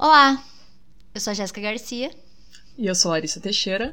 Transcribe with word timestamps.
Olá, 0.00 0.40
eu 1.12 1.20
sou 1.20 1.32
a 1.32 1.34
Jéssica 1.34 1.60
Garcia. 1.60 2.12
E 2.78 2.86
eu 2.86 2.94
sou 2.94 3.10
a 3.10 3.14
Larissa 3.14 3.40
Teixeira. 3.40 3.92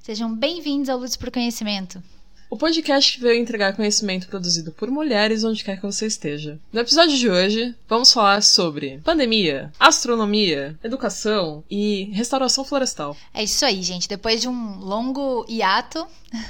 Sejam 0.00 0.32
bem-vindos 0.32 0.88
ao 0.88 0.96
Luz 0.96 1.16
por 1.16 1.32
Conhecimento. 1.32 2.00
O 2.48 2.56
podcast 2.56 3.14
que 3.14 3.20
veio 3.20 3.42
entregar 3.42 3.74
conhecimento 3.74 4.28
produzido 4.28 4.70
por 4.70 4.88
mulheres 4.88 5.42
onde 5.42 5.64
quer 5.64 5.78
que 5.78 5.82
você 5.82 6.06
esteja. 6.06 6.60
No 6.72 6.78
episódio 6.78 7.18
de 7.18 7.28
hoje, 7.28 7.74
vamos 7.88 8.12
falar 8.12 8.40
sobre 8.40 9.00
pandemia, 9.02 9.72
astronomia, 9.80 10.78
educação 10.80 11.64
e 11.68 12.04
restauração 12.12 12.64
florestal. 12.64 13.16
É 13.34 13.42
isso 13.42 13.64
aí, 13.64 13.82
gente. 13.82 14.08
Depois 14.08 14.40
de 14.40 14.46
um 14.46 14.78
longo 14.78 15.44
hiato, 15.48 16.06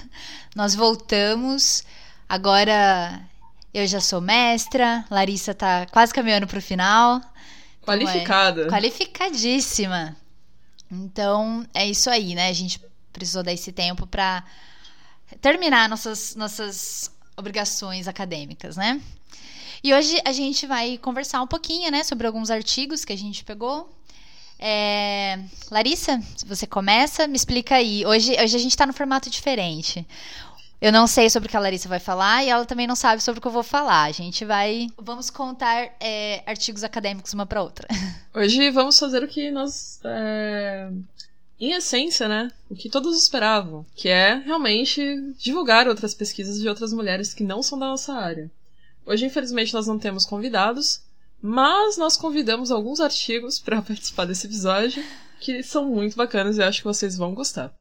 nós 0.54 0.74
voltamos. 0.74 1.82
Agora 2.28 3.22
eu 3.72 3.86
já 3.86 4.02
sou 4.02 4.20
mestra, 4.20 5.02
Larissa 5.10 5.54
tá 5.54 5.86
quase 5.86 6.12
caminhando 6.12 6.46
pro 6.46 6.60
final. 6.60 7.22
Qualificada. 7.82 8.62
É, 8.62 8.68
qualificadíssima. 8.68 10.16
Então, 10.90 11.66
é 11.74 11.86
isso 11.86 12.08
aí, 12.08 12.34
né? 12.34 12.48
A 12.48 12.52
gente 12.52 12.80
precisou 13.12 13.42
dar 13.42 13.52
esse 13.52 13.72
tempo 13.72 14.06
para 14.06 14.44
terminar 15.40 15.88
nossas, 15.88 16.34
nossas 16.34 17.10
obrigações 17.36 18.06
acadêmicas, 18.06 18.76
né? 18.76 19.00
E 19.82 19.92
hoje 19.92 20.20
a 20.24 20.32
gente 20.32 20.66
vai 20.66 20.96
conversar 20.98 21.42
um 21.42 21.46
pouquinho, 21.46 21.90
né, 21.90 22.04
sobre 22.04 22.26
alguns 22.26 22.50
artigos 22.50 23.04
que 23.04 23.12
a 23.12 23.18
gente 23.18 23.44
pegou. 23.44 23.92
É... 24.58 25.40
Larissa, 25.72 26.22
se 26.36 26.46
você 26.46 26.68
começa, 26.68 27.26
me 27.26 27.34
explica 27.34 27.74
aí. 27.74 28.06
Hoje, 28.06 28.32
hoje 28.32 28.56
a 28.56 28.60
gente 28.60 28.70
está 28.70 28.86
no 28.86 28.92
formato 28.92 29.28
diferente. 29.28 30.06
Eu 30.82 30.90
não 30.90 31.06
sei 31.06 31.30
sobre 31.30 31.46
o 31.46 31.50
que 31.50 31.56
a 31.56 31.60
Larissa 31.60 31.88
vai 31.88 32.00
falar 32.00 32.42
e 32.42 32.48
ela 32.48 32.66
também 32.66 32.88
não 32.88 32.96
sabe 32.96 33.22
sobre 33.22 33.38
o 33.38 33.40
que 33.40 33.46
eu 33.46 33.52
vou 33.52 33.62
falar. 33.62 34.02
A 34.02 34.10
gente 34.10 34.44
vai. 34.44 34.88
Vamos 34.98 35.30
contar 35.30 35.94
é, 36.00 36.42
artigos 36.44 36.82
acadêmicos 36.82 37.32
uma 37.32 37.46
para 37.46 37.62
outra. 37.62 37.86
Hoje 38.34 38.68
vamos 38.70 38.98
fazer 38.98 39.22
o 39.22 39.28
que 39.28 39.48
nós 39.52 40.00
é, 40.02 40.90
em 41.60 41.70
essência, 41.70 42.26
né, 42.26 42.50
o 42.68 42.74
que 42.74 42.90
todos 42.90 43.16
esperavam, 43.16 43.86
que 43.94 44.08
é 44.08 44.34
realmente 44.34 45.00
divulgar 45.38 45.86
outras 45.86 46.14
pesquisas 46.14 46.60
de 46.60 46.68
outras 46.68 46.92
mulheres 46.92 47.32
que 47.32 47.44
não 47.44 47.62
são 47.62 47.78
da 47.78 47.86
nossa 47.86 48.14
área. 48.14 48.50
Hoje, 49.06 49.24
infelizmente, 49.24 49.72
nós 49.72 49.86
não 49.86 50.00
temos 50.00 50.26
convidados, 50.26 51.00
mas 51.40 51.96
nós 51.96 52.16
convidamos 52.16 52.72
alguns 52.72 52.98
artigos 52.98 53.60
para 53.60 53.80
participar 53.82 54.24
desse 54.24 54.48
episódio 54.48 55.04
que 55.38 55.62
são 55.62 55.84
muito 55.84 56.16
bacanas 56.16 56.58
e 56.58 56.62
acho 56.62 56.78
que 56.80 56.88
vocês 56.88 57.16
vão 57.16 57.34
gostar. 57.34 57.72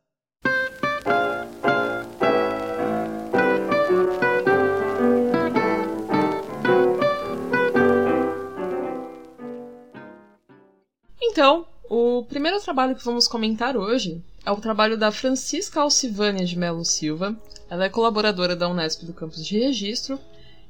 Então, 11.32 11.66
o 11.90 12.26
primeiro 12.26 12.60
trabalho 12.60 12.94
que 12.94 13.06
vamos 13.06 13.26
comentar 13.26 13.78
hoje 13.78 14.22
é 14.46 14.52
o 14.52 14.58
trabalho 14.58 14.98
da 14.98 15.14
Francisca 15.14 15.80
Alcivânia 15.80 16.46
de 16.46 16.58
Melo 16.58 16.84
Silva. 16.84 17.34
Ela 17.70 17.86
é 17.86 17.90
colaboradora 17.90 18.54
da 18.54 18.68
Unesp 18.68 19.06
do 19.06 19.14
campus 19.14 19.46
de 19.46 19.58
registro 19.58 20.20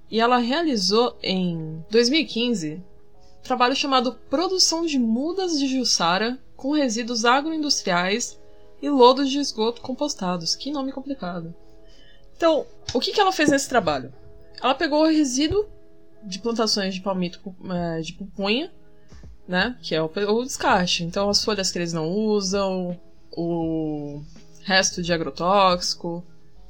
e 0.07 0.19
ela 0.19 0.37
realizou 0.37 1.17
em 1.23 1.83
2015 1.89 2.75
um 2.75 3.41
trabalho 3.41 3.75
chamado 3.75 4.13
Produção 4.29 4.85
de 4.85 4.99
Mudas 4.99 5.57
de 5.57 5.67
Jussara 5.67 6.37
com 6.55 6.73
resíduos 6.73 7.25
agroindustriais 7.25 8.39
e 8.79 8.87
lodos 8.87 9.31
de 9.31 9.39
esgoto 9.39 9.81
compostados. 9.81 10.55
Que 10.55 10.69
nome 10.69 10.91
complicado. 10.91 11.55
Então, 12.37 12.67
o 12.93 12.99
que, 12.99 13.11
que 13.11 13.19
ela 13.19 13.31
fez 13.31 13.49
nesse 13.49 13.67
trabalho? 13.67 14.13
Ela 14.61 14.75
pegou 14.75 15.01
o 15.01 15.09
resíduo 15.09 15.65
de 16.21 16.37
plantações 16.37 16.93
de 16.93 17.01
palmito 17.01 17.41
eh, 17.67 18.01
de 18.01 18.13
pupunha 18.13 18.71
né? 19.51 19.75
Que 19.81 19.93
é 19.93 20.01
o, 20.01 20.09
o 20.09 20.43
descarte. 20.43 21.03
Então, 21.03 21.29
as 21.29 21.43
folhas 21.43 21.69
que 21.69 21.77
eles 21.77 21.93
não 21.93 22.09
usam, 22.09 22.99
o 23.31 24.21
resto 24.63 25.03
de 25.03 25.13
agrotóxico, 25.13 26.23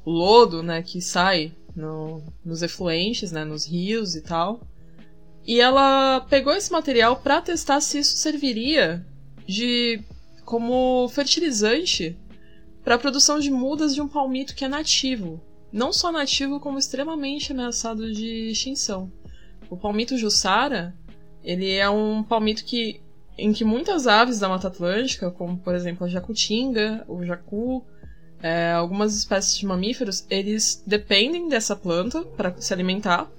o 0.04 0.10
lodo, 0.10 0.62
né? 0.62 0.82
Que 0.82 1.00
sai 1.00 1.52
no, 1.74 2.22
nos 2.44 2.60
efluentes, 2.60 3.30
né? 3.32 3.44
Nos 3.44 3.64
rios 3.64 4.16
e 4.16 4.20
tal. 4.20 4.60
E 5.46 5.60
ela 5.60 6.20
pegou 6.28 6.52
esse 6.52 6.70
material 6.70 7.16
para 7.16 7.40
testar 7.40 7.80
se 7.80 8.00
isso 8.00 8.16
serviria 8.16 9.04
de 9.46 10.00
como 10.44 11.08
fertilizante 11.08 12.16
para 12.84 12.96
a 12.96 12.98
produção 12.98 13.38
de 13.38 13.50
mudas 13.50 13.94
de 13.94 14.00
um 14.00 14.08
palmito 14.08 14.54
que 14.54 14.64
é 14.64 14.68
nativo. 14.68 15.40
Não 15.72 15.92
só 15.92 16.12
nativo, 16.12 16.60
como 16.60 16.78
extremamente 16.78 17.52
ameaçado 17.52 18.12
de 18.12 18.50
extinção. 18.50 19.10
O 19.70 19.76
palmito 19.76 20.18
jussara, 20.18 20.94
ele 21.44 21.72
é 21.72 21.88
um 21.88 22.22
palmito 22.22 22.64
que, 22.64 23.00
em 23.36 23.52
que 23.52 23.64
muitas 23.64 24.06
aves 24.06 24.38
da 24.38 24.48
Mata 24.48 24.68
Atlântica, 24.68 25.30
como 25.30 25.56
por 25.58 25.74
exemplo 25.74 26.06
a 26.06 26.08
jacutinga, 26.08 27.04
o 27.08 27.24
jacu, 27.24 27.84
é, 28.42 28.72
algumas 28.72 29.16
espécies 29.16 29.58
de 29.58 29.66
mamíferos, 29.66 30.26
eles 30.28 30.82
dependem 30.86 31.48
dessa 31.48 31.76
planta 31.76 32.22
para 32.22 32.54
se 32.60 32.72
alimentar. 32.72 33.30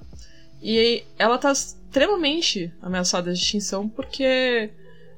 E 0.61 1.03
ela 1.19 1.35
está 1.35 1.51
extremamente 1.51 2.73
ameaçada 2.81 3.33
de 3.33 3.39
extinção 3.39 3.89
porque 3.89 4.71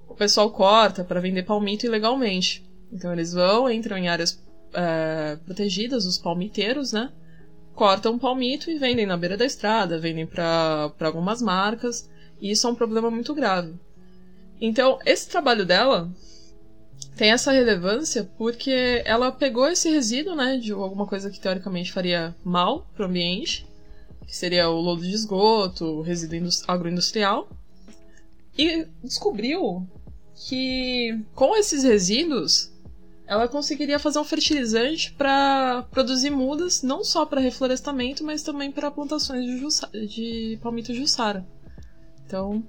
o 0.10 0.16
pessoal 0.16 0.50
corta 0.50 1.04
para 1.04 1.20
vender 1.20 1.44
palmito 1.44 1.86
ilegalmente. 1.86 2.66
Então 2.92 3.14
eles 3.14 3.34
vão, 3.34 3.70
entram 3.70 3.98
em 3.98 4.08
áreas 4.08 4.42
é, 4.74 5.38
protegidas, 5.46 6.06
os 6.06 6.18
palmiteiros, 6.18 6.92
né? 6.92 7.12
Cortam 7.74 8.18
palmito 8.18 8.72
e 8.72 8.78
vendem 8.78 9.06
na 9.06 9.18
beira 9.18 9.38
da 9.38 9.46
estrada, 9.46 10.00
vendem 10.00 10.26
para 10.26 10.92
algumas 11.02 11.42
marcas. 11.42 12.10
E 12.40 12.52
isso 12.52 12.68
é 12.68 12.70
um 12.70 12.76
problema 12.76 13.10
muito 13.10 13.34
grave. 13.34 13.74
Então, 14.60 15.00
esse 15.06 15.28
trabalho 15.30 15.66
dela 15.66 16.10
tem 17.16 17.32
essa 17.32 17.52
relevância 17.52 18.30
porque 18.38 19.02
ela 19.06 19.32
pegou 19.32 19.68
esse 19.68 19.90
resíduo, 19.90 20.36
né, 20.36 20.58
de 20.58 20.72
alguma 20.72 21.06
coisa 21.06 21.30
que 21.30 21.40
teoricamente 21.40 21.92
faria 21.92 22.36
mal 22.44 22.88
para 22.94 23.06
o 23.06 23.10
ambiente, 23.10 23.66
que 24.26 24.36
seria 24.36 24.70
o 24.70 24.80
lodo 24.80 25.02
de 25.02 25.14
esgoto, 25.14 25.86
o 25.86 26.02
resíduo 26.02 26.50
agroindustrial, 26.68 27.50
e 28.58 28.88
descobriu 29.04 29.88
que 30.48 31.20
com 31.34 31.56
esses 31.56 31.84
resíduos 31.84 32.72
ela 33.28 33.48
conseguiria 33.48 33.98
fazer 33.98 34.20
um 34.20 34.24
fertilizante 34.24 35.12
para 35.14 35.84
produzir 35.92 36.30
mudas, 36.30 36.84
não 36.84 37.04
só 37.04 37.26
para 37.26 37.42
reflorestamento, 37.42 38.24
mas 38.24 38.44
também 38.44 38.72
para 38.72 38.92
plantações 38.92 39.46
de, 39.46 40.08
de 40.08 40.60
palmito 40.62 40.94
jussara. 40.94 41.46
Então. 42.26 42.64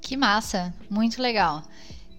Que 0.00 0.16
massa! 0.16 0.74
Muito 0.88 1.20
legal. 1.20 1.62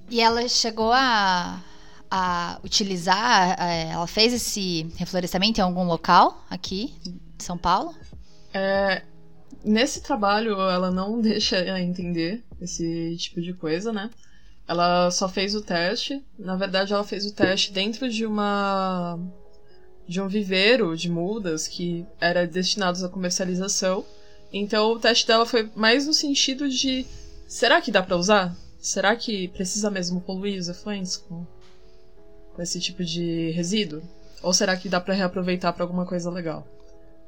E 0.09 0.21
ela 0.21 0.47
chegou 0.47 0.91
a, 0.91 1.63
a 2.09 2.59
utilizar, 2.63 3.55
é, 3.59 3.89
ela 3.91 4.07
fez 4.07 4.33
esse 4.33 4.91
reflorestamento 4.97 5.59
em 5.59 5.63
algum 5.63 5.83
local 5.83 6.43
aqui 6.49 6.93
de 7.37 7.43
São 7.43 7.57
Paulo? 7.57 7.95
É, 8.53 9.03
nesse 9.63 10.01
trabalho 10.01 10.53
ela 10.59 10.89
não 10.91 11.19
deixa 11.21 11.79
entender 11.79 12.43
esse 12.59 13.15
tipo 13.17 13.41
de 13.41 13.53
coisa, 13.53 13.93
né? 13.93 14.09
Ela 14.67 15.09
só 15.09 15.27
fez 15.27 15.55
o 15.55 15.61
teste. 15.61 16.23
Na 16.37 16.55
verdade, 16.55 16.93
ela 16.93 17.03
fez 17.03 17.25
o 17.25 17.33
teste 17.33 17.71
dentro 17.71 18.09
de 18.09 18.25
uma 18.25 19.17
de 20.07 20.19
um 20.19 20.27
viveiro 20.27 20.97
de 20.97 21.07
mudas 21.07 21.67
que 21.67 22.05
era 22.19 22.47
destinado 22.47 23.03
à 23.05 23.09
comercialização. 23.09 24.03
Então 24.51 24.91
o 24.91 24.99
teste 24.99 25.27
dela 25.27 25.45
foi 25.45 25.69
mais 25.75 26.07
no 26.07 26.13
sentido 26.13 26.67
de: 26.69 27.05
será 27.47 27.81
que 27.81 27.91
dá 27.91 28.01
para 28.01 28.17
usar? 28.17 28.55
Será 28.79 29.15
que 29.15 29.47
precisa 29.49 29.91
mesmo 29.91 30.21
poluir 30.21 30.59
os 30.59 30.69
efluentes 30.69 31.17
com, 31.17 31.45
com 32.55 32.61
esse 32.61 32.79
tipo 32.79 33.03
de 33.03 33.51
resíduo? 33.51 34.01
Ou 34.41 34.53
será 34.53 34.75
que 34.77 34.87
dá 34.87 35.01
para 35.01 35.13
reaproveitar 35.13 35.73
para 35.73 35.83
alguma 35.83 36.05
coisa 36.05 36.29
legal? 36.29 36.65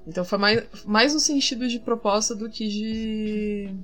Então 0.08 0.26
foi 0.26 0.38
mais, 0.38 0.64
mais 0.86 1.14
no 1.14 1.20
sentido 1.20 1.68
de 1.68 1.78
proposta 1.78 2.34
do 2.34 2.50
que 2.50 2.68
de 2.68 3.76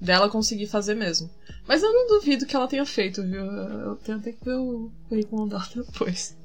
dela 0.00 0.28
conseguir 0.28 0.66
fazer 0.66 0.94
mesmo. 0.94 1.30
Mas 1.66 1.82
eu 1.82 1.92
não 1.92 2.06
duvido 2.06 2.46
que 2.46 2.54
ela 2.54 2.68
tenha 2.68 2.84
feito, 2.84 3.22
viu? 3.22 3.44
Eu 3.44 3.96
tenho 3.96 4.18
até 4.18 4.32
que 4.32 4.44
ver 4.44 4.54
o 4.54 4.90
currículo 5.08 5.48
dela 5.48 5.66
depois. 5.74 6.35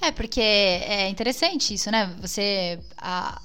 É, 0.00 0.12
porque 0.12 0.40
é 0.40 1.08
interessante 1.08 1.74
isso, 1.74 1.90
né? 1.90 2.14
Você 2.20 2.78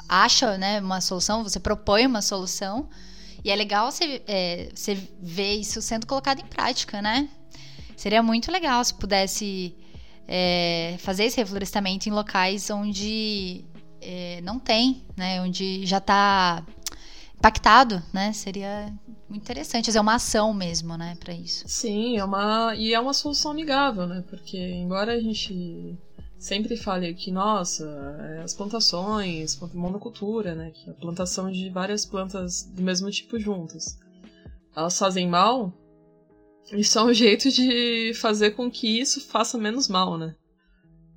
acha 0.07 0.57
né, 0.57 0.79
uma 0.79 1.01
solução, 1.01 1.43
você 1.43 1.59
propõe 1.59 2.05
uma 2.05 2.21
solução, 2.21 2.87
e 3.43 3.51
é 3.51 3.55
legal 3.55 3.91
você, 3.91 4.21
é, 4.27 4.69
você 4.73 4.97
ver 5.19 5.55
isso 5.55 5.81
sendo 5.81 6.07
colocado 6.07 6.39
em 6.39 6.45
prática, 6.45 7.01
né? 7.01 7.27
Seria 7.97 8.23
muito 8.23 8.51
legal 8.51 8.83
se 8.83 8.93
pudesse 8.93 9.75
é, 10.27 10.95
fazer 10.99 11.25
esse 11.25 11.37
reflorestamento 11.37 12.07
em 12.07 12.11
locais 12.11 12.69
onde 12.69 13.65
é, 14.01 14.39
não 14.41 14.59
tem, 14.59 15.03
né? 15.17 15.41
Onde 15.41 15.85
já 15.85 15.97
está 15.97 16.63
impactado, 17.35 18.01
né? 18.13 18.31
Seria 18.31 18.93
interessante 19.29 19.87
fazer 19.87 19.99
uma 19.99 20.15
ação 20.15 20.53
mesmo, 20.53 20.95
né, 20.95 21.17
para 21.19 21.33
isso. 21.33 21.65
Sim, 21.67 22.17
é 22.17 22.23
uma 22.23 22.73
e 22.75 22.93
é 22.93 22.99
uma 22.99 23.13
solução 23.13 23.51
amigável, 23.51 24.07
né? 24.07 24.23
Porque 24.29 24.57
embora 24.57 25.13
a 25.13 25.19
gente 25.19 25.97
sempre 26.43 26.75
fale 26.75 27.13
que, 27.13 27.31
nossa, 27.31 27.85
é, 28.19 28.43
as 28.43 28.53
plantações, 28.53 29.57
monocultura, 29.73 30.53
né, 30.53 30.71
que 30.71 30.89
é 30.89 30.91
a 30.91 30.95
plantação 30.95 31.49
de 31.49 31.69
várias 31.69 32.05
plantas 32.05 32.63
do 32.63 32.81
mesmo 32.81 33.09
tipo 33.09 33.39
juntas, 33.39 33.97
elas 34.75 34.99
fazem 34.99 35.25
mal, 35.25 35.71
isso 36.73 36.99
é 36.99 37.03
um 37.03 37.13
jeito 37.15 37.49
de 37.49 38.11
fazer 38.15 38.51
com 38.51 38.69
que 38.69 38.99
isso 38.99 39.21
faça 39.21 39.57
menos 39.57 39.87
mal, 39.87 40.17
né? 40.17 40.35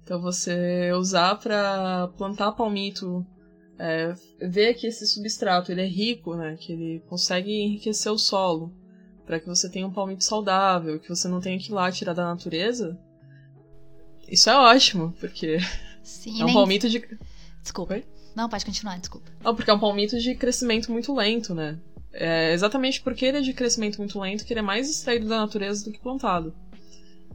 Então 0.05 0.23
você 0.23 0.93
usar 0.93 1.35
para 1.35 2.07
plantar 2.17 2.53
palmito, 2.53 3.27
é, 3.81 4.15
ver 4.41 4.75
que 4.75 4.87
esse 4.87 5.05
substrato 5.09 5.73
ele 5.73 5.83
é 5.83 5.89
rico, 5.89 6.37
né? 6.37 6.57
Que 6.57 6.73
ele 6.73 7.03
consegue 7.09 7.51
enriquecer 7.51 8.13
o 8.13 8.19
solo 8.19 8.73
para 9.27 9.41
que 9.41 9.49
você 9.49 9.69
tenha 9.69 9.89
um 9.89 9.93
palmito 9.93 10.23
saudável, 10.23 11.01
que 11.01 11.09
você 11.09 11.27
não 11.27 11.41
tenha 11.41 11.59
que 11.59 11.71
ir 11.71 11.75
lá 11.75 11.91
tirar 11.91 12.13
da 12.13 12.27
natureza. 12.27 12.97
Isso 14.29 14.51
é 14.51 14.57
ótimo, 14.57 15.15
porque 15.21 15.59
Sim, 16.03 16.41
é 16.41 16.45
um 16.45 16.47
nem- 16.47 16.55
palmito 16.55 16.89
de 16.89 17.03
Desculpa. 17.63 17.95
Oi? 17.95 18.05
Não, 18.35 18.49
pode 18.49 18.65
continuar, 18.65 18.99
desculpa. 18.99 19.31
Não, 19.43 19.55
porque 19.55 19.71
é 19.71 19.75
um 19.75 19.79
palmito 19.79 20.19
de 20.19 20.35
crescimento 20.35 20.93
muito 20.93 21.15
lento, 21.15 21.55
né? 21.55 21.79
É 22.13 22.53
exatamente 22.53 23.01
porque 23.01 23.25
ele 23.25 23.39
é 23.39 23.41
de 23.41 23.53
crescimento 23.53 23.99
muito 23.99 24.19
lento 24.21 24.45
que 24.45 24.53
ele 24.53 24.61
é 24.61 24.63
mais 24.63 24.89
extraído 24.91 25.29
da 25.29 25.39
natureza 25.41 25.85
do 25.85 25.93
que 25.93 25.99
plantado. 25.99 26.55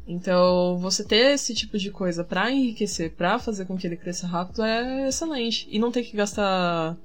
Então, 0.07 0.77
você 0.79 1.03
ter 1.03 1.33
esse 1.33 1.53
tipo 1.53 1.77
de 1.77 1.91
coisa 1.91 2.23
pra 2.23 2.51
enriquecer, 2.51 3.13
pra 3.15 3.39
fazer 3.39 3.65
com 3.65 3.77
que 3.77 3.85
ele 3.87 3.97
cresça 3.97 4.27
rápido 4.27 4.63
é 4.63 5.07
excelente. 5.07 5.67
E 5.69 5.77
não 5.79 5.91
ter 5.91 6.03
que 6.03 6.15
gastar 6.17 6.97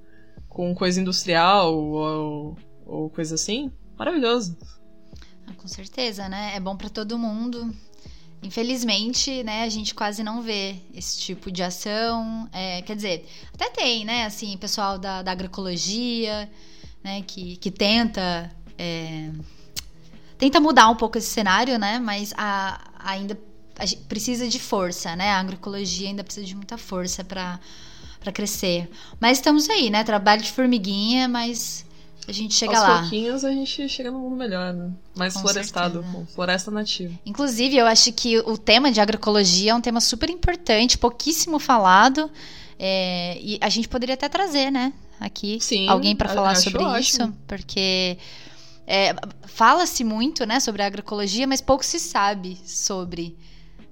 com 0.48 0.74
coisa 0.74 1.00
industrial 1.00 1.74
ou, 1.76 2.56
ou 2.86 3.10
coisa 3.10 3.34
assim, 3.34 3.70
maravilhoso. 3.98 4.56
Ah, 5.46 5.52
Com 5.56 5.68
certeza, 5.68 6.28
né? 6.28 6.52
É 6.56 6.60
bom 6.60 6.76
pra 6.76 6.88
todo 6.88 7.18
mundo. 7.18 7.74
Infelizmente, 8.46 9.42
né, 9.42 9.62
a 9.64 9.68
gente 9.68 9.94
quase 9.94 10.22
não 10.22 10.40
vê 10.42 10.76
esse 10.94 11.18
tipo 11.18 11.50
de 11.50 11.62
ação. 11.62 12.48
É, 12.52 12.82
quer 12.82 12.94
dizer, 12.96 13.28
até 13.52 13.68
tem, 13.70 14.04
né, 14.04 14.24
assim, 14.24 14.56
pessoal 14.56 14.98
da, 14.98 15.22
da 15.22 15.32
agroecologia, 15.32 16.48
né, 17.02 17.22
que, 17.26 17.56
que 17.56 17.70
tenta 17.70 18.50
é, 18.78 19.30
tenta 20.38 20.60
mudar 20.60 20.88
um 20.88 20.94
pouco 20.96 21.18
esse 21.18 21.28
cenário, 21.28 21.78
né, 21.78 21.98
mas 21.98 22.32
a- 22.36 22.80
ainda 22.98 23.38
a 23.78 23.84
precisa 24.08 24.48
de 24.48 24.58
força, 24.58 25.14
né, 25.16 25.30
a 25.30 25.40
agroecologia 25.40 26.08
ainda 26.08 26.24
precisa 26.24 26.46
de 26.46 26.54
muita 26.54 26.78
força 26.78 27.24
para 27.24 27.58
para 28.20 28.32
crescer. 28.32 28.90
Mas 29.20 29.38
estamos 29.38 29.68
aí, 29.70 29.88
né, 29.88 30.02
trabalho 30.02 30.42
de 30.42 30.50
formiguinha, 30.50 31.28
mas 31.28 31.85
a 32.28 32.32
gente 32.32 32.54
chega 32.54 32.76
Aos 32.76 32.88
lá. 32.88 33.00
pouquinhos 33.00 33.44
a 33.44 33.50
gente 33.50 33.88
chega 33.88 34.10
num 34.10 34.18
mundo 34.20 34.36
melhor, 34.36 34.72
né? 34.74 34.90
Mais 35.14 35.34
Com 35.34 35.40
florestado, 35.40 36.04
com 36.12 36.26
floresta 36.26 36.70
nativa. 36.70 37.14
Inclusive, 37.24 37.76
eu 37.76 37.86
acho 37.86 38.12
que 38.12 38.38
o 38.40 38.58
tema 38.58 38.90
de 38.90 39.00
agroecologia 39.00 39.72
é 39.72 39.74
um 39.74 39.80
tema 39.80 40.00
super 40.00 40.28
importante, 40.30 40.98
pouquíssimo 40.98 41.58
falado. 41.58 42.30
é, 42.78 43.38
e 43.40 43.58
a 43.60 43.68
gente 43.68 43.88
poderia 43.88 44.14
até 44.14 44.28
trazer, 44.28 44.70
né, 44.70 44.92
aqui, 45.20 45.58
Sim, 45.60 45.88
alguém 45.88 46.14
para 46.14 46.28
falar 46.28 46.54
sobre 46.56 46.82
ótimo. 46.84 46.98
isso, 47.00 47.34
porque 47.46 48.18
é, 48.86 49.14
fala-se 49.46 50.04
muito, 50.04 50.44
né, 50.44 50.60
sobre 50.60 50.82
a 50.82 50.86
agroecologia, 50.86 51.46
mas 51.46 51.60
pouco 51.60 51.84
se 51.84 51.98
sabe 51.98 52.58
sobre. 52.66 53.36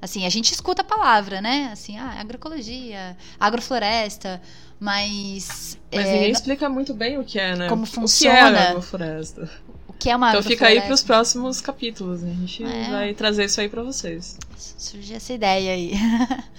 Assim, 0.03 0.27
a 0.27 0.29
gente 0.29 0.53
escuta 0.53 0.83
a 0.83 0.85
palavra, 0.85 1.41
né? 1.41 1.71
Assim, 1.73 1.97
ah, 1.97 2.21
agroecologia, 2.21 3.17
agrofloresta, 3.41 4.43
mas, 4.85 5.79
Mas 5.93 6.07
é, 6.07 6.13
ninguém 6.13 6.31
explica 6.31 6.69
muito 6.69 6.93
bem 6.93 7.19
o 7.19 7.25
que 7.25 7.39
é, 7.41 7.57
né? 7.57 7.69
como 7.69 7.85
O 7.85 7.87
que 7.87 7.93
funciona. 7.95 8.37
é 8.37 8.67
a 8.67 8.71
agrofloresta. 8.71 9.51
o 9.89 9.93
que 9.95 10.11
é 10.11 10.17
uma 10.17 10.29
Então 10.31 10.43
fica 10.43 10.67
aí 10.67 10.73
agrofloresta? 10.79 10.87
pros 10.89 11.03
próximos 11.03 11.61
capítulos. 11.61 12.23
né? 12.23 12.31
A 12.33 12.35
gente 12.41 12.63
É. 12.65 12.91
vai 12.91 13.15
trazer 13.15 13.47
isso 13.47 13.61
aí 13.61 13.69
pra 13.69 13.83
vocês. 13.83 14.37
Surgiu 14.57 15.17
essa 15.17 15.33
ideia 15.33 15.73
aí. 15.73 15.93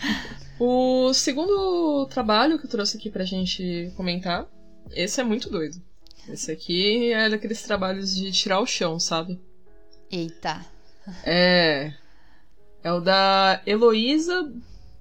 O 0.58 1.14
segundo 1.14 2.06
trabalho 2.10 2.58
que 2.58 2.66
eu 2.66 2.70
trouxe 2.70 2.96
aqui 2.96 3.10
pra 3.10 3.26
gente 3.26 3.92
comentar, 3.98 4.46
esse 4.92 5.20
é 5.20 5.24
muito 5.24 5.50
doido. 5.50 5.76
Esse 6.30 6.50
aqui 6.50 7.12
é 7.12 7.30
daqueles 7.30 7.62
trabalhos 7.62 8.16
de 8.16 8.32
tirar 8.32 8.62
o 8.62 8.66
chão, 8.66 8.98
sabe? 8.98 9.38
Eita. 10.10 10.66
É. 11.26 11.92
É 12.82 12.92
o 12.94 13.02
da 13.02 13.62
Heloísa 13.68 14.50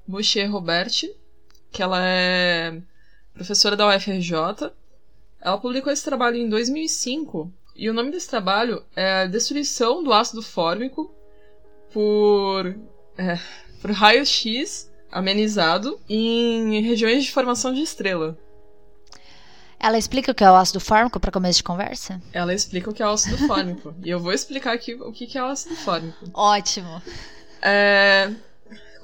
Boucher 0.08 0.50
Roberti, 0.50 1.08
que 1.70 1.80
ela 1.80 2.00
é 2.04 2.82
professora 3.34 3.76
da 3.76 3.88
UFRJ. 3.88 4.72
Ela 5.40 5.58
publicou 5.58 5.92
esse 5.92 6.04
trabalho 6.04 6.36
em 6.36 6.48
2005 6.48 7.52
e 7.76 7.90
o 7.90 7.92
nome 7.92 8.10
desse 8.10 8.30
trabalho 8.30 8.82
é 8.96 9.26
Destruição 9.28 10.02
do 10.02 10.12
Ácido 10.12 10.40
Fórmico 10.40 11.12
por, 11.92 12.74
é, 13.18 13.38
por 13.82 13.90
raio-x 13.90 14.90
amenizado 15.10 16.00
em 16.08 16.80
regiões 16.80 17.24
de 17.24 17.32
formação 17.32 17.74
de 17.74 17.82
estrela. 17.82 18.38
Ela 19.78 19.98
explica 19.98 20.32
o 20.32 20.34
que 20.34 20.42
é 20.42 20.50
o 20.50 20.54
ácido 20.54 20.80
fórmico 20.80 21.20
para 21.20 21.30
começo 21.30 21.58
de 21.58 21.62
conversa? 21.62 22.20
Ela 22.32 22.54
explica 22.54 22.88
o 22.90 22.94
que 22.94 23.02
é 23.02 23.06
o 23.06 23.10
ácido 23.10 23.36
fórmico. 23.46 23.94
e 24.02 24.08
eu 24.08 24.18
vou 24.18 24.32
explicar 24.32 24.72
aqui 24.72 24.94
o 24.94 25.12
que 25.12 25.36
é 25.36 25.42
o 25.42 25.46
ácido 25.46 25.76
fórmico. 25.76 26.24
Ótimo. 26.32 27.02
É, 27.60 28.32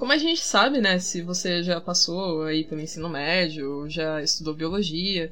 como 0.01 0.13
a 0.13 0.17
gente 0.17 0.41
sabe, 0.41 0.81
né, 0.81 0.99
se 0.99 1.21
você 1.21 1.63
já 1.63 1.79
passou 1.79 2.45
aí 2.45 2.65
pelo 2.65 2.81
ensino 2.81 3.07
médio, 3.07 3.87
já 3.87 4.23
estudou 4.23 4.55
biologia, 4.55 5.31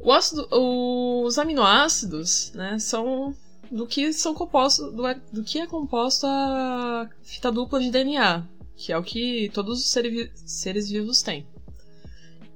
o 0.00 0.12
ácido, 0.12 0.46
os 0.52 1.36
aminoácidos, 1.36 2.52
né, 2.54 2.78
são 2.78 3.34
do 3.68 3.84
que 3.84 4.12
são 4.12 4.34
compostos, 4.34 4.92
do, 4.92 5.02
do 5.32 5.42
que 5.42 5.58
é 5.58 5.66
composto 5.66 6.26
a 6.28 7.10
fita 7.24 7.50
dupla 7.50 7.80
de 7.80 7.90
DNA, 7.90 8.46
que 8.76 8.92
é 8.92 8.96
o 8.96 9.02
que 9.02 9.50
todos 9.52 9.80
os 9.80 9.90
seres, 9.90 10.30
seres 10.46 10.88
vivos 10.88 11.20
têm. 11.20 11.44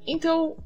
Então, 0.07 0.57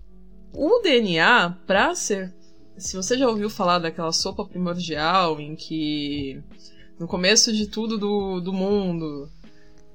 o 0.53 0.79
DNA, 0.81 1.57
pra 1.67 1.95
ser, 1.95 2.35
se 2.77 2.97
você 2.97 3.17
já 3.17 3.27
ouviu 3.27 3.49
falar 3.49 3.79
daquela 3.79 4.12
sopa 4.12 4.45
primordial 4.45 5.41
em 5.41 5.57
que 5.57 6.39
no 6.99 7.09
começo 7.09 7.51
de 7.51 7.67
tudo 7.67 7.97
do, 7.97 8.41
do 8.41 8.53
mundo, 8.53 9.27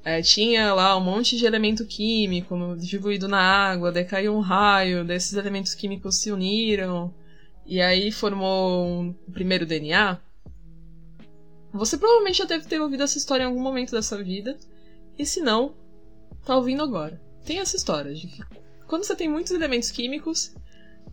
é, 0.06 0.22
tinha 0.22 0.72
lá 0.72 0.96
um 0.96 1.02
monte 1.02 1.36
de 1.36 1.48
elemento 1.48 1.84
químico 1.84 2.56
diluído 2.78 3.28
na 3.28 3.40
água, 3.40 3.92
daí 3.92 4.06
caiu 4.06 4.36
um 4.36 4.40
raio, 4.40 5.04
desses 5.04 5.34
elementos 5.34 5.74
químicos 5.74 6.18
se 6.18 6.32
uniram, 6.32 7.12
e 7.66 7.82
aí 7.82 8.12
formou 8.12 8.86
um 8.86 9.14
primeiro 9.34 9.66
DNA. 9.66 10.20
Você 11.74 11.98
provavelmente 11.98 12.38
já 12.38 12.46
deve 12.46 12.68
ter 12.68 12.80
ouvido 12.80 13.02
essa 13.02 13.18
história 13.18 13.44
em 13.44 13.48
algum 13.48 13.60
momento 13.60 13.94
dessa 13.94 14.24
vida, 14.24 14.56
e 15.18 15.26
se 15.26 15.42
não, 15.42 15.74
tá 16.46 16.56
ouvindo 16.56 16.84
agora. 16.84 17.20
Tem 17.44 17.58
essa 17.58 17.76
história 17.76 18.14
de 18.14 18.28
que 18.28 18.44
quando 18.86 19.06
você 19.06 19.16
tem 19.16 19.28
muitos 19.28 19.54
elementos 19.54 19.90
químicos, 19.90 20.54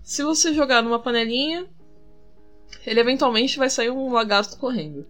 se 0.03 0.23
você 0.23 0.53
jogar 0.53 0.83
numa 0.83 0.99
panelinha, 0.99 1.67
ele 2.87 3.01
eventualmente 3.01 3.57
vai 3.57 3.71
sair 3.71 3.91
um 3.91 4.13
lagarto 4.13 4.59
correndo. 4.59 5.07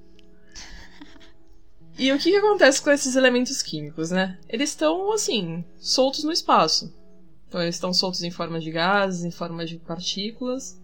E 1.98 2.10
o 2.12 2.18
que, 2.18 2.30
que 2.30 2.36
acontece 2.36 2.80
com 2.80 2.90
esses 2.90 3.16
elementos 3.16 3.62
químicos, 3.62 4.10
né? 4.10 4.38
Eles 4.48 4.70
estão, 4.70 5.12
assim, 5.12 5.64
soltos 5.78 6.24
no 6.24 6.32
espaço. 6.32 6.92
Então, 7.48 7.60
eles 7.60 7.74
estão 7.74 7.92
soltos 7.92 8.22
em 8.22 8.30
forma 8.30 8.58
de 8.58 8.70
gases, 8.70 9.24
em 9.24 9.30
forma 9.30 9.64
de 9.66 9.78
partículas. 9.78 10.80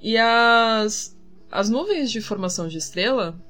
E 0.00 0.16
as, 0.18 1.16
as 1.50 1.70
nuvens 1.70 2.10
de 2.10 2.20
formação 2.20 2.66
de 2.66 2.78
estrela, 2.78 3.40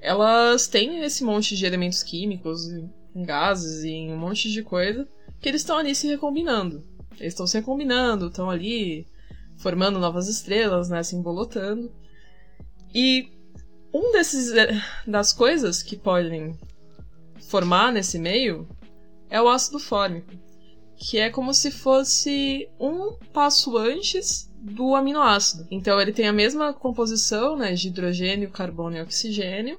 elas 0.00 0.66
têm 0.66 1.04
esse 1.04 1.22
monte 1.22 1.56
de 1.56 1.64
elementos 1.64 2.02
químicos, 2.02 2.66
em 3.14 3.22
gases 3.24 3.84
e 3.84 3.90
em 3.90 4.12
um 4.12 4.18
monte 4.18 4.50
de 4.50 4.62
coisa, 4.62 5.08
que 5.40 5.48
eles 5.48 5.60
estão 5.60 5.78
ali 5.78 5.94
se 5.94 6.08
recombinando. 6.08 6.84
Eles 7.20 7.34
estão 7.34 7.46
se 7.46 7.58
recombinando, 7.58 8.26
estão 8.26 8.50
ali 8.50 9.06
formando 9.56 9.98
novas 9.98 10.28
estrelas, 10.28 10.88
né, 10.88 11.02
se 11.02 11.14
embolotando. 11.14 11.92
E 12.94 13.30
um 13.92 14.12
desses 14.12 14.52
eh, 14.52 14.80
das 15.06 15.32
coisas 15.32 15.82
que 15.82 15.96
podem 15.96 16.56
formar 17.48 17.92
nesse 17.92 18.18
meio 18.18 18.66
é 19.28 19.40
o 19.40 19.48
ácido 19.48 19.78
fórmico, 19.78 20.32
que 20.96 21.18
é 21.18 21.30
como 21.30 21.52
se 21.52 21.70
fosse 21.70 22.68
um 22.78 23.12
passo 23.32 23.76
antes 23.76 24.50
do 24.60 24.94
aminoácido. 24.94 25.66
Então 25.70 26.00
ele 26.00 26.12
tem 26.12 26.28
a 26.28 26.32
mesma 26.32 26.72
composição, 26.72 27.56
né, 27.56 27.72
de 27.72 27.88
hidrogênio, 27.88 28.50
carbono 28.50 28.96
e 28.96 29.02
oxigênio, 29.02 29.78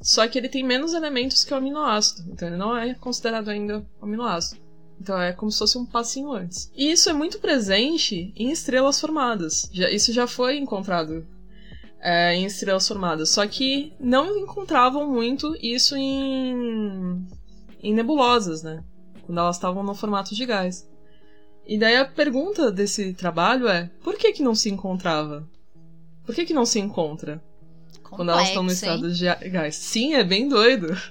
só 0.00 0.26
que 0.26 0.38
ele 0.38 0.48
tem 0.48 0.62
menos 0.64 0.94
elementos 0.94 1.44
que 1.44 1.52
o 1.52 1.56
aminoácido. 1.56 2.30
Então 2.30 2.48
ele 2.48 2.56
não 2.56 2.76
é 2.76 2.94
considerado 2.94 3.48
ainda 3.48 3.84
aminoácido. 4.00 4.60
Então 5.00 5.20
é 5.20 5.32
como 5.32 5.50
se 5.50 5.58
fosse 5.58 5.76
um 5.76 5.84
passinho 5.84 6.30
antes. 6.32 6.70
E 6.76 6.92
isso 6.92 7.10
é 7.10 7.12
muito 7.12 7.40
presente 7.40 8.32
em 8.36 8.50
estrelas 8.52 9.00
formadas. 9.00 9.68
Já- 9.72 9.90
isso 9.90 10.12
já 10.12 10.26
foi 10.28 10.58
encontrado 10.58 11.26
é, 12.02 12.34
em 12.34 12.44
estrelas 12.44 12.86
formadas. 12.86 13.30
Só 13.30 13.46
que 13.46 13.92
não 14.00 14.36
encontravam 14.36 15.08
muito 15.08 15.56
isso 15.62 15.96
em, 15.96 17.24
em 17.80 17.94
nebulosas, 17.94 18.62
né? 18.62 18.82
Quando 19.24 19.38
elas 19.38 19.56
estavam 19.56 19.84
no 19.84 19.94
formato 19.94 20.34
de 20.34 20.44
gás. 20.44 20.90
E 21.64 21.78
daí 21.78 21.96
a 21.96 22.04
pergunta 22.04 22.72
desse 22.72 23.14
trabalho 23.14 23.68
é: 23.68 23.88
por 24.02 24.16
que, 24.16 24.32
que 24.32 24.42
não 24.42 24.54
se 24.54 24.68
encontrava? 24.68 25.48
Por 26.26 26.34
que, 26.34 26.44
que 26.44 26.52
não 26.52 26.66
se 26.66 26.80
encontra 26.80 27.42
quando 28.02 28.30
elas 28.30 28.48
estão 28.48 28.62
no 28.62 28.68
Complexo, 28.68 28.86
hein? 28.86 29.12
estado 29.12 29.40
de 29.42 29.48
gás? 29.48 29.76
Sim, 29.76 30.14
é 30.14 30.24
bem 30.24 30.48
doido. 30.48 30.88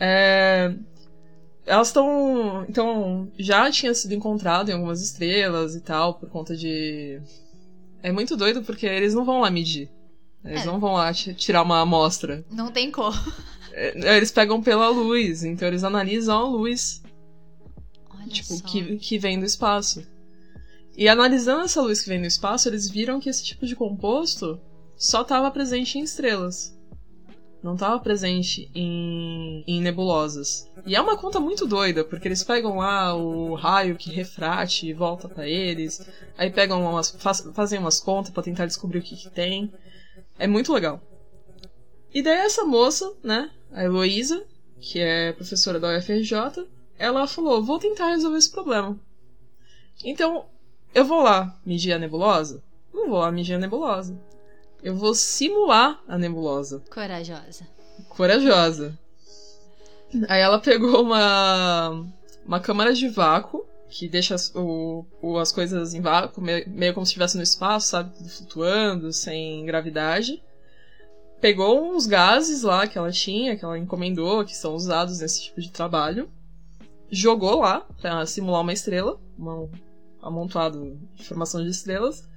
É, 0.00 0.72
elas 1.66 1.88
estão. 1.88 2.64
Então, 2.68 3.32
já 3.36 3.68
tinha 3.68 3.92
sido 3.92 4.14
encontrado 4.14 4.68
em 4.68 4.74
algumas 4.74 5.02
estrelas 5.02 5.74
e 5.74 5.80
tal, 5.80 6.14
por 6.14 6.30
conta 6.30 6.56
de. 6.56 7.20
É 8.02 8.12
muito 8.12 8.36
doido 8.36 8.62
porque 8.62 8.86
eles 8.86 9.14
não 9.14 9.24
vão 9.24 9.40
lá 9.40 9.50
medir. 9.50 9.90
Eles 10.44 10.62
É. 10.62 10.66
não 10.66 10.78
vão 10.78 10.92
lá 10.94 11.12
ti- 11.12 11.34
tirar 11.34 11.62
uma 11.62 11.80
amostra. 11.80 12.44
Não 12.50 12.70
tem 12.70 12.90
como. 12.90 13.16
É, 13.72 14.16
Eles 14.16 14.30
pegam 14.30 14.62
pela 14.62 14.88
luz, 14.88 15.42
então 15.44 15.68
eles 15.68 15.84
analisam 15.84 16.38
a 16.38 16.48
luz 16.48 17.02
Olha 18.10 18.26
tipo, 18.28 18.54
só. 18.54 18.64
que, 18.66 18.96
que 18.98 19.18
vem 19.18 19.38
do 19.38 19.44
espaço. 19.44 20.06
E 20.96 21.08
analisando 21.08 21.64
essa 21.64 21.80
luz 21.82 22.00
que 22.02 22.08
vem 22.08 22.20
do 22.20 22.26
espaço, 22.26 22.68
eles 22.68 22.88
viram 22.90 23.20
que 23.20 23.28
esse 23.28 23.44
tipo 23.44 23.66
de 23.66 23.76
composto 23.76 24.60
só 24.96 25.22
estava 25.22 25.50
presente 25.50 25.98
em 25.98 26.02
estrelas. 26.02 26.76
Não 27.62 27.74
estava 27.74 27.98
presente 27.98 28.70
em, 28.74 29.64
em 29.66 29.80
nebulosas. 29.80 30.70
E 30.86 30.94
é 30.94 31.00
uma 31.00 31.16
conta 31.16 31.40
muito 31.40 31.66
doida, 31.66 32.04
porque 32.04 32.28
eles 32.28 32.44
pegam 32.44 32.76
lá 32.76 33.14
o 33.16 33.54
raio 33.54 33.96
que 33.96 34.10
refrate 34.12 34.86
e 34.86 34.92
volta 34.92 35.28
para 35.28 35.46
eles, 35.48 36.06
aí 36.36 36.50
pegam 36.50 36.80
umas, 36.82 37.10
faz- 37.10 37.48
fazem 37.52 37.78
umas 37.80 38.00
contas 38.00 38.30
para 38.30 38.44
tentar 38.44 38.66
descobrir 38.66 39.00
o 39.00 39.02
que, 39.02 39.16
que 39.16 39.30
tem. 39.30 39.72
É 40.38 40.46
muito 40.46 40.72
legal. 40.72 41.00
E 42.14 42.22
daí 42.22 42.38
essa 42.38 42.64
moça, 42.64 43.12
né, 43.24 43.50
a 43.72 43.82
Heloísa, 43.84 44.44
que 44.80 45.00
é 45.00 45.32
professora 45.32 45.80
da 45.80 45.96
UFRJ, 45.98 46.64
ela 46.96 47.26
falou: 47.26 47.62
vou 47.62 47.78
tentar 47.78 48.10
resolver 48.10 48.38
esse 48.38 48.50
problema. 48.52 48.96
Então, 50.04 50.46
eu 50.94 51.04
vou 51.04 51.22
lá 51.22 51.58
medir 51.66 51.92
a 51.92 51.98
nebulosa? 51.98 52.62
Não 52.94 53.08
vou 53.08 53.18
lá 53.18 53.32
medir 53.32 53.54
a 53.54 53.58
nebulosa. 53.58 54.16
Eu 54.82 54.94
vou 54.96 55.14
simular 55.14 56.00
a 56.06 56.16
nebulosa. 56.18 56.82
Corajosa. 56.90 57.66
Corajosa. 58.08 58.98
Aí 60.28 60.40
ela 60.40 60.58
pegou 60.60 61.02
uma, 61.02 62.06
uma 62.46 62.60
câmara 62.60 62.94
de 62.94 63.08
vácuo, 63.08 63.66
que 63.90 64.08
deixa 64.08 64.34
as, 64.34 64.54
o, 64.54 65.04
o- 65.20 65.38
as 65.38 65.50
coisas 65.52 65.94
em 65.94 66.00
vácuo, 66.00 66.40
me- 66.40 66.64
meio 66.66 66.94
como 66.94 67.04
se 67.04 67.10
estivesse 67.10 67.36
no 67.36 67.42
espaço, 67.42 67.88
sabe? 67.88 68.14
Tudo 68.16 68.28
flutuando, 68.28 69.12
sem 69.12 69.64
gravidade. 69.66 70.42
Pegou 71.40 71.94
uns 71.94 72.06
gases 72.06 72.62
lá 72.62 72.86
que 72.86 72.98
ela 72.98 73.12
tinha, 73.12 73.56
que 73.56 73.64
ela 73.64 73.78
encomendou, 73.78 74.44
que 74.44 74.56
são 74.56 74.74
usados 74.74 75.20
nesse 75.20 75.42
tipo 75.44 75.60
de 75.60 75.70
trabalho. 75.70 76.28
Jogou 77.10 77.60
lá 77.60 77.80
pra 78.00 78.26
simular 78.26 78.60
uma 78.60 78.72
estrela, 78.72 79.18
um 79.38 79.68
amontoado 80.22 80.98
de 81.14 81.24
formação 81.24 81.62
de 81.62 81.70
estrelas. 81.70 82.27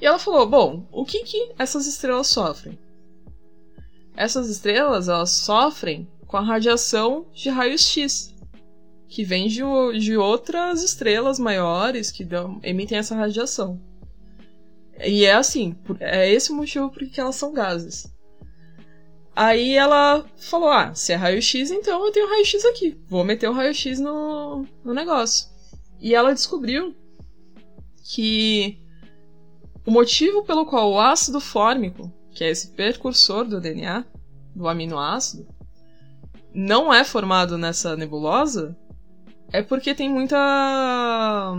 E 0.00 0.06
ela 0.06 0.18
falou: 0.18 0.46
Bom, 0.48 0.86
o 0.92 1.04
que 1.04 1.24
que 1.24 1.52
essas 1.58 1.86
estrelas 1.86 2.28
sofrem? 2.28 2.78
Essas 4.16 4.48
estrelas 4.48 5.08
elas 5.08 5.30
sofrem 5.30 6.08
com 6.26 6.36
a 6.36 6.42
radiação 6.42 7.26
de 7.32 7.48
raios 7.48 7.82
X, 7.86 8.34
que 9.08 9.24
vem 9.24 9.48
de, 9.48 9.62
de 9.98 10.16
outras 10.16 10.82
estrelas 10.82 11.38
maiores 11.38 12.10
que 12.10 12.24
dão- 12.24 12.60
emitem 12.62 12.98
essa 12.98 13.14
radiação. 13.14 13.80
E 15.04 15.24
é 15.24 15.34
assim, 15.34 15.76
é 16.00 16.30
esse 16.30 16.50
o 16.50 16.56
motivo 16.56 16.90
por 16.90 17.06
que 17.08 17.20
elas 17.20 17.36
são 17.36 17.52
gases. 17.52 18.12
Aí 19.34 19.76
ela 19.76 20.28
falou: 20.36 20.68
Ah, 20.68 20.92
se 20.94 21.12
é 21.12 21.16
raio-x, 21.16 21.70
então 21.70 22.04
eu 22.04 22.10
tenho 22.10 22.28
raio-x 22.28 22.64
aqui. 22.64 23.00
Vou 23.08 23.22
meter 23.22 23.48
o 23.48 23.52
raio-x 23.52 24.00
no, 24.00 24.66
no 24.84 24.92
negócio. 24.92 25.48
E 26.00 26.14
ela 26.14 26.34
descobriu 26.34 26.94
que 28.12 28.80
o 29.88 29.90
motivo 29.90 30.44
pelo 30.44 30.66
qual 30.66 30.92
o 30.92 31.00
ácido 31.00 31.40
fórmico, 31.40 32.12
que 32.30 32.44
é 32.44 32.50
esse 32.50 32.72
precursor 32.72 33.46
do 33.46 33.58
DNA, 33.58 34.04
do 34.54 34.68
aminoácido, 34.68 35.48
não 36.52 36.92
é 36.92 37.02
formado 37.04 37.56
nessa 37.56 37.96
nebulosa 37.96 38.76
é 39.50 39.62
porque 39.62 39.94
tem 39.94 40.10
muita 40.10 41.54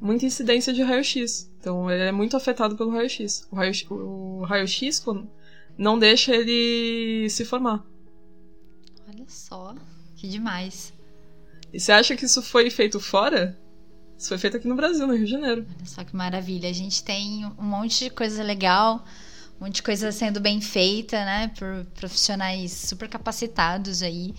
muita 0.00 0.24
incidência 0.24 0.72
de 0.72 0.82
raio-x. 0.82 1.52
Então 1.60 1.90
ele 1.90 2.04
é 2.04 2.10
muito 2.10 2.38
afetado 2.38 2.74
pelo 2.74 2.90
raio-x. 2.90 3.46
O 3.52 3.56
raio-x, 3.56 3.86
o 3.90 4.40
raio-x 4.44 5.04
não 5.76 5.98
deixa 5.98 6.34
ele 6.34 7.28
se 7.28 7.44
formar. 7.44 7.84
Olha 9.06 9.26
só. 9.28 9.74
Que 10.16 10.26
demais. 10.26 10.94
E 11.70 11.78
você 11.78 11.92
acha 11.92 12.16
que 12.16 12.24
isso 12.24 12.40
foi 12.40 12.70
feito 12.70 12.98
fora? 12.98 13.58
Isso 14.24 14.30
foi 14.30 14.38
feito 14.38 14.56
aqui 14.56 14.66
no 14.66 14.74
Brasil, 14.74 15.06
no 15.06 15.12
Rio 15.14 15.26
de 15.26 15.30
Janeiro. 15.30 15.66
Olha 15.76 15.84
só 15.86 16.02
que 16.02 16.16
maravilha. 16.16 16.70
A 16.70 16.72
gente 16.72 17.04
tem 17.04 17.44
um 17.58 17.62
monte 17.62 18.04
de 18.04 18.10
coisa 18.10 18.42
legal, 18.42 19.04
um 19.60 19.66
monte 19.66 19.74
de 19.74 19.82
coisa 19.82 20.10
sendo 20.12 20.40
bem 20.40 20.62
feita, 20.62 21.22
né? 21.26 21.52
Por 21.58 21.84
profissionais 21.94 22.72
super 22.72 23.06
capacitados 23.06 24.02
aí. 24.02 24.34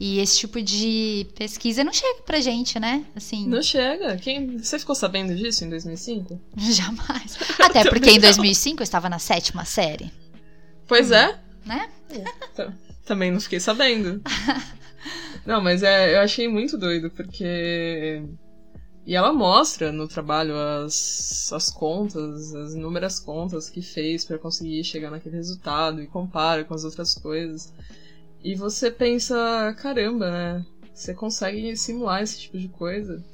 E 0.00 0.18
esse 0.18 0.36
tipo 0.36 0.60
de 0.60 1.28
pesquisa 1.36 1.84
não 1.84 1.92
chega 1.92 2.22
pra 2.22 2.40
gente, 2.40 2.80
né? 2.80 3.04
Assim, 3.14 3.46
Não 3.46 3.62
chega. 3.62 4.16
Quem... 4.16 4.58
Você 4.58 4.80
ficou 4.80 4.96
sabendo 4.96 5.32
disso 5.36 5.64
em 5.64 5.70
2005? 5.70 6.40
jamais. 6.58 7.38
Até 7.62 7.88
porque 7.88 8.10
em 8.10 8.18
2005 8.18 8.80
eu 8.80 8.84
estava 8.84 9.08
na 9.08 9.20
sétima 9.20 9.64
série, 9.64 10.10
Pois 10.88 11.12
é. 11.12 11.38
né? 11.64 11.88
T- 12.56 12.68
Também 13.04 13.30
não 13.30 13.40
fiquei 13.40 13.60
sabendo. 13.60 14.20
não, 15.46 15.62
mas 15.62 15.84
é, 15.84 16.16
eu 16.16 16.20
achei 16.20 16.48
muito 16.48 16.76
doido, 16.76 17.12
porque. 17.12 18.24
E 19.06 19.16
ela 19.16 19.32
mostra 19.32 19.90
no 19.90 20.06
trabalho 20.06 20.54
as, 20.56 21.50
as 21.52 21.70
contas, 21.70 22.54
as 22.54 22.74
inúmeras 22.74 23.18
contas 23.18 23.68
que 23.68 23.82
fez 23.82 24.24
pra 24.24 24.38
conseguir 24.38 24.84
chegar 24.84 25.10
naquele 25.10 25.36
resultado 25.36 26.02
e 26.02 26.06
compara 26.06 26.64
com 26.64 26.74
as 26.74 26.84
outras 26.84 27.14
coisas. 27.14 27.72
E 28.42 28.54
você 28.54 28.90
pensa, 28.90 29.74
caramba, 29.80 30.30
né? 30.30 30.66
Você 30.94 31.14
consegue 31.14 31.76
simular 31.76 32.22
esse 32.22 32.40
tipo 32.40 32.58
de 32.58 32.68
coisa. 32.68 33.24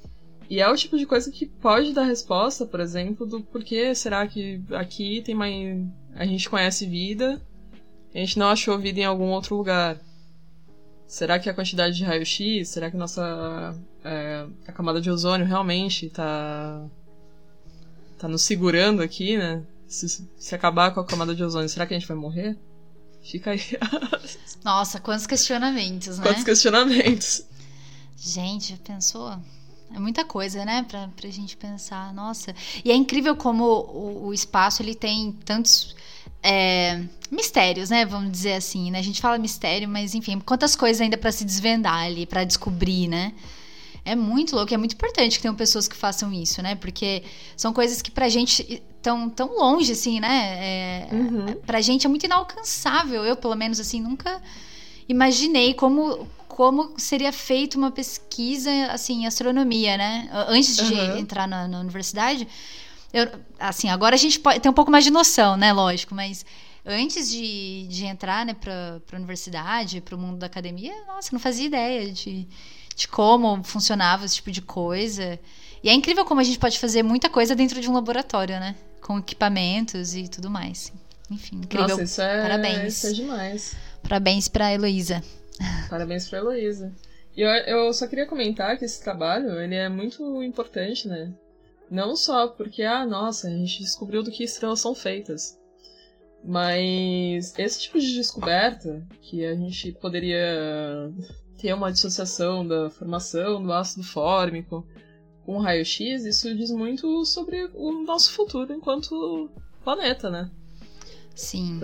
E 0.49 0.61
é 0.61 0.69
o 0.69 0.77
tipo 0.77 0.97
de 0.97 1.05
coisa 1.05 1.31
que 1.31 1.47
pode 1.47 1.93
dar 1.93 2.05
resposta, 2.05 2.65
por 2.65 2.79
exemplo, 2.79 3.27
do 3.27 3.43
porquê 3.43 3.95
será 3.95 4.27
que 4.27 4.63
aqui 4.71 5.21
tem 5.23 5.35
mais. 5.35 5.85
A 6.15 6.25
gente 6.25 6.49
conhece 6.49 6.87
vida 6.87 7.43
a 8.17 8.19
gente 8.19 8.39
não 8.39 8.49
achou 8.49 8.79
vida 8.79 9.01
em 9.01 9.05
algum 9.05 9.27
outro 9.27 9.55
lugar. 9.55 10.01
Será 11.07 11.39
que 11.39 11.49
a 11.49 11.55
quantidade 11.55 11.97
de 11.97 12.05
raio-x, 12.05 12.69
será 12.69 12.91
que 12.91 12.97
nossa 12.97 13.77
é, 14.05 14.47
a 14.67 14.73
camada 14.73 15.01
de 15.01 15.11
ozônio 15.11 15.47
realmente 15.47 16.11
tá 16.11 16.85
tá 18.19 18.27
nos 18.27 18.43
segurando 18.43 19.03
aqui, 19.03 19.37
né? 19.37 19.63
Se, 19.87 20.27
se 20.37 20.55
acabar 20.55 20.93
com 20.93 21.01
a 21.01 21.07
camada 21.07 21.35
de 21.35 21.45
ozônio, 21.45 21.69
será 21.69 21.87
que 21.87 21.95
a 21.95 21.99
gente 21.99 22.09
vai 22.09 22.17
morrer? 22.17 22.59
Fica 23.23 23.53
aí 23.53 23.61
Nossa, 24.65 25.01
quantos 25.01 25.27
questionamentos, 25.27 26.19
né? 26.19 26.25
quantos 26.25 26.43
questionamentos. 26.43 27.45
Gente, 28.17 28.71
já 28.71 28.77
pensou? 28.79 29.39
É 29.95 29.99
muita 30.01 30.25
coisa, 30.25 30.65
né, 30.65 30.85
pra, 30.89 31.09
pra 31.09 31.31
gente 31.31 31.57
pensar. 31.57 32.13
Nossa. 32.13 32.53
E 32.85 32.91
é 32.91 32.95
incrível 32.95 33.37
como 33.37 33.65
o, 33.65 34.27
o 34.27 34.35
espaço 34.35 34.83
ele 34.83 34.95
tem 34.95 35.31
tantos 35.45 35.95
é, 36.47 37.03
mistérios, 37.31 37.91
né? 37.91 38.05
Vamos 38.07 38.31
dizer 38.31 38.53
assim, 38.55 38.91
né? 38.91 38.99
A 39.01 39.03
gente 39.03 39.21
fala 39.21 39.37
mistério, 39.39 39.89
mas 39.89 40.15
enfim, 40.15 40.39
quantas 40.39 40.77
coisas 40.77 41.01
ainda 41.01 41.17
pra 41.19 41.33
se 41.33 41.45
desvendar 41.45 42.05
ali, 42.05 42.25
pra 42.27 42.45
descobrir, 42.45 43.09
né? 43.09 43.33
É 44.05 44.15
muito 44.15 44.55
louco, 44.55 44.73
é 44.73 44.77
muito 44.77 44.93
importante 44.95 45.37
que 45.37 45.43
tenham 45.43 45.57
pessoas 45.57 45.89
que 45.89 45.97
façam 45.97 46.33
isso, 46.33 46.63
né? 46.63 46.77
Porque 46.77 47.25
são 47.57 47.73
coisas 47.73 48.01
que 48.01 48.11
pra 48.13 48.29
gente 48.29 48.81
estão 48.97 49.29
tão 49.29 49.57
longe, 49.59 49.91
assim, 49.91 50.21
né? 50.21 50.55
É, 50.61 51.09
Uhum. 51.13 51.55
Pra 51.67 51.81
gente 51.81 52.07
é 52.07 52.09
muito 52.09 52.25
inalcançável. 52.25 53.25
Eu, 53.25 53.35
pelo 53.37 53.57
menos, 53.57 53.81
assim, 53.81 54.01
nunca 54.01 54.41
imaginei 55.09 55.75
como, 55.75 56.27
como 56.47 56.95
seria 56.97 57.33
feita 57.33 57.77
uma 57.77 57.91
pesquisa, 57.91 58.71
assim, 58.93 59.23
em 59.23 59.27
astronomia, 59.27 59.97
né? 59.97 60.29
Antes 60.49 60.77
de 60.77 60.95
Uhum. 60.95 61.17
entrar 61.19 61.49
na, 61.49 61.67
na 61.67 61.81
universidade. 61.81 62.47
Eu, 63.13 63.29
assim, 63.59 63.89
agora 63.89 64.15
a 64.15 64.19
gente 64.19 64.39
pode 64.41 64.61
ter 64.61 64.69
um 64.69 64.73
pouco 64.73 64.91
mais 64.91 65.05
de 65.05 65.11
noção, 65.11 65.57
né? 65.57 65.73
Lógico, 65.73 66.15
mas 66.15 66.45
antes 66.85 67.31
de, 67.31 67.87
de 67.89 68.05
entrar, 68.05 68.47
né, 68.47 68.55
pra, 68.55 69.01
pra 69.07 69.19
universidade, 69.19 70.01
pro 70.01 70.19
mundo 70.19 70.39
da 70.39 70.47
academia, 70.47 70.95
nossa, 71.07 71.31
não 71.33 71.41
fazia 71.41 71.67
ideia 71.67 72.13
de, 72.13 72.47
de 72.95 73.09
como 73.09 73.63
funcionava 73.65 74.25
esse 74.25 74.37
tipo 74.37 74.51
de 74.51 74.63
coisa. 74.63 75.39
E 75.83 75.89
é 75.89 75.93
incrível 75.93 76.25
como 76.25 76.41
a 76.41 76.45
gente 76.45 76.59
pode 76.59 76.79
fazer 76.79 77.03
muita 77.03 77.29
coisa 77.29 77.55
dentro 77.55 77.81
de 77.81 77.89
um 77.89 77.93
laboratório, 77.93 78.59
né? 78.61 78.75
Com 79.01 79.19
equipamentos 79.19 80.15
e 80.15 80.29
tudo 80.29 80.51
mais. 80.51 80.93
Enfim, 81.31 81.57
incrível. 81.57 81.89
Nossa, 81.89 82.03
isso 82.03 82.23
é, 82.23 82.43
Parabéns. 82.43 82.95
isso 82.95 83.07
é 83.07 83.13
demais. 83.13 83.77
Parabéns 84.03 84.49
pra 84.49 84.73
Heloísa. 84.73 85.23
Parabéns 85.91 86.29
pra 86.29 86.39
Heloísa. 86.39 86.93
E 87.37 87.43
eu, 87.43 87.49
eu 87.49 87.93
só 87.93 88.07
queria 88.07 88.27
comentar 88.27 88.79
que 88.79 88.85
esse 88.85 89.03
trabalho, 89.03 89.61
ele 89.61 89.75
é 89.75 89.89
muito 89.89 90.43
importante, 90.43 91.07
né? 91.07 91.33
Não 91.91 92.17
só 92.17 92.49
porque, 92.49 92.83
ah, 92.83 93.07
nossa, 93.07 93.49
a 93.49 93.51
gente 93.51 93.83
descobriu 93.83 94.23
do 94.23 94.31
que 94.31 94.45
estrelas 94.45 94.81
são 94.81 94.95
feitas. 94.95 95.59
Mas 96.45 97.57
esse 97.59 97.81
tipo 97.81 97.99
de 97.99 98.15
descoberta, 98.15 99.07
que 99.21 99.45
a 99.45 99.55
gente 99.55 99.93
poderia 99.93 101.13
ter 101.59 101.73
uma 101.73 101.91
dissociação 101.91 102.67
da 102.67 102.91
formação 102.91 103.63
do 103.63 103.73
ácido 103.73 104.05
fórmico 104.05 104.87
com 105.45 105.57
o 105.57 105.61
raio-x, 105.61 106.25
isso 106.25 106.55
diz 106.55 106.71
muito 106.71 107.25
sobre 107.25 107.71
o 107.75 108.05
nosso 108.05 108.33
futuro 108.33 108.73
enquanto 108.73 109.51
planeta, 109.83 110.31
né? 110.31 110.51
Sim. 111.35 111.81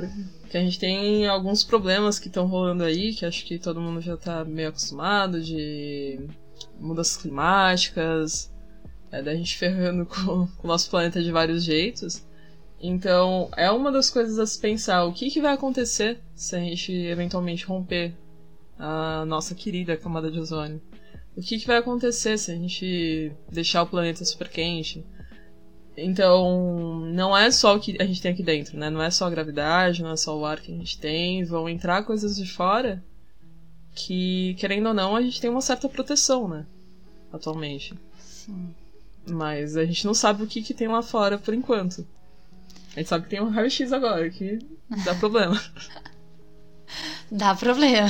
Que 0.50 0.56
a 0.56 0.60
gente 0.60 0.78
tem 0.78 1.26
alguns 1.26 1.62
problemas 1.62 2.18
que 2.18 2.28
estão 2.28 2.46
rolando 2.46 2.84
aí, 2.84 3.14
que 3.14 3.26
acho 3.26 3.44
que 3.44 3.58
todo 3.58 3.80
mundo 3.80 4.00
já 4.00 4.16
tá 4.16 4.44
meio 4.44 4.70
acostumado, 4.70 5.40
de 5.40 6.26
mudanças 6.80 7.16
climáticas, 7.16 8.51
é, 9.12 9.22
da 9.22 9.34
gente 9.34 9.56
ferrando 9.56 10.06
com, 10.10 10.46
com 10.46 10.64
o 10.64 10.66
nosso 10.66 10.90
planeta 10.90 11.22
de 11.22 11.30
vários 11.30 11.62
jeitos. 11.62 12.24
Então, 12.80 13.48
é 13.56 13.70
uma 13.70 13.92
das 13.92 14.10
coisas 14.10 14.38
a 14.38 14.46
se 14.46 14.58
pensar. 14.58 15.04
O 15.04 15.12
que, 15.12 15.30
que 15.30 15.40
vai 15.40 15.52
acontecer 15.52 16.18
se 16.34 16.56
a 16.56 16.58
gente 16.58 16.92
eventualmente 16.92 17.64
romper 17.64 18.12
a 18.76 19.24
nossa 19.24 19.54
querida 19.54 19.96
camada 19.96 20.30
de 20.30 20.40
ozônio? 20.40 20.82
O 21.36 21.40
que, 21.40 21.58
que 21.58 21.66
vai 21.66 21.76
acontecer 21.76 22.36
se 22.38 22.50
a 22.50 22.54
gente 22.56 23.30
deixar 23.50 23.82
o 23.82 23.86
planeta 23.86 24.24
super 24.24 24.48
quente? 24.48 25.04
Então, 25.96 27.00
não 27.12 27.36
é 27.36 27.50
só 27.50 27.76
o 27.76 27.80
que 27.80 27.96
a 28.00 28.04
gente 28.04 28.20
tem 28.20 28.32
aqui 28.32 28.42
dentro, 28.42 28.76
né? 28.76 28.90
Não 28.90 29.02
é 29.02 29.10
só 29.10 29.26
a 29.26 29.30
gravidade, 29.30 30.02
não 30.02 30.10
é 30.10 30.16
só 30.16 30.36
o 30.36 30.44
ar 30.44 30.60
que 30.60 30.72
a 30.72 30.76
gente 30.76 30.98
tem. 30.98 31.44
Vão 31.44 31.68
entrar 31.68 32.02
coisas 32.02 32.34
de 32.34 32.50
fora 32.50 33.02
que, 33.94 34.54
querendo 34.58 34.88
ou 34.88 34.94
não, 34.94 35.14
a 35.14 35.22
gente 35.22 35.40
tem 35.40 35.50
uma 35.50 35.60
certa 35.60 35.88
proteção, 35.88 36.48
né? 36.48 36.66
Atualmente. 37.32 37.94
Sim. 38.18 38.74
Mas 39.28 39.76
a 39.76 39.84
gente 39.84 40.04
não 40.04 40.14
sabe 40.14 40.42
o 40.42 40.46
que, 40.46 40.62
que 40.62 40.74
tem 40.74 40.88
lá 40.88 41.02
fora 41.02 41.38
por 41.38 41.54
enquanto. 41.54 42.06
A 42.94 42.98
gente 42.98 43.08
sabe 43.08 43.24
que 43.24 43.30
tem 43.30 43.40
um 43.40 43.48
raio-x 43.48 43.92
agora, 43.92 44.28
que 44.28 44.58
dá 45.04 45.14
problema. 45.14 45.60
dá 47.30 47.54
problema. 47.54 48.08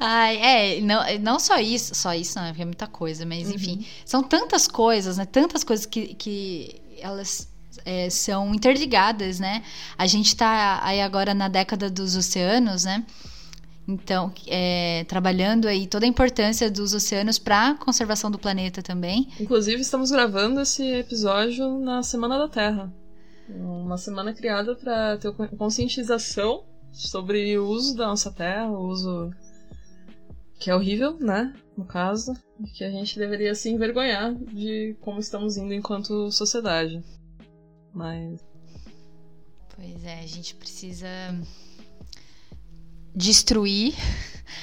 Ai, 0.00 0.36
é, 0.36 0.80
não, 0.80 1.02
não 1.20 1.38
só 1.38 1.58
isso, 1.58 1.94
só 1.94 2.12
isso 2.14 2.38
não, 2.38 2.46
é 2.46 2.64
muita 2.64 2.86
coisa, 2.86 3.24
mas 3.24 3.48
uhum. 3.48 3.54
enfim, 3.54 3.86
são 4.04 4.22
tantas 4.22 4.66
coisas, 4.66 5.18
né? 5.18 5.24
Tantas 5.24 5.62
coisas 5.62 5.86
que, 5.86 6.14
que 6.14 6.82
elas 6.98 7.48
é, 7.84 8.10
são 8.10 8.54
interligadas, 8.54 9.38
né? 9.38 9.62
A 9.96 10.06
gente 10.06 10.34
tá 10.34 10.80
aí 10.82 11.00
agora 11.00 11.32
na 11.32 11.48
década 11.48 11.88
dos 11.88 12.16
oceanos, 12.16 12.84
né? 12.84 13.04
Então, 13.86 14.32
é, 14.46 15.04
trabalhando 15.04 15.68
aí 15.68 15.86
toda 15.86 16.06
a 16.06 16.08
importância 16.08 16.70
dos 16.70 16.94
oceanos 16.94 17.38
para 17.38 17.70
a 17.70 17.74
conservação 17.74 18.30
do 18.30 18.38
planeta 18.38 18.82
também. 18.82 19.28
Inclusive, 19.38 19.82
estamos 19.82 20.10
gravando 20.10 20.60
esse 20.60 20.82
episódio 20.82 21.78
na 21.78 22.02
Semana 22.02 22.38
da 22.38 22.48
Terra. 22.48 22.92
Uma 23.48 23.98
semana 23.98 24.32
criada 24.32 24.74
para 24.74 25.18
ter 25.18 25.30
conscientização 25.58 26.64
sobre 26.90 27.58
o 27.58 27.66
uso 27.66 27.94
da 27.94 28.06
nossa 28.06 28.32
terra, 28.32 28.70
o 28.70 28.88
uso 28.88 29.30
que 30.58 30.70
é 30.70 30.74
horrível, 30.74 31.18
né? 31.20 31.52
No 31.76 31.84
caso, 31.84 32.32
que 32.72 32.84
a 32.84 32.90
gente 32.90 33.18
deveria 33.18 33.54
se 33.54 33.68
envergonhar 33.68 34.34
de 34.34 34.96
como 35.00 35.18
estamos 35.18 35.58
indo 35.58 35.74
enquanto 35.74 36.30
sociedade. 36.30 37.04
Mas. 37.92 38.40
Pois 39.76 40.04
é, 40.04 40.20
a 40.20 40.26
gente 40.26 40.54
precisa 40.54 41.08
destruir 43.14 43.94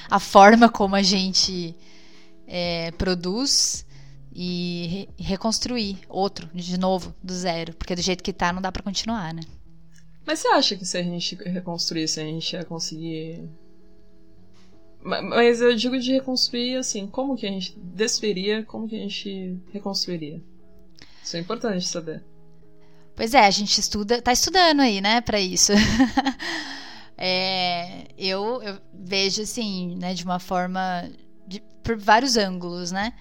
a 0.09 0.19
forma 0.19 0.69
como 0.69 0.95
a 0.95 1.01
gente 1.01 1.75
é, 2.47 2.91
produz 2.91 3.85
e 4.33 5.07
re 5.17 5.23
reconstruir 5.23 5.99
outro, 6.07 6.49
de 6.53 6.77
novo, 6.77 7.15
do 7.23 7.33
zero. 7.33 7.73
Porque 7.73 7.95
do 7.95 8.01
jeito 8.01 8.23
que 8.23 8.33
tá, 8.33 8.51
não 8.51 8.61
dá 8.61 8.71
para 8.71 8.83
continuar, 8.83 9.33
né? 9.33 9.41
Mas 10.25 10.39
você 10.39 10.47
acha 10.49 10.75
que 10.75 10.85
se 10.85 10.97
a 10.97 11.03
gente 11.03 11.35
reconstruísse, 11.35 12.19
a 12.19 12.23
gente 12.23 12.53
ia 12.53 12.63
conseguir. 12.63 13.49
Mas 15.03 15.61
eu 15.61 15.75
digo 15.75 15.97
de 15.99 16.11
reconstruir 16.11 16.77
assim, 16.77 17.07
como 17.07 17.35
que 17.35 17.47
a 17.47 17.49
gente 17.49 17.77
desferia, 17.77 18.63
como 18.63 18.87
que 18.87 18.95
a 18.95 18.99
gente 18.99 19.57
reconstruiria? 19.73 20.41
Isso 21.23 21.37
é 21.37 21.39
importante 21.39 21.87
saber. 21.87 22.23
Pois 23.15 23.33
é, 23.33 23.45
a 23.45 23.49
gente 23.49 23.79
estuda, 23.79 24.21
tá 24.21 24.31
estudando 24.31 24.81
aí, 24.81 25.01
né, 25.01 25.21
para 25.21 25.39
isso. 25.39 25.73
é, 27.23 28.07
eu, 28.17 28.63
eu, 28.63 28.81
vejo 28.91 29.43
assim, 29.43 29.95
né, 29.95 30.15
de 30.15 30.23
uma 30.23 30.39
forma 30.39 31.07
de, 31.47 31.61
por 31.83 31.95
vários 31.95 32.35
ângulos, 32.35 32.91
né? 32.91 33.13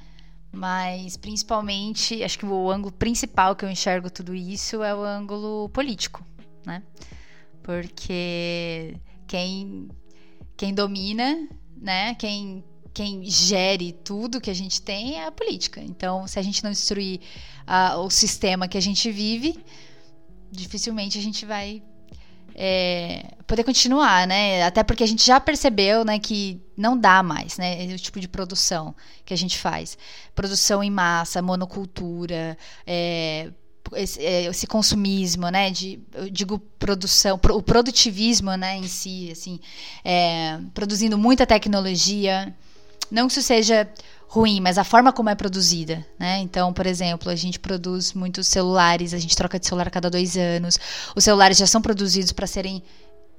Mas 0.50 1.18
principalmente, 1.18 2.24
acho 2.24 2.38
que 2.38 2.46
o 2.46 2.70
ângulo 2.70 2.92
principal 2.92 3.54
que 3.54 3.62
eu 3.62 3.68
enxergo 3.68 4.08
tudo 4.08 4.34
isso 4.34 4.82
é 4.82 4.94
o 4.94 5.04
ângulo 5.04 5.68
político, 5.68 6.24
né? 6.64 6.82
Porque 7.62 8.96
quem 9.28 9.90
quem 10.56 10.72
domina, 10.72 11.46
né? 11.76 12.14
Quem 12.14 12.64
quem 12.94 13.22
gere 13.26 13.92
tudo 13.92 14.40
que 14.40 14.50
a 14.50 14.54
gente 14.54 14.80
tem 14.80 15.16
é 15.16 15.26
a 15.26 15.30
política. 15.30 15.78
Então, 15.78 16.26
se 16.26 16.38
a 16.38 16.42
gente 16.42 16.64
não 16.64 16.70
destruir 16.70 17.20
uh, 17.68 17.98
o 17.98 18.08
sistema 18.08 18.66
que 18.66 18.78
a 18.78 18.82
gente 18.82 19.12
vive, 19.12 19.62
dificilmente 20.50 21.18
a 21.18 21.22
gente 21.22 21.44
vai 21.44 21.82
é, 22.54 23.34
poder 23.46 23.64
continuar, 23.64 24.26
né? 24.26 24.62
Até 24.62 24.82
porque 24.82 25.02
a 25.02 25.06
gente 25.06 25.26
já 25.26 25.40
percebeu, 25.40 26.04
né, 26.04 26.18
que 26.18 26.60
não 26.76 26.96
dá 26.98 27.22
mais, 27.22 27.58
né, 27.58 27.86
o 27.92 27.98
tipo 27.98 28.20
de 28.20 28.28
produção 28.28 28.94
que 29.24 29.34
a 29.34 29.36
gente 29.36 29.58
faz, 29.58 29.98
produção 30.34 30.82
em 30.82 30.90
massa, 30.90 31.42
monocultura, 31.42 32.56
é, 32.86 33.50
esse, 33.94 34.24
é, 34.24 34.44
esse, 34.44 34.66
consumismo, 34.66 35.48
né, 35.48 35.70
de, 35.70 36.00
eu 36.14 36.30
digo 36.30 36.58
produção, 36.78 37.38
o 37.52 37.62
produtivismo, 37.62 38.52
né, 38.56 38.76
em 38.76 38.86
si, 38.86 39.30
assim, 39.32 39.58
é, 40.04 40.58
produzindo 40.72 41.18
muita 41.18 41.46
tecnologia, 41.46 42.54
não 43.10 43.26
que 43.26 43.32
isso 43.32 43.42
seja 43.42 43.88
ruim, 44.32 44.60
mas 44.60 44.78
a 44.78 44.84
forma 44.84 45.12
como 45.12 45.28
é 45.28 45.34
produzida, 45.34 46.06
né? 46.16 46.38
Então, 46.38 46.72
por 46.72 46.86
exemplo, 46.86 47.28
a 47.28 47.34
gente 47.34 47.58
produz 47.58 48.14
muitos 48.14 48.46
celulares, 48.46 49.12
a 49.12 49.18
gente 49.18 49.34
troca 49.34 49.58
de 49.58 49.66
celular 49.66 49.88
a 49.88 49.90
cada 49.90 50.08
dois 50.08 50.36
anos. 50.36 50.78
Os 51.16 51.24
celulares 51.24 51.58
já 51.58 51.66
são 51.66 51.82
produzidos 51.82 52.30
para 52.30 52.46
serem 52.46 52.80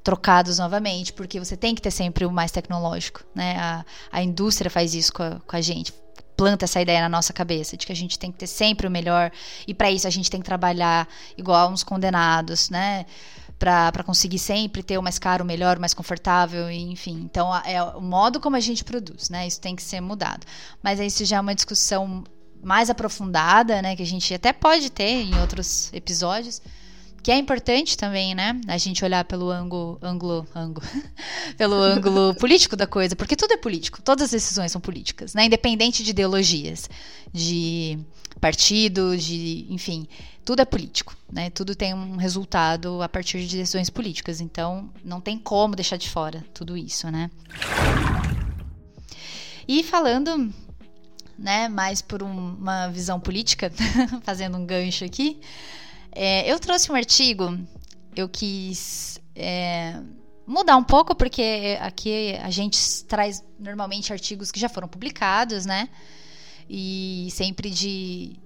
trocados 0.03 0.59
novamente, 0.59 1.13
porque 1.13 1.39
você 1.39 1.55
tem 1.55 1.73
que 1.73 1.81
ter 1.81 1.91
sempre 1.91 2.25
o 2.25 2.31
mais 2.31 2.51
tecnológico, 2.51 3.23
né? 3.33 3.55
A, 3.57 3.85
a 4.11 4.21
indústria 4.21 4.69
faz 4.69 4.93
isso 4.93 5.13
com 5.13 5.23
a, 5.23 5.39
com 5.39 5.55
a 5.55 5.61
gente, 5.61 5.93
planta 6.35 6.65
essa 6.65 6.81
ideia 6.81 6.99
na 6.99 7.07
nossa 7.07 7.31
cabeça 7.31 7.77
de 7.77 7.85
que 7.85 7.93
a 7.93 7.95
gente 7.95 8.19
tem 8.19 8.29
que 8.29 8.39
ter 8.39 8.47
sempre 8.47 8.85
o 8.85 8.91
melhor 8.91 9.31
e 9.65 9.73
para 9.73 9.89
isso 9.89 10.07
a 10.07 10.09
gente 10.09 10.29
tem 10.29 10.41
que 10.41 10.45
trabalhar 10.45 11.07
igual 11.37 11.71
uns 11.71 11.85
condenados, 11.85 12.69
né? 12.69 13.05
Para 13.61 14.03
conseguir 14.03 14.39
sempre 14.39 14.81
ter 14.81 14.97
o 14.97 15.03
mais 15.03 15.19
caro, 15.19 15.43
o 15.43 15.47
melhor, 15.47 15.77
o 15.77 15.79
mais 15.79 15.93
confortável, 15.93 16.71
enfim. 16.71 17.21
Então, 17.23 17.55
é 17.57 17.83
o 17.83 18.01
modo 18.01 18.39
como 18.39 18.55
a 18.55 18.59
gente 18.59 18.83
produz, 18.83 19.29
né? 19.29 19.45
Isso 19.45 19.61
tem 19.61 19.75
que 19.75 19.83
ser 19.83 20.01
mudado. 20.01 20.47
Mas 20.81 20.99
isso 20.99 21.23
já 21.25 21.37
é 21.37 21.39
uma 21.39 21.53
discussão 21.53 22.23
mais 22.63 22.89
aprofundada, 22.89 23.79
né? 23.79 23.95
Que 23.95 24.01
a 24.01 24.05
gente 24.05 24.33
até 24.33 24.51
pode 24.51 24.89
ter 24.89 25.11
em 25.11 25.39
outros 25.39 25.93
episódios. 25.93 26.59
Que 27.23 27.31
é 27.31 27.37
importante 27.37 27.95
também, 27.95 28.33
né? 28.33 28.59
A 28.67 28.77
gente 28.77 29.03
olhar 29.05 29.23
pelo 29.25 29.51
ângulo, 29.51 29.99
ângulo, 30.01 30.47
ângulo 30.55 30.85
pelo 31.55 31.75
ângulo 31.75 32.33
político 32.35 32.75
da 32.75 32.87
coisa, 32.87 33.15
porque 33.15 33.35
tudo 33.35 33.53
é 33.53 33.57
político, 33.57 34.01
todas 34.01 34.25
as 34.25 34.31
decisões 34.31 34.71
são 34.71 34.81
políticas, 34.81 35.33
né? 35.33 35.45
Independente 35.45 36.03
de 36.03 36.09
ideologias, 36.09 36.89
de 37.31 37.99
partido, 38.39 39.15
de, 39.15 39.67
enfim, 39.69 40.07
tudo 40.43 40.61
é 40.61 40.65
político, 40.65 41.15
né? 41.31 41.51
Tudo 41.51 41.75
tem 41.75 41.93
um 41.93 42.15
resultado 42.15 43.01
a 43.01 43.07
partir 43.07 43.45
de 43.45 43.57
decisões 43.57 43.89
políticas. 43.89 44.41
Então, 44.41 44.89
não 45.03 45.21
tem 45.21 45.37
como 45.37 45.75
deixar 45.75 45.97
de 45.97 46.09
fora 46.09 46.43
tudo 46.53 46.75
isso, 46.75 47.09
né? 47.11 47.29
E 49.67 49.83
falando, 49.83 50.51
né, 51.37 51.69
mais 51.69 52.01
por 52.01 52.23
um, 52.23 52.55
uma 52.55 52.87
visão 52.87 53.19
política, 53.19 53.71
fazendo 54.23 54.57
um 54.57 54.65
gancho 54.65 55.05
aqui, 55.05 55.39
é, 56.11 56.51
eu 56.51 56.59
trouxe 56.59 56.91
um 56.91 56.95
artigo, 56.95 57.57
eu 58.15 58.27
quis 58.27 59.19
é, 59.35 59.99
mudar 60.45 60.77
um 60.77 60.83
pouco, 60.83 61.15
porque 61.15 61.77
aqui 61.81 62.35
a 62.41 62.49
gente 62.49 63.03
traz 63.05 63.43
normalmente 63.59 64.11
artigos 64.11 64.51
que 64.51 64.59
já 64.59 64.69
foram 64.69 64.87
publicados, 64.87 65.65
né? 65.65 65.89
E 66.69 67.27
sempre 67.31 67.69
de 67.69 68.39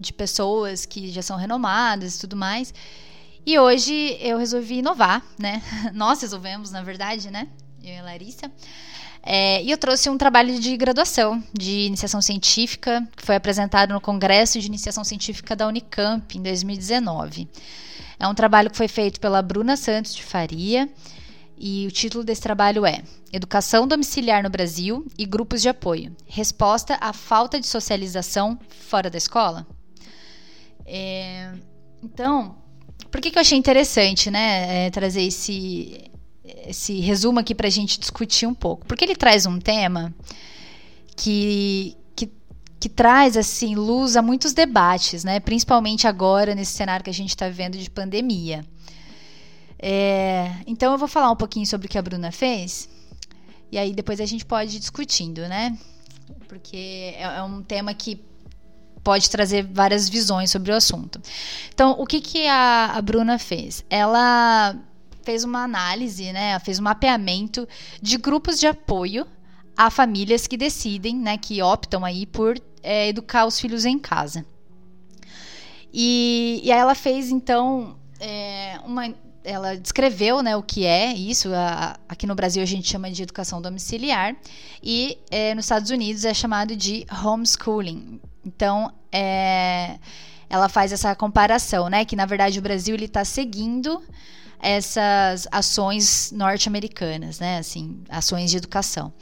de 0.00 0.12
pessoas 0.12 0.86
que 0.86 1.10
já 1.10 1.22
são 1.22 1.36
renomadas 1.36 2.16
e 2.16 2.20
tudo 2.20 2.36
mais. 2.36 2.72
E 3.44 3.58
hoje 3.58 4.16
eu 4.20 4.38
resolvi 4.38 4.78
inovar, 4.78 5.24
né? 5.38 5.62
Nós 5.94 6.20
resolvemos, 6.20 6.70
na 6.70 6.82
verdade, 6.82 7.30
né? 7.30 7.48
Eu 7.82 7.94
e 7.94 7.98
a 7.98 8.02
Larissa. 8.02 8.52
É, 9.22 9.62
e 9.62 9.70
eu 9.70 9.78
trouxe 9.78 10.08
um 10.08 10.16
trabalho 10.16 10.58
de 10.58 10.76
graduação 10.76 11.42
de 11.52 11.86
iniciação 11.86 12.22
científica, 12.22 13.06
que 13.16 13.24
foi 13.24 13.36
apresentado 13.36 13.92
no 13.92 14.00
Congresso 14.00 14.58
de 14.58 14.66
Iniciação 14.66 15.04
Científica 15.04 15.54
da 15.54 15.66
Unicamp 15.66 16.36
em 16.36 16.42
2019. 16.42 17.48
É 18.18 18.26
um 18.26 18.34
trabalho 18.34 18.70
que 18.70 18.76
foi 18.76 18.88
feito 18.88 19.20
pela 19.20 19.42
Bruna 19.42 19.76
Santos 19.76 20.14
de 20.14 20.22
Faria. 20.22 20.88
E 21.60 21.86
o 21.88 21.90
título 21.90 22.22
desse 22.22 22.40
trabalho 22.40 22.86
é 22.86 23.02
Educação 23.32 23.86
Domiciliar 23.86 24.44
no 24.44 24.48
Brasil 24.48 25.04
e 25.18 25.26
Grupos 25.26 25.60
de 25.60 25.68
Apoio 25.68 26.14
Resposta 26.24 26.96
à 27.00 27.12
falta 27.12 27.58
de 27.58 27.66
socialização 27.66 28.56
fora 28.70 29.10
da 29.10 29.18
escola? 29.18 29.66
É, 30.86 31.52
então, 32.02 32.56
por 33.10 33.20
que, 33.20 33.30
que 33.30 33.38
eu 33.38 33.40
achei 33.40 33.58
interessante, 33.58 34.30
né, 34.30 34.86
é, 34.86 34.90
trazer 34.90 35.22
esse, 35.22 36.07
esse 36.66 37.00
resumo 37.00 37.40
aqui 37.40 37.54
para 37.54 37.66
a 37.66 37.70
gente 37.70 37.98
discutir 37.98 38.46
um 38.46 38.54
pouco? 38.54 38.86
Porque 38.86 39.04
ele 39.04 39.16
traz 39.16 39.46
um 39.46 39.58
tema 39.58 40.14
que, 41.16 41.96
que, 42.14 42.30
que 42.78 42.88
traz, 42.88 43.36
assim, 43.36 43.74
luz 43.74 44.16
a 44.16 44.22
muitos 44.22 44.52
debates, 44.52 45.24
né, 45.24 45.40
principalmente 45.40 46.06
agora, 46.06 46.54
nesse 46.54 46.72
cenário 46.72 47.04
que 47.04 47.10
a 47.10 47.14
gente 47.14 47.30
está 47.30 47.48
vivendo 47.48 47.76
de 47.76 47.90
pandemia. 47.90 48.64
É, 49.78 50.50
então, 50.66 50.92
eu 50.92 50.98
vou 50.98 51.08
falar 51.08 51.30
um 51.30 51.36
pouquinho 51.36 51.66
sobre 51.66 51.86
o 51.86 51.90
que 51.90 51.98
a 51.98 52.02
Bruna 52.02 52.32
fez, 52.32 52.88
e 53.70 53.78
aí 53.78 53.92
depois 53.92 54.20
a 54.20 54.26
gente 54.26 54.44
pode 54.44 54.76
ir 54.76 54.80
discutindo, 54.80 55.42
né? 55.42 55.76
Porque 56.48 57.14
é, 57.16 57.22
é 57.22 57.42
um 57.42 57.62
tema 57.62 57.94
que 57.94 58.20
pode 59.04 59.30
trazer 59.30 59.62
várias 59.62 60.08
visões 60.08 60.50
sobre 60.50 60.72
o 60.72 60.74
assunto. 60.74 61.20
Então, 61.72 61.96
o 61.98 62.06
que, 62.06 62.20
que 62.20 62.46
a, 62.46 62.92
a 62.94 63.02
Bruna 63.02 63.38
fez? 63.38 63.84
Ela 63.88 64.76
fez 65.28 65.44
uma 65.44 65.62
análise, 65.62 66.32
né, 66.32 66.58
fez 66.60 66.78
um 66.78 66.84
mapeamento 66.84 67.68
de 68.00 68.16
grupos 68.16 68.58
de 68.58 68.66
apoio 68.66 69.26
a 69.76 69.90
famílias 69.90 70.46
que 70.46 70.56
decidem, 70.56 71.14
né, 71.14 71.36
que 71.36 71.60
optam 71.60 72.02
aí 72.02 72.24
por 72.24 72.58
é, 72.82 73.08
educar 73.08 73.44
os 73.44 73.60
filhos 73.60 73.84
em 73.84 73.98
casa. 73.98 74.42
E, 75.92 76.62
e 76.64 76.72
aí 76.72 76.78
ela 76.78 76.94
fez 76.94 77.30
então 77.30 77.98
é, 78.18 78.80
uma 78.86 79.14
ela 79.44 79.76
descreveu 79.76 80.42
né, 80.42 80.56
o 80.56 80.62
que 80.62 80.86
é 80.86 81.12
isso. 81.12 81.52
A, 81.54 81.98
aqui 82.08 82.26
no 82.26 82.34
Brasil 82.34 82.62
a 82.62 82.66
gente 82.66 82.88
chama 82.88 83.10
de 83.10 83.22
educação 83.22 83.60
domiciliar 83.60 84.34
e 84.82 85.18
é, 85.30 85.54
nos 85.54 85.66
Estados 85.66 85.90
Unidos 85.90 86.24
é 86.24 86.32
chamado 86.32 86.74
de 86.74 87.06
homeschooling. 87.22 88.18
Então, 88.46 88.90
é, 89.12 89.98
ela 90.48 90.70
faz 90.70 90.90
essa 90.90 91.14
comparação, 91.14 91.90
né? 91.90 92.06
Que 92.06 92.16
na 92.16 92.24
verdade 92.24 92.58
o 92.58 92.62
Brasil 92.62 92.94
ele 92.94 93.04
está 93.04 93.26
seguindo 93.26 94.02
essas 94.60 95.46
ações 95.50 96.32
norte-americanas, 96.32 97.38
né? 97.38 97.58
Assim, 97.58 98.02
ações 98.08 98.50
de 98.50 98.56
educação 98.56 99.12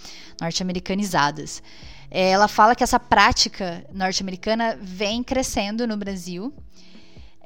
norte-americanizadas. 0.40 1.62
É, 2.11 2.31
ela 2.31 2.49
fala 2.49 2.75
que 2.75 2.85
essa 2.85 3.01
prática 3.01 3.85
norte-americana 3.92 4.79
vem 4.81 5.22
crescendo 5.22 5.87
no 5.87 5.96
Brasil. 5.96 6.55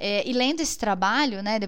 É, 0.03 0.27
e 0.27 0.33
lendo 0.33 0.61
esse 0.61 0.79
trabalho, 0.79 1.43
né, 1.43 1.59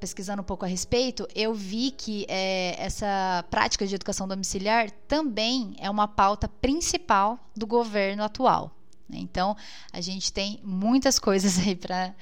pesquisando 0.00 0.40
um 0.40 0.44
pouco 0.44 0.64
a 0.64 0.68
respeito, 0.68 1.28
eu 1.34 1.52
vi 1.52 1.90
que 1.90 2.24
é, 2.26 2.74
essa 2.78 3.44
prática 3.50 3.86
de 3.86 3.94
educação 3.94 4.26
domiciliar 4.26 4.90
também 5.06 5.74
é 5.78 5.90
uma 5.90 6.08
pauta 6.08 6.48
principal 6.48 7.38
do 7.54 7.66
governo 7.66 8.22
atual. 8.22 8.74
Né? 9.08 9.18
Então, 9.18 9.54
a 9.92 10.00
gente 10.00 10.32
tem 10.32 10.58
muitas 10.64 11.18
coisas 11.18 11.58
aí 11.58 11.76
para 11.76 12.14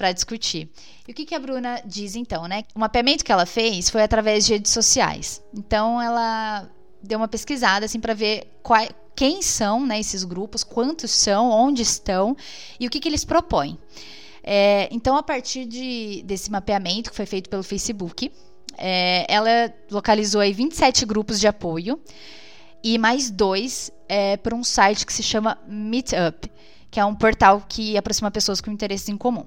para 0.00 0.12
discutir. 0.12 0.70
E 1.06 1.12
o 1.12 1.14
que, 1.14 1.26
que 1.26 1.34
a 1.34 1.38
Bruna 1.38 1.82
diz 1.84 2.16
então, 2.16 2.48
né? 2.48 2.64
O 2.74 2.80
mapeamento 2.80 3.22
que 3.22 3.30
ela 3.30 3.44
fez 3.44 3.90
foi 3.90 4.02
através 4.02 4.46
de 4.46 4.54
redes 4.54 4.72
sociais. 4.72 5.42
Então 5.54 6.00
ela 6.00 6.66
deu 7.02 7.18
uma 7.18 7.28
pesquisada 7.28 7.84
assim 7.84 8.00
para 8.00 8.14
ver 8.14 8.50
qual, 8.62 8.82
quem 9.14 9.42
são 9.42 9.84
né, 9.84 10.00
esses 10.00 10.24
grupos, 10.24 10.64
quantos 10.64 11.10
são, 11.10 11.50
onde 11.50 11.82
estão 11.82 12.34
e 12.78 12.86
o 12.86 12.90
que, 12.90 12.98
que 12.98 13.10
eles 13.10 13.26
propõem. 13.26 13.78
É, 14.42 14.88
então, 14.90 15.18
a 15.18 15.22
partir 15.22 15.66
de, 15.66 16.22
desse 16.24 16.50
mapeamento 16.50 17.10
que 17.10 17.16
foi 17.16 17.26
feito 17.26 17.50
pelo 17.50 17.62
Facebook, 17.62 18.32
é, 18.78 19.26
ela 19.28 19.70
localizou 19.90 20.40
aí 20.40 20.54
27 20.54 21.04
grupos 21.04 21.38
de 21.38 21.46
apoio 21.46 22.00
e 22.82 22.96
mais 22.96 23.30
dois 23.30 23.92
é, 24.08 24.38
por 24.38 24.54
um 24.54 24.64
site 24.64 25.04
que 25.04 25.12
se 25.12 25.22
chama 25.22 25.58
Meetup, 25.68 26.50
que 26.90 26.98
é 26.98 27.04
um 27.04 27.14
portal 27.14 27.62
que 27.68 27.98
aproxima 27.98 28.30
pessoas 28.30 28.62
com 28.62 28.70
interesses 28.70 29.10
em 29.10 29.18
comum. 29.18 29.44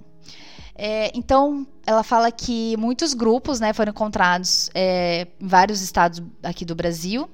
É, 0.76 1.12
então, 1.16 1.68
ela 1.86 2.04
fala 2.04 2.32
que 2.32 2.76
muitos 2.78 3.14
grupos 3.14 3.60
né, 3.60 3.74
foram 3.74 3.92
encontrados 3.92 4.70
é, 4.74 5.28
em 5.40 5.48
vários 5.48 5.82
estados 5.82 6.22
aqui 6.42 6.66
do 6.66 6.76
Brasil, 6.76 7.30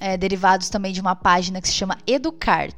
é, 0.00 0.16
derivados 0.16 0.68
também 0.68 0.92
de 0.92 1.00
uma 1.00 1.14
página 1.14 1.60
que 1.60 1.68
se 1.68 1.74
chama 1.74 1.98
Educar, 2.06 2.68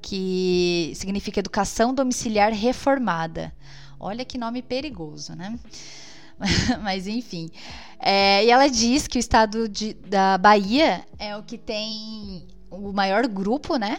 que 0.00 0.92
significa 0.94 1.40
Educação 1.40 1.92
Domiciliar 1.92 2.52
Reformada. 2.52 3.52
Olha 3.98 4.24
que 4.24 4.38
nome 4.38 4.62
perigoso, 4.62 5.34
né? 5.34 5.58
Mas 6.82 7.06
enfim. 7.06 7.50
É, 7.98 8.44
e 8.44 8.50
ela 8.50 8.68
diz 8.68 9.06
que 9.08 9.18
o 9.18 9.20
estado 9.20 9.68
de, 9.68 9.94
da 9.94 10.36
Bahia 10.38 11.04
é 11.18 11.36
o 11.36 11.42
que 11.42 11.56
tem 11.56 12.46
o 12.70 12.92
maior 12.92 13.26
grupo, 13.26 13.76
né? 13.76 13.98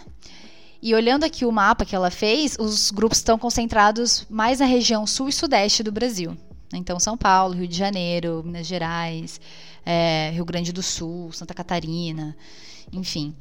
E 0.82 0.94
olhando 0.94 1.24
aqui 1.24 1.46
o 1.46 1.52
mapa 1.52 1.86
que 1.86 1.96
ela 1.96 2.12
fez, 2.12 2.56
os 2.60 2.92
grupos 2.92 3.18
estão 3.18 3.38
concentrados 3.38 4.26
mais 4.30 4.60
na 4.60 4.66
região 4.66 5.08
sul 5.08 5.30
e 5.30 5.34
sudeste 5.34 5.82
do 5.82 5.92
Brasil. 5.92 6.38
Então, 6.74 7.00
São 7.00 7.18
Paulo, 7.18 7.56
Rio 7.56 7.68
de 7.68 7.76
Janeiro, 7.76 8.44
Minas 8.46 8.68
Gerais, 8.68 9.40
é, 9.86 10.32
Rio 10.34 10.46
Grande 10.46 10.72
do 10.72 10.84
Sul, 10.84 11.32
Santa 11.32 11.54
Catarina, 11.54 12.36
enfim. 12.92 13.36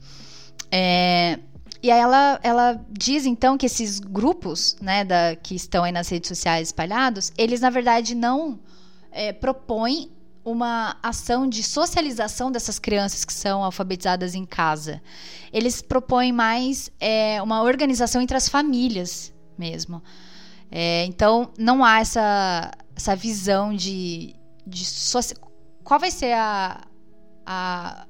É, 0.70 1.38
e 1.82 1.90
aí 1.90 2.00
ela, 2.00 2.40
ela 2.42 2.84
diz 2.90 3.26
então 3.26 3.58
que 3.58 3.66
esses 3.66 3.98
grupos, 3.98 4.76
né, 4.80 5.04
da, 5.04 5.36
que 5.36 5.54
estão 5.54 5.84
aí 5.84 5.92
nas 5.92 6.08
redes 6.08 6.28
sociais 6.28 6.68
espalhados, 6.68 7.32
eles 7.36 7.60
na 7.60 7.70
verdade 7.70 8.14
não 8.14 8.58
é, 9.10 9.32
propõem 9.32 10.10
uma 10.46 10.96
ação 11.02 11.48
de 11.48 11.60
socialização 11.60 12.52
dessas 12.52 12.78
crianças 12.78 13.24
que 13.24 13.32
são 13.32 13.64
alfabetizadas 13.64 14.32
em 14.36 14.46
casa. 14.46 15.02
Eles 15.52 15.82
propõem 15.82 16.30
mais 16.30 16.88
é, 17.00 17.42
uma 17.42 17.62
organização 17.62 18.22
entre 18.22 18.36
as 18.36 18.48
famílias 18.48 19.34
mesmo. 19.58 20.00
É, 20.70 21.04
então 21.06 21.52
não 21.58 21.84
há 21.84 21.98
essa, 21.98 22.70
essa 22.94 23.16
visão 23.16 23.74
de, 23.74 24.36
de 24.64 24.84
qual 25.82 25.98
vai 25.98 26.12
ser 26.12 26.32
a, 26.34 26.80
a 27.44 28.06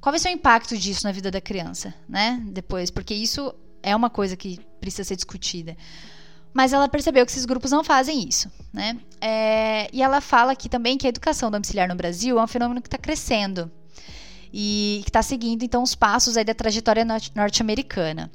qual 0.00 0.12
vai 0.12 0.20
ser 0.20 0.28
o 0.28 0.32
impacto 0.32 0.78
disso 0.78 1.04
na 1.04 1.10
vida 1.10 1.32
da 1.32 1.40
criança, 1.40 1.92
né? 2.08 2.40
Depois, 2.52 2.90
porque 2.92 3.12
isso 3.12 3.52
é 3.82 3.94
uma 3.94 4.08
coisa 4.08 4.36
que 4.36 4.60
precisa 4.80 5.02
ser 5.02 5.16
discutida. 5.16 5.76
Mas 6.52 6.72
ela 6.72 6.88
percebeu 6.88 7.24
que 7.24 7.32
esses 7.32 7.44
grupos 7.44 7.70
não 7.70 7.84
fazem 7.84 8.26
isso, 8.26 8.50
né? 8.72 8.98
É, 9.20 9.88
e 9.92 10.02
ela 10.02 10.20
fala 10.20 10.52
aqui 10.52 10.68
também 10.68 10.96
que 10.96 11.06
a 11.06 11.10
educação 11.10 11.50
domiciliar 11.50 11.88
no 11.88 11.94
Brasil 11.94 12.38
é 12.38 12.42
um 12.42 12.46
fenômeno 12.46 12.80
que 12.80 12.88
está 12.88 12.98
crescendo 12.98 13.70
e 14.52 15.00
que 15.04 15.10
está 15.10 15.22
seguindo 15.22 15.62
então 15.62 15.82
os 15.82 15.94
passos 15.94 16.36
aí 16.36 16.44
da 16.44 16.54
trajetória 16.54 17.06
norte-americana. 17.34 18.30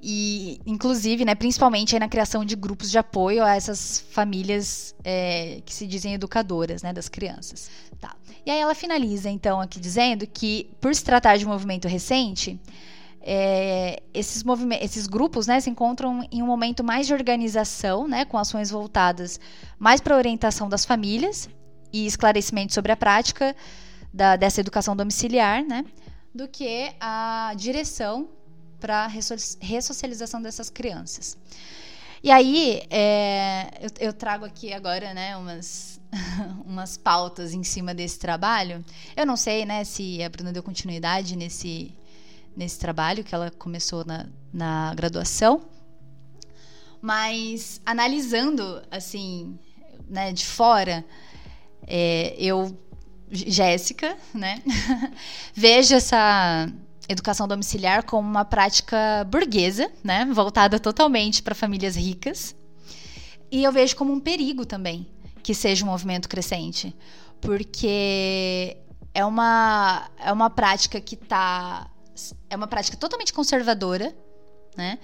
E, 0.00 0.60
inclusive, 0.64 1.24
né, 1.24 1.34
principalmente 1.34 1.98
na 1.98 2.08
criação 2.08 2.44
de 2.44 2.54
grupos 2.54 2.88
de 2.88 2.98
apoio 2.98 3.44
a 3.44 3.56
essas 3.56 4.04
famílias 4.10 4.94
é, 5.02 5.60
que 5.66 5.74
se 5.74 5.88
dizem 5.88 6.14
educadoras 6.14 6.82
né, 6.82 6.92
das 6.92 7.08
crianças. 7.08 7.68
Tá. 8.00 8.14
E 8.46 8.50
aí 8.50 8.60
ela 8.60 8.76
finaliza, 8.76 9.28
então, 9.28 9.60
aqui 9.60 9.80
dizendo 9.80 10.24
que, 10.24 10.70
por 10.80 10.94
se 10.94 11.02
tratar 11.02 11.36
de 11.36 11.44
um 11.44 11.48
movimento 11.48 11.88
recente, 11.88 12.60
é, 13.20 14.02
esses, 14.14 14.44
esses 14.80 15.06
grupos 15.06 15.46
né, 15.46 15.60
se 15.60 15.70
encontram 15.70 16.26
em 16.30 16.42
um 16.42 16.46
momento 16.46 16.82
mais 16.82 17.06
de 17.06 17.12
organização, 17.12 18.06
né, 18.06 18.24
com 18.24 18.38
ações 18.38 18.70
voltadas 18.70 19.40
mais 19.78 20.00
para 20.00 20.14
a 20.14 20.18
orientação 20.18 20.68
das 20.68 20.84
famílias 20.84 21.48
e 21.92 22.06
esclarecimento 22.06 22.72
sobre 22.72 22.92
a 22.92 22.96
prática 22.96 23.54
da, 24.12 24.36
dessa 24.36 24.60
educação 24.60 24.96
domiciliar, 24.96 25.64
né, 25.64 25.84
do 26.34 26.48
que 26.48 26.92
a 27.00 27.52
direção 27.56 28.28
para 28.80 29.04
a 29.04 29.08
ressocialização 29.08 30.40
dessas 30.40 30.70
crianças. 30.70 31.36
E 32.22 32.30
aí, 32.30 32.82
é, 32.90 33.70
eu, 33.80 34.08
eu, 34.08 34.12
trago 34.12 34.44
aqui 34.44 34.72
agora 34.72 35.14
né, 35.14 35.36
umas, 35.36 36.00
umas 36.66 36.96
pautas 36.96 37.52
em 37.54 37.62
cima 37.62 37.94
desse 37.94 38.18
trabalho. 38.18 38.84
Eu 39.16 39.24
não 39.24 39.36
sei 39.36 39.64
né, 39.64 39.84
se 39.84 40.22
a 40.22 40.28
Bruna 40.28 40.52
deu 40.52 40.62
continuidade 40.62 41.36
nesse, 41.36 41.92
nesse 42.58 42.76
trabalho 42.76 43.22
que 43.22 43.32
ela 43.32 43.52
começou 43.52 44.04
na, 44.04 44.26
na 44.52 44.92
graduação, 44.92 45.62
mas 47.00 47.80
analisando 47.86 48.82
assim, 48.90 49.56
né, 50.08 50.32
de 50.32 50.44
fora, 50.44 51.04
é, 51.86 52.34
eu, 52.36 52.76
Jéssica, 53.30 54.18
né, 54.34 54.60
vejo 55.54 55.94
essa 55.94 56.68
educação 57.08 57.46
domiciliar 57.46 58.02
como 58.02 58.28
uma 58.28 58.44
prática 58.44 59.24
burguesa, 59.30 59.88
né, 60.02 60.24
voltada 60.24 60.80
totalmente 60.80 61.44
para 61.44 61.54
famílias 61.54 61.94
ricas. 61.94 62.56
E 63.52 63.62
eu 63.62 63.70
vejo 63.70 63.94
como 63.94 64.12
um 64.12 64.18
perigo 64.18 64.66
também 64.66 65.06
que 65.44 65.54
seja 65.54 65.84
um 65.84 65.88
movimento 65.88 66.28
crescente, 66.28 66.92
porque 67.40 68.76
é 69.14 69.24
uma, 69.24 70.10
é 70.18 70.32
uma 70.32 70.50
prática 70.50 71.00
que 71.00 71.14
está 71.14 71.88
é 72.48 72.56
uma 72.56 72.66
prática 72.66 72.96
totalmente 72.96 73.32
conservadora, 73.32 74.14
né? 74.76 74.98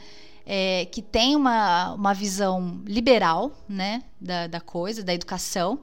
É, 0.47 0.87
que 0.87 1.01
tem 1.01 1.35
uma, 1.35 1.95
uma 1.95 2.13
visão 2.13 2.83
liberal, 2.85 3.51
né, 3.67 4.03
da, 4.21 4.47
da 4.47 4.61
coisa, 4.61 5.03
da 5.03 5.15
educação. 5.15 5.81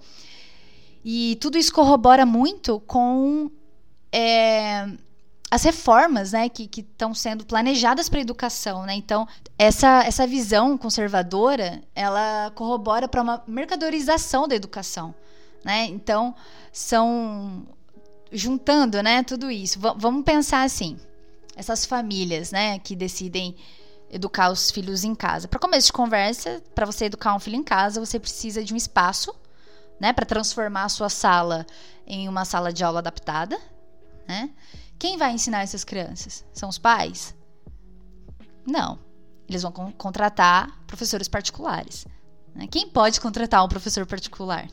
E 1.04 1.36
tudo 1.42 1.58
isso 1.58 1.74
corrobora 1.74 2.28
muito 2.28 2.80
com 2.82 3.50
é, 4.12 4.88
as 5.50 5.64
reformas 5.64 6.32
né, 6.32 6.48
que 6.48 6.70
estão 6.80 7.14
sendo 7.14 7.46
planejadas 7.46 8.08
para 8.08 8.20
a 8.20 8.22
educação. 8.22 8.84
Né? 8.84 8.94
Então, 8.94 9.28
essa, 9.58 10.04
essa 10.04 10.26
visão 10.26 10.78
conservadora, 10.78 11.82
ela 11.94 12.52
corrobora 12.56 13.08
para 13.08 13.22
uma 13.22 13.44
mercadorização 13.46 14.48
da 14.48 14.56
educação. 14.56 15.14
Né? 15.64 15.86
Então, 15.86 16.34
são... 16.72 17.68
Juntando 18.34 19.04
né, 19.04 19.24
tudo 19.24 19.52
isso, 19.52 19.78
vamos 19.98 20.24
pensar 20.24 20.64
assim, 20.64 20.96
essas 21.56 21.86
famílias 21.86 22.52
né, 22.52 22.80
que 22.80 22.96
decidem 22.96 23.56
educar 24.10 24.52
os 24.52 24.70
filhos 24.70 25.04
em 25.04 25.16
casa. 25.16 25.48
Para 25.48 25.60
começo 25.60 25.88
de 25.88 25.94
conversa, 25.94 26.62
para 26.76 26.86
você 26.86 27.06
educar 27.06 27.34
um 27.34 27.40
filho 27.40 27.56
em 27.56 27.64
casa, 27.64 28.00
você 28.00 28.20
precisa 28.20 28.64
de 28.64 28.74
um 28.74 28.78
espaço 28.78 29.34
né, 30.00 30.12
para 30.12 30.26
transformar 30.26 30.84
a 30.84 30.90
sua 30.90 31.10
sala 31.10 31.66
em 32.06 32.28
uma 32.28 32.44
sala 32.44 32.74
de 32.74 32.84
aula 32.84 33.00
adaptada, 33.00 33.58
né? 34.28 34.50
Quem 35.00 35.18
vai 35.18 35.32
ensinar 35.32 35.62
essas 35.62 35.84
crianças? 35.84 36.46
São 36.54 36.70
os 36.70 36.78
pais? 36.78 37.36
Não. 38.66 39.00
Eles 39.48 39.64
vão 39.64 39.72
con 39.72 39.92
contratar 39.94 40.70
professores 40.86 41.28
particulares. 41.28 42.06
Né? 42.54 42.68
Quem 42.68 42.88
pode 42.90 43.20
contratar 43.20 43.64
um 43.66 43.68
professor 43.68 44.06
particular? 44.06 44.68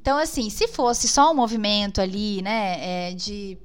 Então, 0.00 0.16
assim, 0.16 0.48
se 0.48 0.66
fosse 0.66 1.06
só 1.06 1.30
um 1.30 1.34
movimento 1.34 2.00
ali, 2.00 2.40
né, 2.40 3.10
é, 3.10 3.14
de, 3.14 3.58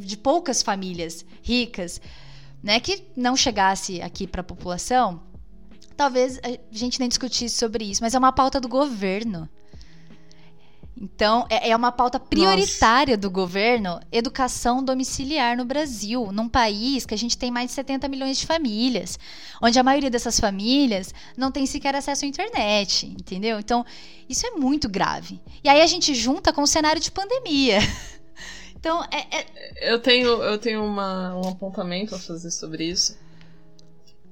de 0.00 0.16
poucas 0.16 0.60
famílias 0.60 1.24
ricas, 1.40 2.00
né, 2.60 2.80
que 2.80 3.04
não 3.16 3.36
chegasse 3.36 4.02
aqui 4.02 4.26
para 4.26 4.40
a 4.40 4.44
população, 4.44 5.22
talvez 5.96 6.40
a 6.42 6.58
gente 6.72 6.98
nem 6.98 7.08
discutisse 7.08 7.56
sobre 7.56 7.84
isso, 7.84 8.02
mas 8.02 8.16
é 8.16 8.18
uma 8.18 8.32
pauta 8.32 8.60
do 8.60 8.66
governo. 8.68 9.48
Então, 10.98 11.46
é, 11.50 11.70
é 11.70 11.76
uma 11.76 11.92
pauta 11.92 12.18
prioritária 12.18 13.16
Nossa. 13.16 13.20
do 13.20 13.30
governo 13.30 14.00
educação 14.10 14.82
domiciliar 14.82 15.54
no 15.54 15.64
Brasil, 15.64 16.32
num 16.32 16.48
país 16.48 17.04
que 17.04 17.12
a 17.12 17.18
gente 17.18 17.36
tem 17.36 17.50
mais 17.50 17.68
de 17.68 17.74
70 17.74 18.08
milhões 18.08 18.38
de 18.38 18.46
famílias, 18.46 19.18
onde 19.62 19.78
a 19.78 19.82
maioria 19.82 20.08
dessas 20.08 20.40
famílias 20.40 21.12
não 21.36 21.52
tem 21.52 21.66
sequer 21.66 21.94
acesso 21.94 22.24
à 22.24 22.28
internet, 22.28 23.06
entendeu? 23.06 23.58
Então, 23.60 23.84
isso 24.26 24.46
é 24.46 24.52
muito 24.52 24.88
grave. 24.88 25.38
E 25.62 25.68
aí 25.68 25.82
a 25.82 25.86
gente 25.86 26.14
junta 26.14 26.50
com 26.50 26.62
o 26.62 26.66
cenário 26.66 27.00
de 27.00 27.10
pandemia. 27.10 27.78
Então, 28.78 29.02
é, 29.04 29.38
é... 29.38 29.92
Eu 29.94 29.98
tenho, 29.98 30.28
eu 30.28 30.58
tenho 30.58 30.84
uma, 30.84 31.34
um 31.34 31.48
apontamento 31.48 32.14
a 32.14 32.18
fazer 32.20 32.52
sobre 32.52 32.84
isso. 32.84 33.18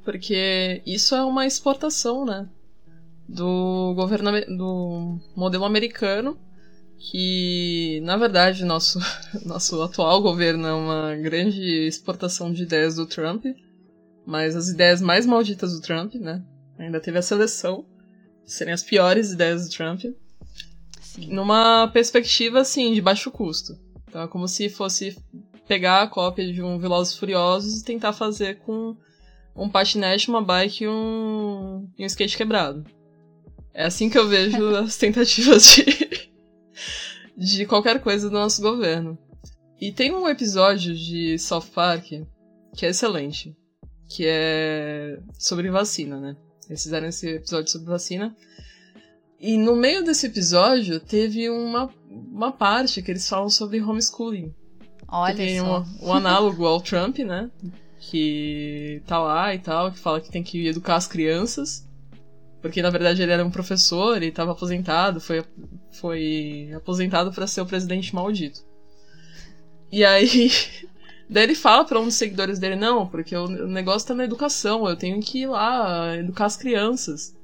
Porque 0.04 0.80
isso 0.86 1.16
é 1.16 1.24
uma 1.24 1.44
exportação, 1.44 2.24
né? 2.24 2.48
Do 3.28 3.94
governo 3.96 4.30
do 4.56 5.18
modelo 5.34 5.64
americano 5.64 6.38
que, 6.98 8.00
na 8.02 8.16
verdade, 8.16 8.64
nosso, 8.64 8.98
nosso 9.44 9.80
atual 9.82 10.22
governo 10.22 10.66
é 10.66 10.72
uma 10.72 11.16
grande 11.16 11.86
exportação 11.86 12.52
de 12.52 12.62
ideias 12.62 12.96
do 12.96 13.06
Trump, 13.06 13.44
mas 14.26 14.56
as 14.56 14.68
ideias 14.68 15.00
mais 15.00 15.26
malditas 15.26 15.72
do 15.72 15.80
Trump, 15.80 16.14
né? 16.14 16.42
Ainda 16.78 17.00
teve 17.00 17.18
a 17.18 17.22
seleção 17.22 17.84
serem 18.44 18.74
as 18.74 18.82
piores 18.82 19.32
ideias 19.32 19.68
do 19.68 19.74
Trump. 19.74 20.02
Sim. 21.00 21.28
Numa 21.28 21.88
perspectiva, 21.88 22.60
assim, 22.60 22.92
de 22.94 23.00
baixo 23.00 23.30
custo. 23.30 23.78
Então 24.08 24.22
é 24.22 24.28
como 24.28 24.46
se 24.48 24.68
fosse 24.68 25.16
pegar 25.66 26.02
a 26.02 26.06
cópia 26.06 26.52
de 26.52 26.62
um 26.62 26.78
Velozes 26.78 27.16
Furiosos 27.16 27.80
e 27.80 27.84
tentar 27.84 28.12
fazer 28.12 28.58
com 28.60 28.96
um 29.56 29.68
patinete, 29.68 30.28
uma 30.28 30.42
bike 30.42 30.84
e 30.84 30.88
um, 30.88 31.88
e 31.98 32.02
um 32.02 32.06
skate 32.06 32.36
quebrado. 32.36 32.84
É 33.72 33.84
assim 33.84 34.08
que 34.08 34.18
eu 34.18 34.28
vejo 34.28 34.68
as 34.76 34.96
tentativas 34.96 35.74
de 35.74 36.03
de 37.36 37.66
qualquer 37.66 38.00
coisa 38.00 38.28
do 38.28 38.34
nosso 38.34 38.62
governo. 38.62 39.18
E 39.80 39.92
tem 39.92 40.14
um 40.14 40.28
episódio 40.28 40.94
de 40.94 41.38
South 41.38 41.66
Park 41.74 42.12
que 42.74 42.86
é 42.86 42.90
excelente, 42.90 43.56
que 44.08 44.24
é 44.26 45.18
sobre 45.38 45.70
vacina, 45.70 46.18
né? 46.18 46.36
Eles 46.68 46.82
fizeram 46.82 47.08
esse 47.08 47.28
episódio 47.28 47.70
sobre 47.70 47.88
vacina. 47.88 48.34
E 49.38 49.56
no 49.58 49.76
meio 49.76 50.02
desse 50.02 50.26
episódio 50.26 50.98
teve 51.00 51.50
uma, 51.50 51.90
uma 52.08 52.50
parte 52.50 53.02
que 53.02 53.10
eles 53.10 53.28
falam 53.28 53.50
sobre 53.50 53.82
homeschooling. 53.82 54.54
Olha 55.06 55.34
tem 55.34 55.60
só. 55.60 55.82
Um, 55.82 56.08
um 56.08 56.12
análogo 56.14 56.64
ao 56.64 56.80
Trump, 56.82 57.18
né? 57.18 57.50
Que 58.00 59.02
tá 59.06 59.18
lá 59.18 59.54
e 59.54 59.58
tal, 59.58 59.92
que 59.92 59.98
fala 59.98 60.20
que 60.20 60.30
tem 60.30 60.42
que 60.42 60.66
educar 60.66 60.96
as 60.96 61.06
crianças. 61.06 61.83
Porque 62.64 62.80
na 62.80 62.88
verdade 62.88 63.22
ele 63.22 63.30
era 63.30 63.44
um 63.44 63.50
professor 63.50 64.22
e 64.22 64.28
estava 64.28 64.52
aposentado, 64.52 65.20
foi, 65.20 65.44
foi 65.92 66.70
aposentado 66.74 67.30
para 67.30 67.46
ser 67.46 67.60
o 67.60 67.66
presidente 67.66 68.14
maldito. 68.14 68.64
E 69.92 70.02
aí. 70.02 70.50
Daí 71.28 71.44
ele 71.44 71.54
fala 71.54 71.84
para 71.84 72.00
um 72.00 72.06
dos 72.06 72.14
seguidores 72.14 72.58
dele: 72.58 72.76
Não, 72.76 73.06
porque 73.06 73.36
o 73.36 73.48
negócio 73.66 74.08
tá 74.08 74.14
na 74.14 74.24
educação, 74.24 74.88
eu 74.88 74.96
tenho 74.96 75.20
que 75.20 75.40
ir 75.40 75.46
lá 75.46 76.16
educar 76.16 76.46
as 76.46 76.56
crianças. 76.56 77.36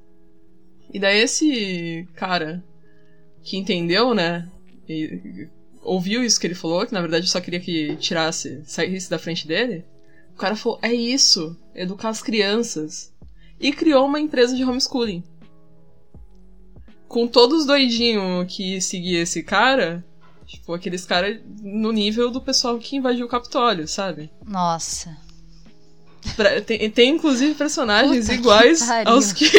E 0.92 0.98
daí 0.98 1.20
esse 1.20 2.08
cara 2.14 2.64
que 3.42 3.58
entendeu, 3.58 4.14
né? 4.14 4.48
E 4.88 5.48
ouviu 5.82 6.24
isso 6.24 6.40
que 6.40 6.46
ele 6.46 6.54
falou, 6.54 6.86
que 6.86 6.94
na 6.94 7.00
verdade 7.02 7.28
só 7.28 7.42
queria 7.42 7.60
que 7.60 7.94
tirasse, 7.96 8.62
saísse 8.64 9.10
da 9.10 9.18
frente 9.18 9.46
dele. 9.46 9.84
O 10.32 10.38
cara 10.38 10.56
falou: 10.56 10.78
É 10.82 10.92
isso, 10.92 11.54
educar 11.74 12.08
as 12.08 12.22
crianças 12.22 13.09
e 13.60 13.72
criou 13.72 14.06
uma 14.06 14.18
empresa 14.18 14.56
de 14.56 14.64
homeschooling. 14.64 15.22
Com 17.06 17.28
todos 17.28 17.66
doidinhos 17.66 18.46
que 18.52 18.80
seguia 18.80 19.22
esse 19.22 19.42
cara, 19.42 20.04
tipo, 20.46 20.72
aqueles 20.72 21.04
caras 21.04 21.38
no 21.60 21.92
nível 21.92 22.30
do 22.30 22.40
pessoal 22.40 22.78
que 22.78 22.96
invadiu 22.96 23.26
o 23.26 23.28
Capitólio, 23.28 23.86
sabe? 23.86 24.30
Nossa. 24.46 25.16
Pra, 26.36 26.60
tem, 26.60 26.90
tem, 26.90 27.10
inclusive 27.10 27.54
personagens 27.54 28.26
Puta 28.26 28.34
iguais 28.34 28.82
que 28.82 29.08
aos 29.08 29.32
que. 29.32 29.50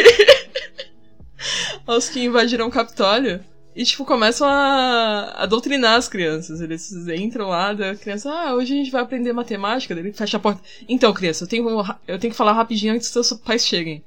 aos 1.86 2.08
que 2.08 2.24
invadiram 2.24 2.66
o 2.66 2.70
Capitólio. 2.70 3.44
E, 3.74 3.84
tipo, 3.84 4.04
começam 4.04 4.46
a, 4.46 5.32
a 5.34 5.46
doutrinar 5.46 5.96
as 5.96 6.08
crianças. 6.08 6.60
Eles 6.60 6.92
entram 7.08 7.48
lá, 7.48 7.72
da 7.72 7.96
criança, 7.96 8.30
ah, 8.30 8.54
hoje 8.54 8.74
a 8.74 8.76
gente 8.76 8.90
vai 8.90 9.02
aprender 9.02 9.32
matemática, 9.32 9.94
daí 9.94 10.04
ele 10.04 10.12
fecha 10.12 10.36
a 10.36 10.40
porta. 10.40 10.60
Então, 10.88 11.12
criança, 11.12 11.44
eu 11.44 11.48
tenho, 11.48 11.84
eu 12.06 12.18
tenho 12.18 12.32
que 12.32 12.36
falar 12.36 12.52
rapidinho 12.52 12.94
antes 12.94 13.08
que 13.08 13.12
seus 13.12 13.32
pais 13.32 13.66
cheguem. 13.66 14.04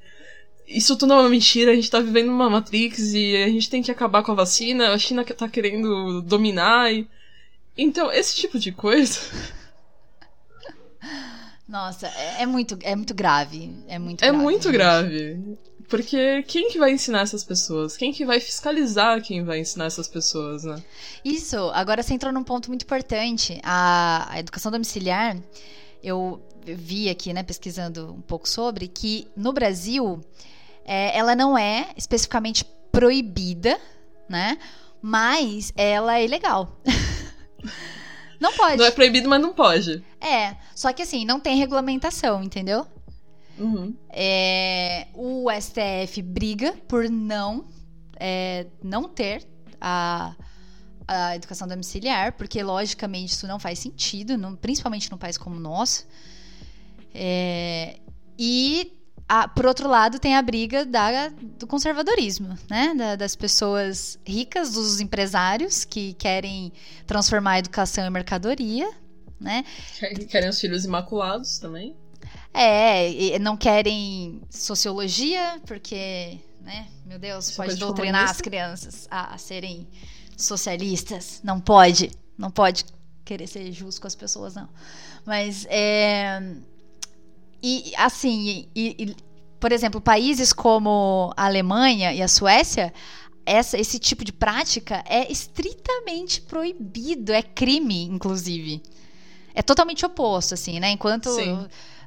Isso 0.68 0.96
tudo 0.96 1.14
é 1.14 1.18
uma 1.18 1.30
mentira, 1.30 1.72
a 1.72 1.76
gente 1.76 1.90
tá 1.90 2.00
vivendo 2.00 2.28
numa 2.28 2.50
Matrix 2.50 3.14
e 3.14 3.36
a 3.38 3.48
gente 3.48 3.70
tem 3.70 3.82
que 3.84 3.92
acabar 3.92 4.24
com 4.24 4.32
a 4.32 4.36
vacina, 4.36 4.92
a 4.92 4.98
China 4.98 5.24
tá 5.24 5.50
querendo 5.50 6.22
dominar 6.22 6.94
e... 6.94 7.08
Então, 7.78 8.12
esse 8.12 8.36
tipo 8.36 8.58
de 8.58 8.72
coisa... 8.72 9.20
Nossa, 11.68 12.08
é, 12.08 12.44
é 12.44 12.46
muito, 12.46 12.78
é 12.84 12.96
muito 12.96 13.14
grave. 13.14 13.72
É 13.88 13.98
muito 13.98 14.24
é 14.24 14.28
grave. 14.28 14.44
muito 14.44 14.72
grave. 14.72 15.58
Porque 15.88 16.44
quem 16.44 16.70
que 16.70 16.80
vai 16.80 16.92
ensinar 16.92 17.22
essas 17.22 17.44
pessoas? 17.44 17.96
Quem 17.96 18.12
que 18.12 18.26
vai 18.26 18.40
fiscalizar 18.40 19.22
quem 19.22 19.44
vai 19.44 19.60
ensinar 19.60 19.86
essas 19.86 20.08
pessoas, 20.08 20.64
né? 20.64 20.82
Isso, 21.24 21.58
agora 21.74 22.02
você 22.02 22.14
entrou 22.14 22.34
num 22.34 22.44
ponto 22.44 22.70
muito 22.70 22.84
importante. 22.84 23.60
A, 23.64 24.28
a 24.32 24.40
educação 24.40 24.72
domiciliar, 24.72 25.38
eu 26.04 26.42
vi 26.66 27.10
aqui, 27.10 27.34
né, 27.34 27.44
pesquisando 27.44 28.12
um 28.12 28.22
pouco 28.22 28.50
sobre, 28.50 28.88
que 28.88 29.28
no 29.36 29.54
Brasil 29.54 30.20
é, 30.84 31.18
ela 31.18 31.36
não 31.36 31.58
é 31.58 31.90
especificamente 31.96 32.66
proibida, 32.92 33.80
né? 34.28 34.58
Mas 35.02 35.72
ela 35.76 36.18
é 36.18 36.26
ilegal. 36.26 36.80
não 38.40 38.52
pode. 38.54 38.78
Não 38.78 38.86
é 38.86 38.92
proibido, 38.92 39.30
mas 39.30 39.42
não 39.42 39.54
pode. 39.54 40.04
É, 40.20 40.56
só 40.74 40.92
que 40.92 41.04
assim, 41.04 41.26
não 41.26 41.40
tem 41.40 41.58
regulamentação, 41.58 42.42
entendeu? 42.44 42.88
Uhum. 43.58 43.96
É, 44.10 45.08
o 45.14 45.48
STF 45.52 46.22
briga 46.22 46.74
por 46.88 47.10
não, 47.10 47.66
é, 48.20 48.68
não 48.84 49.08
ter 49.08 49.48
a, 49.80 50.36
a 51.08 51.36
educação 51.36 51.68
domiciliar, 51.68 52.34
porque 52.34 52.62
logicamente 52.62 53.34
isso 53.34 53.48
não 53.48 53.60
faz 53.60 53.80
sentido, 53.80 54.38
não, 54.38 54.56
principalmente 54.56 55.10
num 55.12 55.18
país 55.18 55.38
como 55.38 55.56
o 55.56 55.60
nosso. 55.60 56.06
É, 57.14 57.98
e 58.38 58.92
a, 59.28 59.48
por 59.48 59.66
outro 59.66 59.90
lado, 59.90 60.20
tem 60.20 60.36
a 60.36 60.42
briga 60.42 60.86
da, 60.86 61.30
do 61.30 61.66
conservadorismo, 61.66 62.58
né? 62.70 62.94
Da, 62.94 63.16
das 63.16 63.36
pessoas 63.36 64.20
ricas, 64.26 64.74
dos 64.74 65.00
empresários 65.00 65.84
que 65.84 66.14
querem 66.14 66.72
transformar 67.08 67.54
a 67.54 67.60
educação 67.60 68.06
em 68.06 68.10
mercadoria, 68.10 68.90
né? 69.40 69.66
Querem 70.30 70.50
os 70.50 70.60
filhos 70.60 70.86
imaculados 70.86 71.58
também. 71.58 71.96
É, 72.58 73.38
não 73.40 73.58
querem 73.58 74.42
sociologia, 74.50 75.62
porque, 75.66 76.40
né, 76.62 76.88
meu 77.06 77.20
Deus, 77.20 77.46
Você 77.46 77.56
pode 77.56 77.76
doutrinar 77.76 78.22
comunista? 78.22 78.38
as 78.38 78.42
crianças 78.42 79.08
a, 79.12 79.36
a, 79.36 79.38
serem 79.38 79.86
socialistas. 80.38 81.42
Não 81.44 81.60
pode, 81.60 82.12
não 82.38 82.50
pode 82.50 82.86
querer 83.26 83.48
ser 83.48 83.70
justo 83.74 84.00
com 84.00 84.08
as 84.08 84.16
pessoas, 84.16 84.56
não. 84.56 84.70
Mas, 85.26 85.66
é, 85.70 86.42
e 87.62 87.94
assim, 87.98 88.70
e, 88.74 88.96
e, 89.00 89.16
por 89.60 89.74
exemplo, 89.74 90.00
países 90.00 90.54
como 90.54 91.34
a 91.36 91.46
Alemanha 91.46 92.14
e 92.14 92.22
a 92.22 92.28
Suécia, 92.28 92.94
essa, 93.46 93.78
esse 93.78 94.00
tipo 94.00 94.24
de 94.24 94.32
prática 94.32 95.04
é 95.08 95.30
estritamente 95.30 96.40
proibido, 96.42 97.34
é 97.34 97.42
crime, 97.42 98.04
inclusive. 98.04 98.82
É 99.54 99.62
totalmente 99.62 100.06
oposto, 100.06 100.54
assim, 100.54 100.80
né? 100.80 100.92
Enquanto 100.92 101.30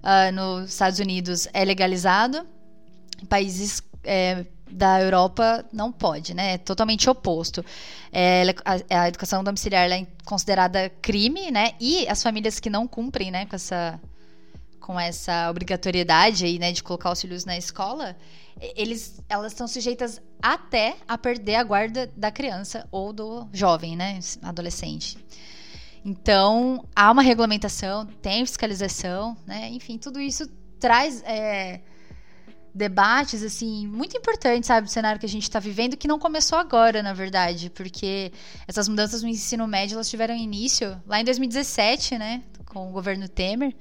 uh, 0.02 0.32
nos 0.32 0.70
Estados 0.70 0.98
Unidos 0.98 1.48
é 1.52 1.64
legalizado, 1.64 2.46
em 3.22 3.26
países 3.26 3.82
é, 4.04 4.44
da 4.70 5.00
Europa 5.00 5.64
não 5.72 5.90
pode, 5.90 6.34
né? 6.34 6.54
É 6.54 6.58
totalmente 6.58 7.08
oposto. 7.08 7.64
É, 8.12 8.42
a, 8.64 9.02
a, 9.02 9.08
educação 9.08 9.42
domiciliar 9.42 9.90
é 9.90 10.06
considerada 10.24 10.90
crime, 11.02 11.50
né? 11.50 11.72
E 11.80 12.06
as 12.08 12.22
famílias 12.22 12.60
que 12.60 12.70
não 12.70 12.86
cumprem, 12.86 13.30
né, 13.30 13.46
com 13.46 13.56
essa 13.56 14.00
com 14.80 14.98
essa 14.98 15.50
obrigatoriedade 15.50 16.46
aí, 16.46 16.58
né, 16.58 16.72
de 16.72 16.82
colocar 16.82 17.12
os 17.12 17.20
filhos 17.20 17.44
na 17.44 17.58
escola, 17.58 18.16
eles, 18.58 19.20
elas 19.28 19.52
estão 19.52 19.68
sujeitas 19.68 20.18
até 20.40 20.96
a 21.06 21.18
perder 21.18 21.56
a 21.56 21.62
guarda 21.62 22.10
da 22.16 22.30
criança 22.30 22.88
ou 22.90 23.12
do 23.12 23.46
jovem, 23.52 23.94
né, 23.94 24.18
adolescente. 24.42 25.18
Então, 26.04 26.84
há 26.94 27.10
uma 27.10 27.22
regulamentação, 27.22 28.06
tem 28.06 28.44
fiscalização, 28.46 29.36
né? 29.46 29.68
Enfim, 29.70 29.98
tudo 29.98 30.20
isso 30.20 30.48
traz 30.78 31.22
é, 31.24 31.80
debates, 32.74 33.42
assim, 33.42 33.86
muito 33.86 34.16
importantes, 34.16 34.68
sabe, 34.68 34.86
do 34.86 34.90
cenário 34.90 35.18
que 35.18 35.26
a 35.26 35.28
gente 35.28 35.42
está 35.42 35.58
vivendo, 35.58 35.96
que 35.96 36.08
não 36.08 36.18
começou 36.18 36.58
agora, 36.58 37.02
na 37.02 37.12
verdade, 37.12 37.70
porque 37.70 38.32
essas 38.66 38.88
mudanças 38.88 39.22
no 39.22 39.28
ensino 39.28 39.66
médio, 39.66 39.96
elas 39.96 40.08
tiveram 40.08 40.34
início 40.34 41.00
lá 41.06 41.20
em 41.20 41.24
2017, 41.24 42.16
né, 42.16 42.42
com 42.66 42.88
o 42.88 42.92
governo 42.92 43.28
Temer, 43.28 43.74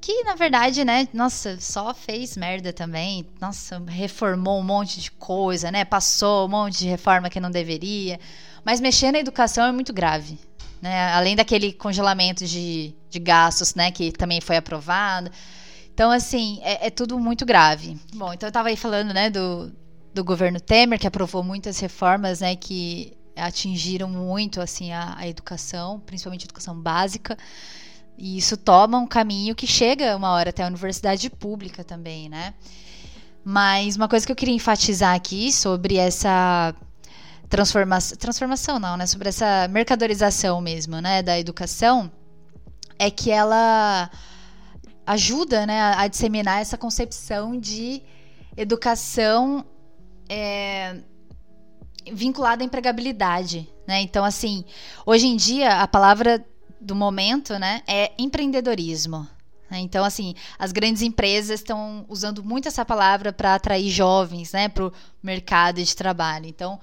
que, 0.00 0.24
na 0.24 0.34
verdade, 0.34 0.84
né, 0.84 1.06
nossa, 1.12 1.60
só 1.60 1.94
fez 1.94 2.36
merda 2.36 2.72
também, 2.72 3.26
nossa, 3.40 3.80
reformou 3.86 4.58
um 4.58 4.64
monte 4.64 5.00
de 5.00 5.10
coisa, 5.12 5.70
né, 5.70 5.84
passou 5.84 6.46
um 6.46 6.50
monte 6.50 6.80
de 6.80 6.88
reforma 6.88 7.30
que 7.30 7.38
não 7.38 7.50
deveria, 7.50 8.18
mas 8.64 8.80
mexer 8.80 9.12
na 9.12 9.18
educação 9.18 9.64
é 9.66 9.72
muito 9.72 9.92
grave, 9.92 10.38
né, 10.80 11.12
além 11.12 11.36
daquele 11.36 11.72
congelamento 11.72 12.44
de, 12.44 12.94
de 13.08 13.18
gastos, 13.18 13.74
né, 13.74 13.90
que 13.90 14.12
também 14.12 14.40
foi 14.40 14.56
aprovado, 14.56 15.30
então, 16.00 16.10
assim, 16.10 16.60
é, 16.62 16.86
é, 16.86 16.90
tudo 16.90 17.18
muito 17.18 17.44
grave. 17.44 17.94
Bom, 18.14 18.32
então 18.32 18.46
eu 18.46 18.50
estava 18.50 18.70
aí 18.70 18.76
falando, 18.76 19.12
né, 19.12 19.28
do, 19.28 19.70
do 20.14 20.24
governo 20.24 20.58
Temer, 20.58 20.98
que 20.98 21.06
aprovou 21.06 21.42
muitas 21.42 21.78
reformas, 21.78 22.40
né, 22.40 22.56
que 22.56 23.12
atingiram 23.36 24.08
muito, 24.08 24.62
assim, 24.62 24.92
a, 24.92 25.14
a 25.18 25.28
educação, 25.28 26.00
principalmente 26.00 26.44
a 26.44 26.46
educação 26.46 26.74
básica. 26.74 27.36
E 28.16 28.38
isso 28.38 28.56
toma 28.56 28.96
um 28.96 29.06
caminho 29.06 29.54
que 29.54 29.66
chega 29.66 30.16
uma 30.16 30.30
hora 30.30 30.48
até 30.48 30.62
a 30.62 30.68
universidade 30.68 31.28
pública 31.28 31.84
também, 31.84 32.30
né? 32.30 32.54
Mas 33.44 33.96
uma 33.96 34.08
coisa 34.08 34.24
que 34.24 34.32
eu 34.32 34.36
queria 34.36 34.54
enfatizar 34.54 35.14
aqui 35.14 35.52
sobre 35.52 35.96
essa 35.96 36.74
transformação, 37.50 38.16
transformação 38.16 38.78
não, 38.78 38.96
né? 38.96 39.06
Sobre 39.06 39.28
essa 39.28 39.68
mercadorização 39.68 40.60
mesmo, 40.60 41.00
né, 41.00 41.22
da 41.22 41.38
educação, 41.38 42.10
é 42.98 43.10
que 43.10 43.30
ela 43.30 44.08
ajuda 45.04 45.66
né, 45.66 45.80
a, 45.80 46.02
a 46.02 46.08
disseminar 46.08 46.60
essa 46.60 46.78
concepção 46.78 47.58
de 47.58 48.02
educação 48.56 49.64
é, 50.28 50.96
vinculada 52.12 52.62
à 52.62 52.66
empregabilidade. 52.66 53.68
Né? 53.86 54.00
Então, 54.02 54.24
assim, 54.24 54.64
hoje 55.04 55.26
em 55.26 55.36
dia, 55.36 55.80
a 55.80 55.88
palavra 55.88 56.44
do 56.80 56.94
momento 56.94 57.58
né, 57.58 57.82
é 57.86 58.12
empreendedorismo. 58.16 59.26
Né? 59.68 59.80
Então, 59.80 60.04
assim, 60.04 60.34
as 60.58 60.70
grandes 60.70 61.02
empresas 61.02 61.60
estão 61.60 62.04
usando 62.08 62.44
muito 62.44 62.68
essa 62.68 62.84
palavra 62.84 63.32
para 63.32 63.54
atrair 63.54 63.90
jovens 63.90 64.52
né, 64.52 64.68
para 64.68 64.86
o 64.86 64.92
mercado 65.22 65.82
de 65.82 65.96
trabalho. 65.96 66.46
Então, 66.46 66.78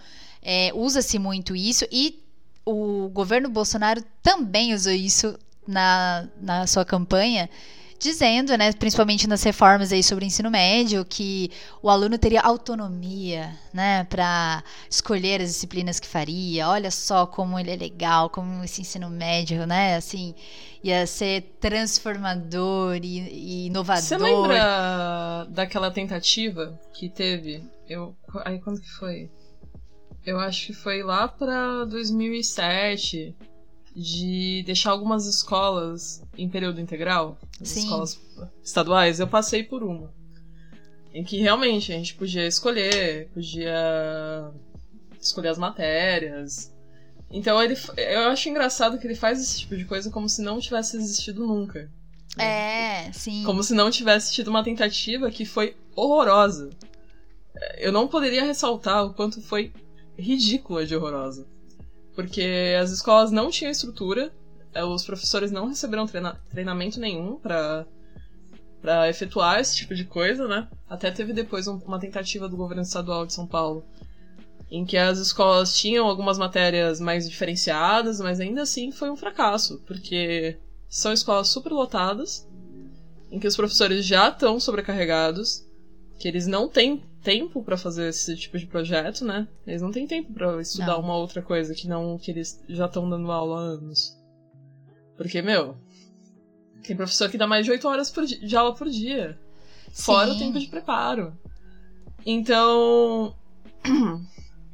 é, 0.49 0.71
usa-se 0.73 1.19
muito 1.19 1.53
isso 1.53 1.85
e 1.91 2.23
o 2.65 3.09
governo 3.09 3.49
Bolsonaro 3.49 4.01
também 4.23 4.73
usou 4.73 4.93
isso 4.93 5.37
na, 5.67 6.25
na 6.39 6.65
sua 6.65 6.85
campanha 6.85 7.49
dizendo, 7.99 8.55
né, 8.55 8.71
principalmente 8.73 9.27
nas 9.27 9.43
reformas 9.43 9.91
aí 9.91 10.03
sobre 10.03 10.23
o 10.23 10.27
ensino 10.27 10.51
médio, 10.51 11.03
que 11.03 11.49
o 11.81 11.89
aluno 11.89 12.17
teria 12.17 12.41
autonomia, 12.41 13.57
né, 13.73 14.03
para 14.05 14.63
escolher 14.89 15.41
as 15.41 15.49
disciplinas 15.49 15.99
que 15.99 16.07
faria. 16.07 16.69
Olha 16.69 16.91
só 16.91 17.25
como 17.25 17.59
ele 17.59 17.71
é 17.71 17.75
legal, 17.75 18.29
como 18.29 18.63
esse 18.63 18.81
ensino 18.81 19.09
médio, 19.09 19.65
né, 19.65 19.95
assim, 19.95 20.35
ia 20.83 21.05
ser 21.07 21.57
transformador 21.59 22.97
e, 22.97 23.17
e 23.19 23.65
inovador. 23.65 24.03
Você 24.03 24.17
lembra 24.17 25.45
daquela 25.49 25.89
tentativa 25.89 26.79
que 26.93 27.09
teve? 27.09 27.63
Eu, 27.89 28.15
aí 28.45 28.59
quando 28.59 28.79
que 28.79 28.91
foi? 28.91 29.29
Eu 30.27 30.41
acho 30.41 30.65
que 30.65 30.73
foi 30.73 31.01
lá 31.03 31.25
para 31.25 31.85
2007 31.85 33.33
de 33.95 34.61
deixar 34.65 34.91
algumas 34.91 35.25
escolas 35.25 36.21
em 36.37 36.49
período 36.49 36.81
integral, 36.81 37.37
as 37.61 37.69
Sim. 37.69 37.79
escolas 37.79 38.19
estaduais, 38.61 39.21
eu 39.21 39.27
passei 39.27 39.63
por 39.63 39.83
uma. 39.83 40.13
Em 41.13 41.23
que 41.23 41.37
realmente 41.37 41.93
a 41.93 41.95
gente 41.95 42.13
podia 42.13 42.45
escolher, 42.45 43.29
podia 43.33 44.51
escolher 45.17 45.47
as 45.47 45.57
matérias. 45.57 46.75
Então 47.31 47.63
ele, 47.63 47.77
eu 47.95 48.27
acho 48.27 48.49
engraçado 48.49 48.99
que 48.99 49.07
ele 49.07 49.15
faz 49.15 49.39
esse 49.39 49.61
tipo 49.61 49.77
de 49.77 49.85
coisa 49.85 50.11
como 50.11 50.27
se 50.27 50.41
não 50.41 50.59
tivesse 50.59 50.97
existido 50.97 51.47
nunca. 51.47 51.89
É, 52.37 53.13
sim. 53.13 53.43
Como 53.45 53.63
se 53.63 53.73
não 53.73 53.89
tivesse 53.89 54.33
tido 54.33 54.49
uma 54.49 54.61
tentativa 54.61 55.31
que 55.31 55.45
foi 55.45 55.73
horrorosa. 55.95 56.69
Eu 57.77 57.93
não 57.93 58.09
poderia 58.09 58.43
ressaltar 58.43 59.05
o 59.05 59.13
quanto 59.13 59.41
foi 59.41 59.71
ridícula 60.17 60.85
de 60.85 60.95
horrorosa 60.95 61.47
porque 62.17 62.75
as 62.81 62.89
escolas 62.89 63.29
não 63.29 63.51
tinham 63.51 63.69
estrutura, 63.69 64.33
eh, 64.73 64.83
os 64.83 65.05
professores 65.05 65.51
não 65.51 65.67
receberam 65.67 66.07
treina 66.07 66.33
treinamento 66.49 66.99
nenhum 66.99 67.35
para 67.35 67.85
para 68.81 69.07
efetuar 69.07 69.59
esse 69.59 69.75
tipo 69.75 69.93
de 69.93 70.03
coisa, 70.03 70.47
né? 70.47 70.67
Até 70.89 71.11
teve 71.11 71.31
depois 71.31 71.67
um, 71.67 71.77
uma 71.85 71.99
tentativa 71.99 72.49
do 72.49 72.57
governo 72.57 72.81
estadual 72.81 73.25
de 73.27 73.33
São 73.33 73.45
Paulo 73.45 73.85
em 74.71 74.83
que 74.83 74.97
as 74.97 75.19
escolas 75.19 75.77
tinham 75.77 76.07
algumas 76.07 76.39
matérias 76.39 76.99
mais 76.99 77.29
diferenciadas, 77.29 78.19
mas 78.19 78.39
ainda 78.39 78.63
assim 78.63 78.91
foi 78.91 79.11
um 79.11 79.15
fracasso, 79.15 79.83
porque 79.85 80.57
são 80.89 81.13
escolas 81.13 81.49
superlotadas, 81.49 82.47
em 83.31 83.39
que 83.39 83.47
os 83.47 83.55
professores 83.55 84.03
já 84.03 84.29
estão 84.29 84.59
sobrecarregados, 84.59 85.67
que 86.19 86.27
eles 86.27 86.47
não 86.47 86.67
têm 86.67 87.03
tempo 87.23 87.63
para 87.63 87.77
fazer 87.77 88.07
esse 88.09 88.35
tipo 88.35 88.57
de 88.57 88.65
projeto, 88.65 89.25
né? 89.25 89.47
Eles 89.65 89.81
não 89.81 89.91
têm 89.91 90.07
tempo 90.07 90.31
para 90.33 90.61
estudar 90.61 90.93
Não. 90.93 91.01
uma 91.01 91.15
outra 91.15 91.41
coisa 91.41 91.73
que 91.73 91.87
não 91.87 92.17
que 92.17 92.31
eles 92.31 92.63
já 92.69 92.85
estão 92.85 93.09
dando 93.09 93.31
aula 93.31 93.57
há 93.57 93.63
anos. 93.63 94.17
Porque, 95.17 95.41
meu, 95.41 95.75
tem 96.83 96.95
professor 96.95 97.29
que 97.29 97.37
dá 97.37 97.47
mais 97.47 97.65
de 97.65 97.71
8 97.71 97.87
horas 97.87 98.09
por 98.09 98.25
di- 98.25 98.45
de 98.45 98.55
aula 98.55 98.73
por 98.75 98.89
dia. 98.89 99.37
Fora 99.91 100.29
o 100.29 100.33
Sim. 100.33 100.39
tempo 100.39 100.59
de 100.59 100.67
preparo. 100.67 101.35
Então, 102.25 103.35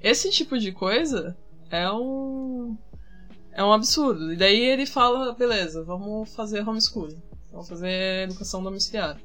esse 0.02 0.30
tipo 0.32 0.58
de 0.58 0.72
coisa 0.72 1.38
é 1.70 1.90
um 1.92 2.78
é 3.52 3.64
um 3.64 3.72
absurdo. 3.72 4.34
E 4.34 4.36
daí 4.36 4.60
ele 4.60 4.86
fala, 4.86 5.32
beleza, 5.34 5.84
vamos 5.84 6.34
fazer 6.34 6.68
homeschooling. 6.68 7.22
Vamos 7.52 7.70
fazer 7.70 8.24
educação 8.24 8.64
domiciliar. 8.64 9.20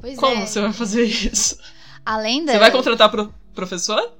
Pois 0.00 0.16
Como 0.18 0.42
é. 0.42 0.46
você 0.46 0.60
vai 0.60 0.72
fazer 0.72 1.04
isso? 1.04 1.58
Além 2.04 2.44
da. 2.44 2.52
Você 2.52 2.58
vai 2.58 2.70
contratar 2.70 3.10
pro 3.10 3.32
professor? 3.54 4.14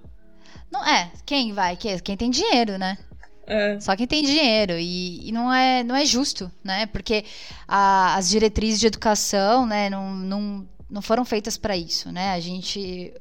Não 0.70 0.84
é, 0.86 1.10
quem 1.24 1.52
vai? 1.52 1.76
Quem, 1.76 1.98
quem 2.00 2.16
tem 2.16 2.30
dinheiro, 2.30 2.76
né? 2.78 2.98
É. 3.46 3.80
Só 3.80 3.96
quem 3.96 4.06
tem 4.06 4.22
dinheiro. 4.22 4.74
E, 4.78 5.28
e 5.28 5.32
não, 5.32 5.52
é, 5.52 5.82
não 5.82 5.96
é 5.96 6.04
justo, 6.04 6.50
né? 6.62 6.84
Porque 6.86 7.24
a- 7.66 8.14
as 8.16 8.28
diretrizes 8.28 8.78
de 8.80 8.86
educação, 8.86 9.64
né, 9.66 9.88
não, 9.88 10.14
não, 10.14 10.68
não 10.90 11.00
foram 11.00 11.24
feitas 11.24 11.56
para 11.56 11.76
isso, 11.76 12.12
né? 12.12 12.32
A 12.32 12.40
gente. 12.40 13.14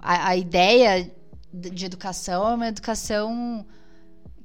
A, 0.00 0.28
a 0.30 0.36
ideia 0.36 1.04
de 1.52 1.68
de 1.70 1.84
educação 1.84 2.48
é 2.50 2.54
uma 2.54 2.66
educação 2.68 3.64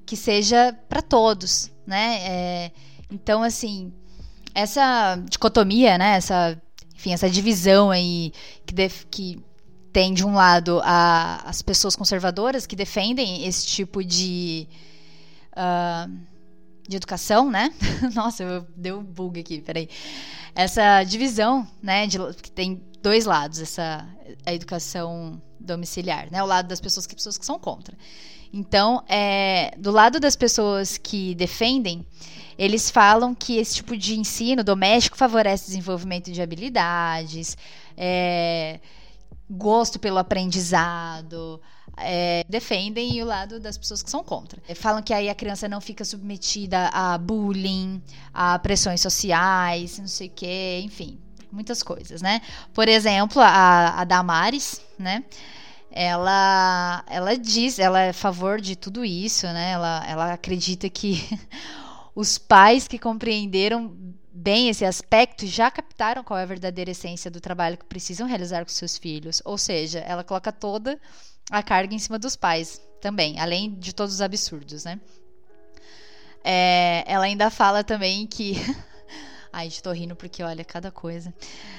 que 0.06 0.18
seja 0.18 0.74
para 0.90 1.02
todos, 1.02 1.72
né? 1.86 2.20
É, 2.22 2.72
então, 3.10 3.42
assim, 3.42 3.94
essa 4.54 5.16
dicotomia, 5.30 5.98
né? 5.98 6.18
Essa, 6.18 6.62
enfim, 6.98 7.14
essa 7.14 7.30
divisão 7.30 7.92
aí 7.92 8.34
que, 8.66 8.74
def- 8.74 9.06
que 9.12 9.40
tem 9.94 10.14
de 10.14 10.26
um 10.26 10.34
lado 10.34 10.82
a- 10.84 11.42
as 11.46 11.62
pessoas 11.62 11.96
conservadoras 11.96 12.66
que 12.66 12.76
defendem 12.76 13.46
esse 13.48 13.66
tipo 13.68 14.04
de 14.04 14.68
ah, 15.56 16.08
de 16.88 16.96
educação, 16.96 17.50
né? 17.52 17.74
Nossa, 18.16 18.44
eu 18.44 18.68
deu 18.76 19.00
um 19.00 19.04
bug 19.04 19.40
aqui, 19.40 19.62
peraí. 19.62 19.90
Essa 20.56 21.04
divisão, 21.04 21.68
né, 21.84 22.08
de, 22.08 22.18
que 22.42 22.52
tem 22.52 22.82
dois 23.02 23.26
lados, 23.26 23.60
essa 23.60 24.08
a 24.46 24.54
educação 24.54 25.42
domiciliar, 25.60 26.30
né? 26.32 26.42
O 26.42 26.46
lado 26.46 26.68
das 26.68 26.80
pessoas 26.80 27.06
que 27.06 27.16
pessoas 27.16 27.38
que 27.38 27.46
são 27.46 27.60
contra. 27.60 27.98
Então, 28.54 29.04
é, 29.08 29.72
do 29.78 29.92
lado 29.92 30.20
das 30.20 30.36
pessoas 30.36 30.98
que 30.98 31.36
defendem, 31.36 32.06
eles 32.58 32.90
falam 32.90 33.36
que 33.36 33.58
esse 33.58 33.76
tipo 33.76 33.96
de 33.96 34.20
ensino 34.20 34.64
doméstico 34.64 35.18
favorece 35.18 35.68
desenvolvimento 35.68 36.32
de 36.32 36.42
habilidades, 36.42 37.56
é, 37.96 38.80
gosto 39.50 40.00
pelo 40.00 40.18
aprendizado, 40.18 41.62
é, 41.98 42.44
defendem 42.50 43.22
o 43.22 43.26
lado 43.26 43.60
das 43.60 43.78
pessoas 43.78 44.02
que 44.02 44.10
são 44.10 44.24
contra. 44.24 44.62
É, 44.68 44.76
Falam 44.76 45.02
que 45.02 45.14
aí 45.14 45.30
a 45.30 45.36
criança 45.36 45.68
não 45.68 45.80
fica 45.80 46.04
submetida 46.04 46.90
a 46.94 47.18
bullying, 47.18 48.02
a 48.34 48.58
pressões 48.60 49.02
sociais, 49.02 50.00
não 50.00 50.08
sei 50.08 50.28
o 50.28 50.32
quê, 50.32 50.82
enfim, 50.84 51.20
muitas 51.52 51.82
coisas, 51.82 52.22
né? 52.22 52.42
Por 52.74 52.88
exemplo, 52.88 53.42
a, 53.42 54.02
a 54.02 54.04
Damares, 54.04 54.82
né? 54.98 55.24
Ela, 56.00 57.04
ela 57.08 57.36
diz, 57.36 57.80
ela 57.80 58.00
é 58.00 58.10
a 58.10 58.14
favor 58.14 58.62
de 58.62 58.76
tudo 58.76 59.04
isso, 59.04 59.48
né? 59.48 59.72
Ela, 59.72 60.06
ela 60.08 60.34
acredita 60.34 60.88
que 60.92 61.28
os 62.14 62.38
pais 62.38 62.88
que 62.88 63.00
compreenderam 63.00 63.98
bem 64.32 64.70
esse 64.70 64.86
aspecto 64.86 65.48
já 65.48 65.72
captaram 65.72 66.24
qual 66.24 66.40
é 66.40 66.44
a 66.44 66.46
verdadeira 66.46 66.92
essência 66.92 67.32
do 67.32 67.42
trabalho 67.42 67.80
que 67.80 67.86
precisam 67.86 68.28
realizar 68.28 68.64
com 68.64 68.70
seus 68.70 68.96
filhos. 68.96 69.42
Ou 69.44 69.58
seja, 69.58 69.98
ela 70.02 70.24
coloca 70.24 70.52
toda 70.52 71.00
a 71.50 71.64
carga 71.64 71.96
em 71.96 72.00
cima 72.00 72.20
dos 72.20 72.36
pais 72.36 72.80
também, 73.02 73.40
além 73.40 73.74
de 73.74 73.92
todos 73.92 74.14
os 74.14 74.22
absurdos, 74.22 74.86
né? 74.86 75.00
É, 76.44 77.04
ela 77.08 77.26
ainda 77.26 77.50
fala 77.50 77.84
também 77.84 78.28
que 78.28 78.54
Ai, 79.58 79.70
tô 79.82 79.92
rindo 79.92 80.16
porque, 80.16 80.44
olha, 80.44 80.64
cada 80.64 80.92
coisa. 80.92 81.34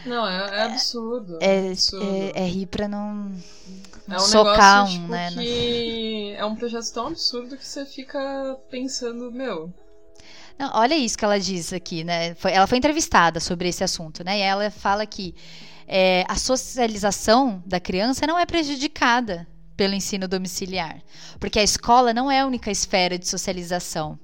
Não, 0.05 0.27
é, 0.27 0.59
é 0.59 0.63
absurdo. 0.63 1.39
É, 1.41 1.67
é, 1.67 1.71
absurdo. 1.73 2.05
é, 2.05 2.33
é 2.35 2.47
rir 2.47 2.67
pra 2.67 2.89
não, 2.89 3.33
É 4.11 4.17
um 4.17 4.19
socar 4.19 4.85
negócio, 4.85 5.01
um, 5.01 5.09
tipo, 5.09 5.09
né? 5.09 5.31
que 5.31 6.35
é 6.37 6.45
um 6.45 6.57
projeto 6.57 6.93
tão 6.93 7.07
absurdo 7.09 7.57
que 7.57 7.65
você 7.67 7.87
fica 7.87 8.19
pensando, 8.71 9.31
meu, 9.31 9.73
Não, 10.59 10.71
olha 10.75 10.97
isso 10.97 11.17
que 11.17 11.25
ela 11.25 11.39
diz 11.39 11.73
aqui, 11.73 12.05
né? 12.05 12.35
Foi- 12.35 12.53
ela 12.53 12.67
foi 12.67 12.79
entrevistada 12.79 13.41
sobre 13.41 13.69
esse 13.69 13.85
assunto, 13.85 14.25
né? 14.25 14.39
E 14.39 14.43
ela 14.43 14.71
fala 14.71 15.07
que 15.07 15.35
é, 15.87 16.25
a 16.29 16.37
socialização 16.37 17.63
da 17.67 17.81
criança 17.81 18.27
não 18.27 18.39
é 18.39 18.45
prejudicada 18.45 19.47
pelo 19.77 19.95
ensino 19.95 20.27
domiciliar, 20.29 21.01
porque 21.39 21.59
a 21.59 21.63
escola 21.63 22.13
não 22.13 22.31
é 22.31 22.41
a 22.41 22.47
única 22.47 22.71
esfera 22.71 23.19
de 23.19 23.29
socialização. 23.29 24.19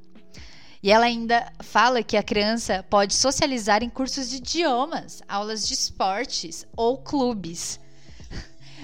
E 0.84 0.90
ela 0.92 1.06
ainda 1.06 1.50
fala 1.62 2.02
que 2.02 2.14
a 2.14 2.22
criança 2.22 2.84
pode 2.90 3.14
socializar 3.14 3.82
em 3.82 3.88
cursos 3.88 4.28
de 4.28 4.36
idiomas, 4.36 5.22
aulas 5.26 5.66
de 5.66 5.72
esportes 5.72 6.66
ou 6.76 6.98
clubes. 6.98 7.80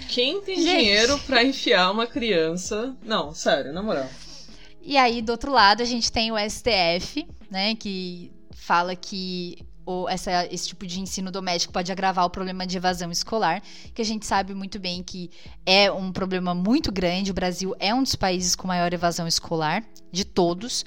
quem 0.08 0.40
tem 0.40 0.56
Gente. 0.56 0.78
dinheiro 0.78 1.18
pra 1.26 1.44
enfiar 1.44 1.90
uma 1.90 2.06
criança. 2.06 2.96
Não, 3.04 3.34
sério, 3.34 3.74
na 3.74 3.82
moral. 3.82 4.08
E 4.80 4.96
aí, 4.96 5.20
do 5.20 5.32
outro 5.32 5.52
lado, 5.52 5.82
a 5.82 5.84
gente 5.84 6.10
tem 6.10 6.32
o 6.32 6.38
STF, 6.38 7.28
né, 7.50 7.74
que 7.74 8.32
fala 8.50 8.96
que 8.96 9.58
o- 9.86 10.08
essa- 10.08 10.46
esse 10.52 10.68
tipo 10.68 10.86
de 10.86 11.00
ensino 11.00 11.30
doméstico 11.30 11.72
pode 11.72 11.90
agravar 11.90 12.24
o 12.24 12.30
problema 12.30 12.66
de 12.66 12.76
evasão 12.76 13.10
escolar, 13.10 13.62
que 13.94 14.02
a 14.02 14.04
gente 14.04 14.26
sabe 14.26 14.54
muito 14.54 14.78
bem 14.78 15.02
que 15.02 15.30
é 15.66 15.90
um 15.90 16.12
problema 16.12 16.54
muito 16.54 16.92
grande. 16.92 17.30
O 17.30 17.34
Brasil 17.34 17.74
é 17.78 17.94
um 17.94 18.02
dos 18.02 18.14
países 18.14 18.54
com 18.54 18.66
maior 18.68 18.92
evasão 18.92 19.26
escolar 19.26 19.84
de 20.12 20.24
todos. 20.24 20.84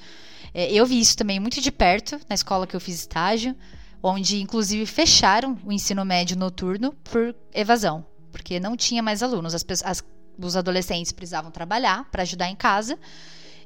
É, 0.53 0.71
eu 0.71 0.85
vi 0.85 0.99
isso 0.99 1.17
também 1.17 1.39
muito 1.39 1.59
de 1.59 1.71
perto 1.71 2.19
na 2.29 2.35
escola 2.35 2.67
que 2.67 2.75
eu 2.75 2.79
fiz 2.79 2.95
estágio, 2.99 3.55
onde 4.01 4.41
inclusive 4.41 4.85
fecharam 4.85 5.57
o 5.65 5.71
ensino 5.71 6.03
médio 6.05 6.37
noturno 6.37 6.93
por 7.03 7.35
evasão, 7.53 8.05
porque 8.31 8.59
não 8.59 8.75
tinha 8.77 9.01
mais 9.01 9.23
alunos. 9.23 9.53
As, 9.55 9.65
as- 9.83 10.03
os 10.37 10.55
adolescentes 10.55 11.11
precisavam 11.11 11.51
trabalhar 11.51 12.09
para 12.11 12.23
ajudar 12.23 12.49
em 12.49 12.55
casa 12.55 12.97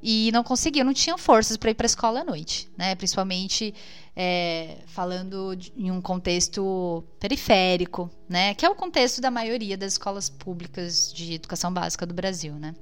e 0.01 0.31
não 0.31 0.43
conseguiam, 0.43 0.85
não 0.85 0.93
tinham 0.93 1.17
forças 1.17 1.57
para 1.57 1.71
ir 1.71 1.73
para 1.75 1.85
a 1.85 1.87
escola 1.87 2.21
à 2.21 2.23
noite, 2.23 2.69
né? 2.77 2.95
Principalmente 2.95 3.73
é, 4.15 4.77
falando 4.87 5.55
de- 5.55 5.71
em 5.77 5.91
um 5.91 6.01
contexto 6.01 7.03
periférico, 7.19 8.09
né? 8.27 8.53
Que 8.55 8.65
é 8.65 8.69
o 8.69 8.75
contexto 8.75 9.21
da 9.21 9.29
maioria 9.29 9.77
das 9.77 9.93
escolas 9.93 10.29
públicas 10.29 11.11
de 11.13 11.33
educação 11.33 11.71
básica 11.71 12.05
do 12.05 12.13
Brasil, 12.13 12.53
né? 12.53 12.73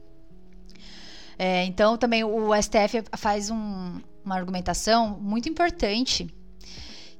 É, 1.37 1.65
então 1.65 1.97
também 1.97 2.23
o 2.23 2.53
STF 2.53 3.03
faz 3.17 3.49
um- 3.49 3.99
uma 4.23 4.35
argumentação 4.35 5.19
muito 5.21 5.49
importante 5.49 6.33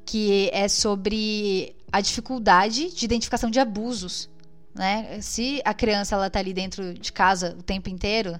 que 0.06 0.50
é 0.54 0.68
sobre 0.68 1.76
a 1.92 2.00
dificuldade 2.00 2.94
de 2.94 3.06
identificação 3.06 3.50
de 3.50 3.60
abusos, 3.60 4.30
né? 4.74 5.20
Se 5.22 5.62
a 5.66 5.74
criança 5.74 6.16
ela 6.16 6.30
tá 6.30 6.40
ali 6.40 6.54
dentro 6.54 6.94
de 6.94 7.12
casa 7.12 7.56
o 7.60 7.64
tempo 7.64 7.90
inteiro, 7.90 8.40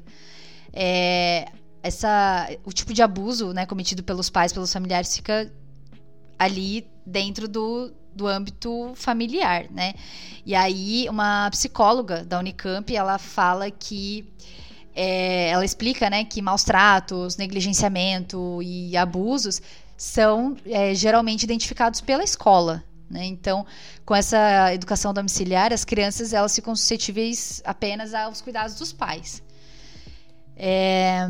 é, 0.76 1.48
essa, 1.82 2.50
o 2.66 2.74
tipo 2.74 2.94
de 2.94 3.02
abuso 3.02 3.54
né, 3.54 3.66
cometido 3.66 4.04
pelos 4.04 4.30
pais, 4.30 4.52
pelos 4.52 4.74
familiares, 4.74 5.16
fica 5.16 5.52
ali 6.38 6.86
dentro 7.06 7.48
do, 7.48 7.94
do 8.14 8.28
âmbito 8.28 8.92
familiar, 8.96 9.68
né? 9.72 9.94
E 10.46 10.54
aí, 10.54 11.08
uma 11.10 11.50
psicóloga 11.52 12.26
da 12.26 12.40
Unicamp, 12.40 12.94
ela 12.94 13.18
fala 13.18 13.72
que 13.72 14.28
é, 14.96 15.50
ela 15.50 15.64
explica, 15.64 16.10
né, 16.10 16.26
que 16.26 16.42
maus 16.42 16.64
tratos, 16.64 17.38
negligenciamento 17.38 18.62
e 18.62 18.98
abusos 18.98 19.62
são 19.98 20.58
é, 20.66 20.94
geralmente 20.94 21.44
identificados 21.44 22.02
pela 22.02 22.24
escola, 22.24 22.84
né? 23.10 23.26
Então, 23.26 23.66
com 24.06 24.16
essa 24.16 24.74
educação 24.74 25.14
domiciliar, 25.14 25.72
as 25.72 25.86
crianças 25.86 26.34
elas 26.34 26.54
ficam 26.56 26.76
suscetíveis 26.76 27.62
apenas 27.64 28.14
aos 28.14 28.42
cuidados 28.42 28.76
dos 28.76 28.92
pais. 28.92 29.45
É, 30.56 31.28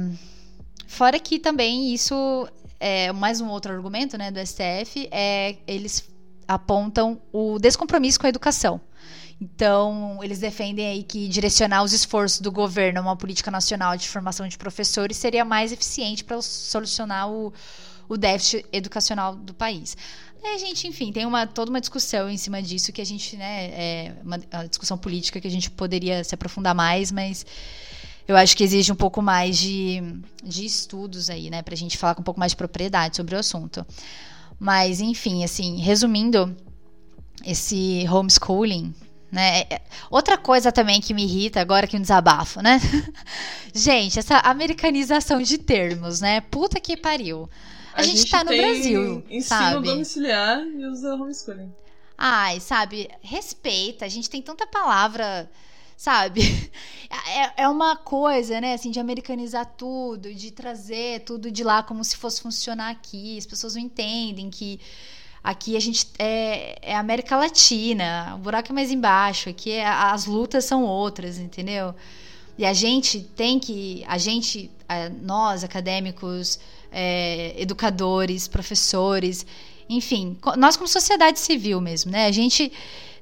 Fora 0.95 1.19
que 1.19 1.39
também 1.39 1.93
isso 1.93 2.47
é 2.79 3.11
mais 3.11 3.41
um 3.41 3.49
outro 3.49 3.73
argumento, 3.73 4.17
né, 4.17 4.31
do 4.31 4.39
STF 4.39 5.09
é 5.11 5.57
eles 5.67 6.07
apontam 6.47 7.19
o 7.33 7.59
descompromisso 7.59 8.17
com 8.17 8.27
a 8.27 8.29
educação. 8.29 8.79
Então, 9.41 10.19
eles 10.23 10.39
defendem 10.39 10.87
aí 10.87 11.03
que 11.03 11.27
direcionar 11.27 11.83
os 11.83 11.91
esforços 11.91 12.39
do 12.39 12.49
governo 12.49 12.99
a 12.99 13.01
uma 13.01 13.17
política 13.17 13.51
nacional 13.51 13.97
de 13.97 14.07
formação 14.07 14.47
de 14.47 14.57
professores 14.57 15.17
seria 15.17 15.43
mais 15.43 15.73
eficiente 15.73 16.23
para 16.23 16.41
solucionar 16.41 17.29
o, 17.29 17.53
o 18.07 18.15
déficit 18.15 18.65
educacional 18.71 19.35
do 19.35 19.53
país. 19.53 19.97
É, 20.41 20.57
gente, 20.57 20.87
enfim, 20.87 21.11
tem 21.11 21.25
uma, 21.25 21.45
toda 21.45 21.71
uma 21.71 21.81
discussão 21.81 22.29
em 22.29 22.37
cima 22.37 22.61
disso 22.61 22.93
que 22.93 23.01
a 23.01 23.05
gente, 23.05 23.35
né, 23.35 23.65
é 23.73 24.15
uma, 24.23 24.39
uma 24.53 24.67
discussão 24.67 24.97
política 24.97 25.41
que 25.41 25.47
a 25.47 25.51
gente 25.51 25.69
poderia 25.71 26.23
se 26.23 26.33
aprofundar 26.33 26.73
mais, 26.73 27.11
mas 27.11 27.45
eu 28.27 28.35
acho 28.35 28.55
que 28.55 28.63
exige 28.63 28.91
um 28.91 28.95
pouco 28.95 29.21
mais 29.21 29.57
de, 29.57 30.01
de 30.43 30.65
estudos 30.65 31.29
aí, 31.29 31.49
né, 31.49 31.61
pra 31.61 31.75
gente 31.75 31.97
falar 31.97 32.15
com 32.15 32.21
um 32.21 32.23
pouco 32.25 32.39
mais 32.39 32.51
de 32.51 32.55
propriedade 32.57 33.15
sobre 33.15 33.35
o 33.35 33.39
assunto. 33.39 33.85
Mas, 34.59 35.01
enfim, 35.01 35.43
assim, 35.43 35.77
resumindo, 35.79 36.55
esse 37.45 38.05
homeschooling, 38.09 38.93
né? 39.31 39.61
é- 39.69 39.81
Outra 40.09 40.37
coisa 40.37 40.71
também 40.71 41.01
que 41.01 41.13
me 41.13 41.23
irrita, 41.23 41.59
agora 41.59 41.87
que 41.87 41.97
um 41.97 42.01
desabafo, 42.01 42.61
né? 42.61 42.79
Gente, 43.73 44.17
essa 44.17 44.37
americanização 44.39 45.41
de 45.41 45.57
termos, 45.57 46.21
né? 46.21 46.41
Puta 46.41 46.79
que 46.79 46.95
pariu. 46.95 47.49
A, 47.93 48.03
gente, 48.03 48.29
tá 48.29 48.43
no 48.43 48.51
Brasil, 48.51 49.23
ensino 49.29 49.41
sabe? 49.43 49.87
domiciliar 49.87 50.59
e 50.59 50.85
usa 50.85 51.15
homeschooling. 51.15 51.71
Ai, 52.17 52.59
sabe, 52.59 53.09
respeita. 53.21 54.05
A 54.05 54.09
gente 54.09 54.29
tem 54.29 54.41
tanta 54.41 54.67
palavra, 54.67 55.49
sabe? 55.97 56.41
É, 57.27 57.63
é 57.63 57.69
uma 57.69 57.95
coisa, 57.95 58.59
né, 58.59 58.73
assim, 58.73 58.91
de 58.91 58.99
americanizar 58.99 59.65
tudo, 59.77 60.33
de 60.33 60.51
trazer 60.51 61.21
tudo 61.21 61.49
de 61.51 61.63
lá 61.63 61.81
como 61.81 62.03
se 62.03 62.17
fosse 62.17 62.41
funcionar 62.41 62.89
aqui. 62.89 63.37
As 63.37 63.45
pessoas 63.45 63.75
não 63.75 63.81
entendem 63.81 64.49
que 64.49 64.79
aqui 65.43 65.77
a 65.77 65.79
gente 65.79 66.07
é, 66.17 66.77
é 66.81 66.95
América 66.95 67.37
Latina, 67.37 68.33
o 68.35 68.39
buraco 68.39 68.71
é 68.71 68.73
mais 68.75 68.91
embaixo, 68.91 69.49
aqui 69.49 69.71
é- 69.71 69.85
as 69.85 70.25
lutas 70.25 70.65
são 70.65 70.83
outras, 70.83 71.37
entendeu? 71.37 71.93
E 72.57 72.65
a 72.65 72.73
gente 72.73 73.21
tem 73.21 73.59
que, 73.59 74.03
a 74.07 74.17
gente, 74.17 74.71
nós 75.21 75.63
acadêmicos, 75.63 76.59
eh, 76.91 77.53
educadores, 77.57 78.47
professores, 78.47 79.45
enfim, 79.89 80.37
nós 80.57 80.75
como 80.77 80.87
sociedade 80.87 81.39
civil 81.39 81.79
mesmo, 81.81 82.11
né? 82.11 82.25
A 82.25 82.31
gente 82.31 82.71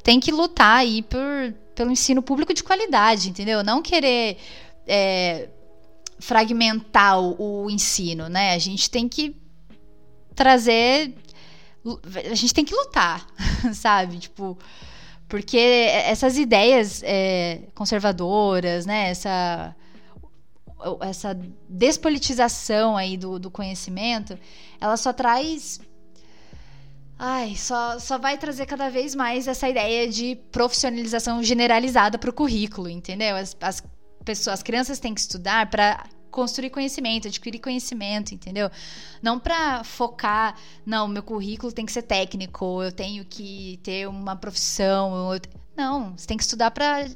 tem 0.03 0.19
que 0.19 0.31
lutar 0.31 0.77
aí 0.77 1.01
por, 1.01 1.53
pelo 1.75 1.91
ensino 1.91 2.21
público 2.21 2.53
de 2.53 2.63
qualidade, 2.63 3.29
entendeu? 3.29 3.63
Não 3.63 3.81
querer 3.81 4.37
eh, 4.87 5.49
fragmentar 6.19 7.19
o, 7.19 7.63
o 7.65 7.69
ensino, 7.69 8.29
né? 8.29 8.53
A 8.53 8.59
gente 8.59 8.89
tem 8.89 9.07
que 9.07 9.35
trazer, 10.35 11.15
a 12.31 12.35
gente 12.35 12.53
tem 12.53 12.65
que 12.65 12.75
lutar, 12.75 13.25
sabe? 13.73 14.19
Tipo, 14.19 14.57
porque 15.27 15.57
essas 15.57 16.37
ideias 16.37 17.01
eh, 17.03 17.63
conservadoras, 17.73 18.85
né? 18.85 19.09
Essa 19.09 19.75
essa 21.01 21.37
despolitização 21.69 22.97
aí 22.97 23.15
do, 23.15 23.39
do 23.39 23.49
conhecimento, 23.49 24.37
ela 24.79 24.97
só 24.97 25.13
traz. 25.13 25.79
Ai, 27.25 27.55
só, 27.55 27.97
só 27.99 28.17
vai 28.17 28.37
trazer 28.37 28.65
cada 28.65 28.89
vez 28.89 29.15
mais 29.15 29.47
essa 29.47 29.69
ideia 29.69 30.09
de 30.09 30.35
profissionalização 30.51 31.41
generalizada 31.41 32.17
para 32.17 32.29
o 32.29 32.33
currículo, 32.33 32.89
entendeu? 32.89 33.37
As, 33.37 33.55
as 33.61 33.81
pessoas, 34.25 34.55
as 34.55 34.61
crianças 34.63 34.99
têm 34.99 35.13
que 35.13 35.21
estudar 35.21 35.69
para 35.69 36.03
construir 36.29 36.69
conhecimento, 36.69 37.29
adquirir 37.29 37.59
conhecimento, 37.59 38.33
entendeu? 38.33 38.69
Não 39.21 39.39
para 39.39 39.85
focar, 39.85 40.57
não, 40.85 41.07
meu 41.07 41.23
currículo 41.23 41.71
tem 41.71 41.85
que 41.85 41.93
ser 41.93 42.01
técnico, 42.01 42.83
eu 42.83 42.91
tenho 42.91 43.23
que 43.23 43.79
ter 43.83 44.05
uma 44.05 44.35
profissão. 44.35 45.33
eu- 45.33 45.39
Não, 45.77 46.17
você 46.17 46.27
tem 46.27 46.35
que 46.35 46.43
estudar 46.43 46.71
para 46.71 47.07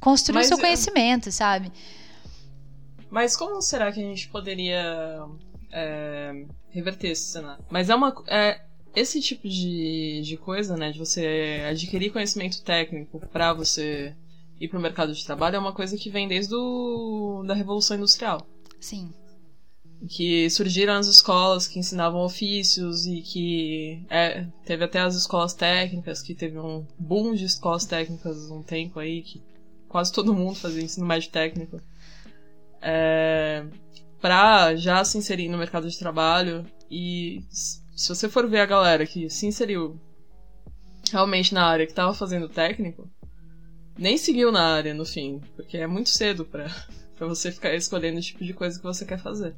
construir 0.00 0.34
Mas 0.34 0.46
o 0.46 0.48
seu 0.48 0.58
conhecimento, 0.58 1.30
sabe? 1.30 1.70
Mas 3.08 3.36
como 3.36 3.62
será 3.62 3.92
que 3.92 4.00
a 4.00 4.04
gente 4.04 4.26
poderia 4.30 5.22
é, 5.72 6.44
reverter 6.70 7.10
esse 7.12 7.30
cenário? 7.30 7.64
Mas 7.70 7.88
é 7.88 7.94
uma. 7.94 8.12
É, 8.26 8.60
esse 8.94 9.20
tipo 9.20 9.48
de, 9.48 10.22
de 10.22 10.36
coisa, 10.36 10.76
né? 10.76 10.92
De 10.92 10.98
você 10.98 11.64
adquirir 11.68 12.12
conhecimento 12.12 12.62
técnico 12.62 13.20
pra 13.32 13.52
você 13.52 14.14
ir 14.60 14.68
pro 14.68 14.80
mercado 14.80 15.12
de 15.12 15.24
trabalho 15.24 15.56
é 15.56 15.58
uma 15.58 15.72
coisa 15.72 15.96
que 15.96 16.10
vem 16.10 16.28
desde 16.28 16.54
o, 16.54 17.42
da 17.46 17.54
Revolução 17.54 17.96
Industrial. 17.96 18.46
Sim. 18.80 19.12
Que 20.08 20.48
surgiram 20.50 20.94
as 20.94 21.06
escolas 21.06 21.66
que 21.66 21.78
ensinavam 21.78 22.22
ofícios 22.22 23.06
e 23.06 23.22
que 23.22 24.04
é, 24.10 24.46
teve 24.64 24.84
até 24.84 25.00
as 25.00 25.14
escolas 25.14 25.54
técnicas, 25.54 26.22
que 26.22 26.34
teve 26.34 26.58
um 26.58 26.86
boom 26.98 27.34
de 27.34 27.44
escolas 27.44 27.84
técnicas 27.84 28.50
um 28.50 28.62
tempo 28.62 29.00
aí, 29.00 29.22
que 29.22 29.42
quase 29.88 30.12
todo 30.12 30.34
mundo 30.34 30.56
fazia 30.56 30.82
ensino 30.82 31.06
médio 31.06 31.30
técnico. 31.30 31.80
É, 32.82 33.64
pra 34.20 34.76
já 34.76 35.04
se 35.04 35.16
inserir 35.16 35.48
no 35.48 35.56
mercado 35.56 35.88
de 35.88 35.98
trabalho 35.98 36.66
e 36.90 37.42
se 37.94 38.08
você 38.08 38.28
for 38.28 38.48
ver 38.48 38.60
a 38.60 38.66
galera 38.66 39.06
que 39.06 39.30
se 39.30 39.46
inseriu 39.46 40.00
realmente 41.10 41.54
na 41.54 41.64
área 41.64 41.86
que 41.86 41.94
tava 41.94 42.14
fazendo 42.14 42.48
técnico, 42.48 43.08
nem 43.96 44.18
seguiu 44.18 44.50
na 44.50 44.74
área 44.74 44.92
no 44.92 45.04
fim, 45.04 45.40
porque 45.54 45.76
é 45.76 45.86
muito 45.86 46.10
cedo 46.10 46.44
pra 46.44 46.66
você 47.20 47.52
ficar 47.52 47.74
escolhendo 47.74 48.18
o 48.18 48.22
tipo 48.22 48.44
de 48.44 48.52
coisa 48.52 48.78
que 48.78 48.84
você 48.84 49.04
quer 49.04 49.18
fazer. 49.18 49.54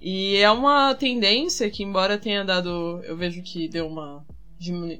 E 0.00 0.36
é 0.36 0.50
uma 0.50 0.94
tendência 0.94 1.70
que, 1.70 1.82
embora 1.82 2.18
tenha 2.18 2.42
dado. 2.42 3.00
Eu 3.04 3.16
vejo 3.16 3.42
que 3.42 3.68
deu 3.68 3.86
uma 3.86 4.24
diminu... 4.58 4.98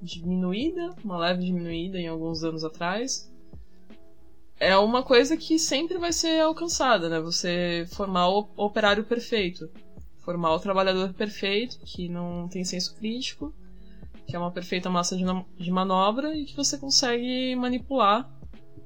diminuída, 0.00 0.94
uma 1.04 1.18
leve 1.18 1.44
diminuída 1.44 1.98
em 1.98 2.08
alguns 2.08 2.42
anos 2.42 2.64
atrás. 2.64 3.30
É 4.58 4.76
uma 4.76 5.02
coisa 5.02 5.36
que 5.36 5.58
sempre 5.58 5.98
vai 5.98 6.12
ser 6.12 6.40
alcançada, 6.40 7.08
né? 7.08 7.20
Você 7.20 7.86
formar 7.92 8.28
o 8.28 8.48
operário 8.56 9.04
perfeito. 9.04 9.70
Formar 10.28 10.54
o 10.54 10.60
trabalhador 10.60 11.14
perfeito, 11.14 11.78
que 11.78 12.06
não 12.06 12.48
tem 12.48 12.62
senso 12.62 12.94
crítico, 12.96 13.50
que 14.26 14.36
é 14.36 14.38
uma 14.38 14.50
perfeita 14.50 14.90
massa 14.90 15.16
de, 15.16 15.24
de 15.56 15.70
manobra 15.70 16.36
e 16.36 16.44
que 16.44 16.54
você 16.54 16.76
consegue 16.76 17.56
manipular 17.56 18.30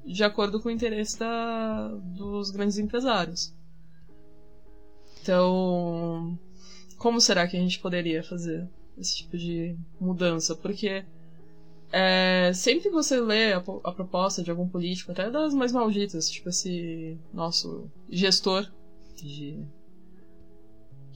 de 0.07 0.22
acordo 0.22 0.61
com 0.61 0.68
o 0.68 0.70
interesse 0.70 1.18
da, 1.18 1.88
dos 1.88 2.53
grandes 2.53 2.78
empresários. 2.78 3.53
Então, 5.20 6.38
como 6.97 7.20
será 7.20 7.49
que 7.49 7.57
a 7.57 7.61
gente 7.61 7.80
poderia 7.80 8.22
fazer 8.22 8.70
esse 8.97 9.16
tipo 9.16 9.36
de 9.36 9.76
mudança? 10.01 10.55
Porque 10.55 11.05
é, 11.90 12.53
sempre 12.55 12.82
que 12.82 12.90
você 12.90 13.20
lê 13.20 13.53
a, 13.53 13.57
a, 13.59 13.90
proposta 13.90 14.45
de 14.45 14.51
algum 14.53 14.68
político, 14.68 15.11
até 15.11 15.28
das 15.28 15.53
mais 15.53 15.72
malditas, 15.72 16.30
tipo 16.30 16.51
esse 16.51 17.18
nosso 17.34 17.90
gestor 18.09 18.64
de, 19.16 19.59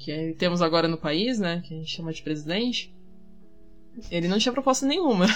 que 0.07 0.37
temos 0.39 0.63
agora 0.63 0.87
no 0.87 0.97
país, 0.97 1.41
né, 1.41 1.61
que 1.67 1.75
a 1.75 1.77
gente 1.77 1.91
chama 1.91 2.13
de 2.13 2.23
presidente, 2.23 2.95
ele 4.09 4.29
não 4.29 4.39
tinha 4.39 4.53
proposta 4.53 4.87
nenhuma. 4.87 5.27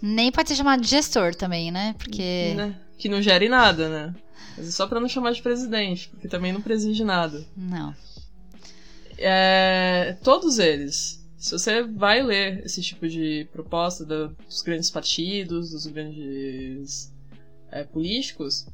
Nem 0.00 0.30
pode 0.30 0.48
ser 0.48 0.54
chamado 0.54 0.80
de 0.80 0.88
gestor 0.88 1.34
também, 1.34 1.70
né? 1.70 1.94
Porque. 1.98 2.54
Né? 2.56 2.80
Que 2.96 3.08
não 3.08 3.20
gere 3.20 3.48
nada, 3.48 3.88
né? 3.88 4.14
Mas 4.56 4.68
é 4.68 4.70
só 4.70 4.86
pra 4.86 5.00
não 5.00 5.08
chamar 5.08 5.32
de 5.32 5.42
presidente, 5.42 6.08
porque 6.08 6.28
também 6.28 6.52
não 6.52 6.62
preside 6.62 7.02
nada. 7.02 7.44
Não. 7.56 7.94
É, 9.18 10.16
todos 10.22 10.58
eles. 10.58 11.20
Se 11.36 11.52
você 11.52 11.82
vai 11.82 12.22
ler 12.22 12.64
esse 12.64 12.80
tipo 12.80 13.08
de 13.08 13.48
proposta 13.52 14.04
dos 14.04 14.62
grandes 14.62 14.90
partidos, 14.90 15.72
dos 15.72 15.86
grandes 15.86 17.12
é, 17.70 17.82
políticos, 17.82 18.66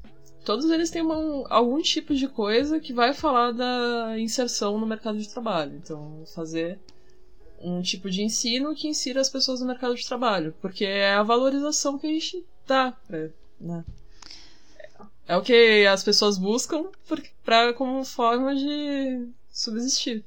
todos 0.46 0.70
eles 0.70 0.90
têm 0.90 1.02
uma, 1.02 1.44
algum 1.48 1.82
tipo 1.82 2.14
de 2.14 2.28
coisa 2.28 2.78
que 2.78 2.92
vai 2.92 3.12
falar 3.12 3.50
da 3.50 4.14
inserção 4.16 4.78
no 4.78 4.86
mercado 4.86 5.18
de 5.18 5.28
trabalho. 5.28 5.74
Então, 5.74 6.22
fazer 6.34 6.78
um 7.60 7.82
tipo 7.82 8.08
de 8.08 8.22
ensino 8.22 8.72
que 8.72 8.86
insira 8.86 9.20
as 9.20 9.28
pessoas 9.28 9.60
no 9.60 9.66
mercado 9.66 9.96
de 9.96 10.06
trabalho, 10.06 10.54
porque 10.62 10.84
é 10.84 11.14
a 11.14 11.22
valorização 11.24 11.98
que 11.98 12.06
a 12.06 12.10
gente 12.10 12.46
dá, 12.64 12.96
né? 13.60 13.84
É 15.26 15.36
o 15.36 15.42
que 15.42 15.84
as 15.84 16.04
pessoas 16.04 16.38
buscam 16.38 16.84
para 17.44 17.72
como 17.74 18.04
forma 18.04 18.54
de 18.54 19.28
subsistir. 19.50 20.24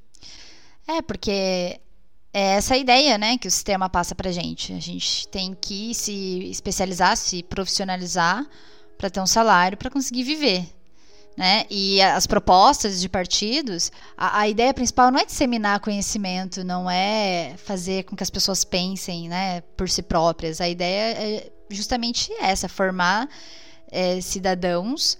É, 0.85 1.01
porque 1.01 1.79
é 2.33 2.55
essa 2.57 2.75
ideia, 2.75 3.17
né, 3.17 3.37
que 3.37 3.47
o 3.47 3.51
sistema 3.51 3.89
passa 3.89 4.13
pra 4.13 4.33
gente. 4.33 4.73
A 4.73 4.79
gente 4.79 5.29
tem 5.29 5.55
que 5.55 5.93
se 5.93 6.49
especializar, 6.49 7.15
se 7.15 7.41
profissionalizar 7.41 8.45
para 8.99 9.09
ter 9.09 9.21
um 9.21 9.25
salário 9.25 9.77
para 9.77 9.89
conseguir 9.89 10.23
viver. 10.23 10.69
Né? 11.37 11.63
E 11.69 12.01
as 12.01 12.27
propostas 12.27 12.99
de 12.99 13.07
partidos, 13.07 13.93
a, 14.17 14.41
a, 14.41 14.49
ideia 14.49 14.73
principal 14.73 15.09
não 15.09 15.19
é 15.19 15.25
disseminar 15.25 15.79
conhecimento, 15.79 16.65
não 16.65 16.91
é 16.91 17.55
fazer 17.63 18.03
com 18.03 18.13
que 18.13 18.23
as 18.23 18.29
pessoas 18.29 18.65
pensem 18.65 19.29
né, 19.29 19.61
por 19.77 19.87
si 19.89 20.01
próprias. 20.01 20.59
A 20.59 20.67
ideia 20.67 21.17
é 21.17 21.51
justamente 21.69 22.29
essa: 22.41 22.67
formar 22.67 23.29
é, 23.89 24.19
cidadãos 24.19 25.17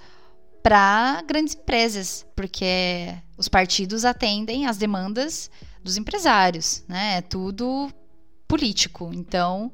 para 0.62 1.24
grandes 1.26 1.56
empresas, 1.56 2.26
porque 2.36 3.16
os 3.38 3.48
partidos 3.48 4.04
atendem 4.04 4.68
às 4.68 4.76
demandas 4.76 5.50
dos 5.82 5.96
empresários, 5.96 6.84
né? 6.86 7.20
É 7.20 7.22
tudo 7.22 7.90
político. 8.46 9.10
Então, 9.14 9.72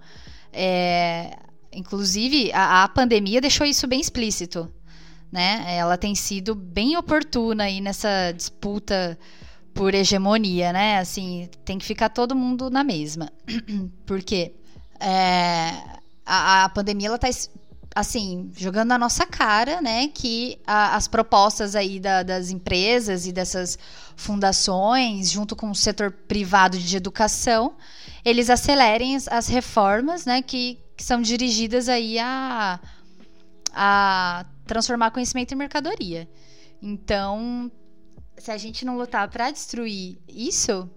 é, 0.54 1.36
inclusive, 1.76 2.52
a, 2.54 2.84
a, 2.84 2.88
pandemia 2.88 3.42
deixou 3.42 3.66
isso 3.66 3.88
bem 3.88 4.00
explícito, 4.00 4.72
né? 5.32 5.66
Ela 5.78 5.98
tem 5.98 6.16
sido 6.16 6.56
bem 6.56 6.98
oportuna 6.98 7.66
aí 7.66 7.82
nessa 7.82 8.32
disputa 8.32 9.18
por 9.74 9.94
hegemonia, 9.94 10.72
né? 10.72 11.00
Assim, 11.00 11.50
tem 11.64 11.78
que 11.78 11.86
ficar 11.86 12.10
todo 12.10 12.36
mundo 12.36 12.70
na 12.70 12.84
mesma. 12.84 13.32
Porque 14.06 14.54
é, 15.00 15.74
a, 16.26 16.64
a 16.64 16.70
pandemia 16.70 17.08
ela 17.08 17.18
está 17.18 17.28
assim, 17.96 18.52
jogando 18.58 18.90
na 18.90 18.98
nossa 18.98 19.26
cara, 19.26 19.82
né, 19.82 20.10
que 20.10 20.60
a, 20.68 20.98
as 20.98 21.08
propostas 21.08 21.78
aí 21.78 21.98
da, 21.98 22.24
das 22.24 22.50
empresas 22.50 23.26
e 23.26 23.32
dessas 23.32 23.80
fundações, 24.18 25.32
junto 25.32 25.56
com 25.56 25.72
o 25.72 25.76
setor 25.76 26.12
privado 26.12 26.78
de 26.78 26.98
educação, 26.98 27.76
eles 28.26 28.50
acelerem 28.50 29.16
as, 29.16 29.30
as 29.30 29.48
reformas, 29.48 30.26
né, 30.26 30.42
que, 30.42 30.78
que, 30.96 31.04
são 31.04 31.22
dirigidas 31.22 31.90
aí 31.90 32.18
a, 32.20 32.80
a 33.72 34.46
transformar 34.66 35.12
conhecimento 35.12 35.54
em 35.54 35.58
mercadoria. 35.58 36.28
Então, 36.82 37.72
se 38.38 38.52
a 38.52 38.58
gente 38.58 38.86
não 38.86 38.98
lutar 38.98 39.28
para 39.30 39.52
destruir 39.52 40.20
isso, 40.28 40.90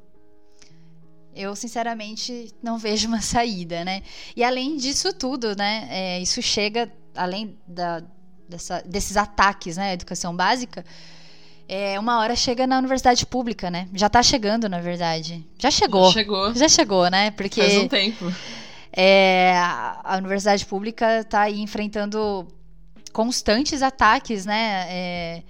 eu, 1.34 1.55
sinceramente, 1.55 2.53
não 2.62 2.78
vejo 2.78 3.09
uma 3.09 3.20
saída, 3.22 3.84
né? 3.84 4.03
E 4.34 4.42
além 4.42 4.76
disso 4.76 5.12
tudo, 5.12 5.57
né? 5.57 5.86
É, 5.90 6.20
isso 6.20 6.42
chega, 6.42 6.92
além 7.14 7.57
da, 7.66 8.03
dessa, 8.49 8.82
desses 8.82 9.16
ataques 9.16 9.76
né, 9.76 9.90
à 9.90 9.92
educação 9.92 10.34
básica, 10.34 10.84
é, 11.68 12.01
uma 12.01 12.18
hora 12.18 12.34
chega 12.34 12.66
na 12.66 12.78
universidade 12.78 13.26
pública, 13.26 13.70
né? 13.70 13.88
Já 13.92 14.09
tá 14.09 14.22
chegando, 14.22 14.68
na 14.68 14.80
verdade. 14.80 15.46
Já 15.59 15.70
chegou. 15.70 16.07
Já 16.07 16.12
chegou. 16.12 16.55
Já 16.55 16.68
chegou, 16.68 17.11
né? 17.11 17.30
Porque. 17.32 17.61
Faz 17.61 17.76
um 17.76 17.88
tempo. 17.88 18.32
É, 18.93 19.53
a 19.57 20.16
universidade 20.16 20.64
pública 20.66 21.20
está 21.20 21.43
aí 21.43 21.61
enfrentando 21.61 22.49
constantes 23.12 23.82
ataques, 23.82 24.47
né? 24.47 24.86
É, 24.89 25.43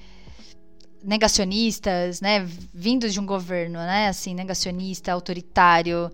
negacionistas, 1.03 2.20
né, 2.20 2.41
vindos 2.74 3.12
de 3.12 3.20
um 3.20 3.26
governo, 3.26 3.78
né, 3.78 4.09
assim, 4.09 4.34
negacionista, 4.34 5.12
autoritário, 5.12 6.11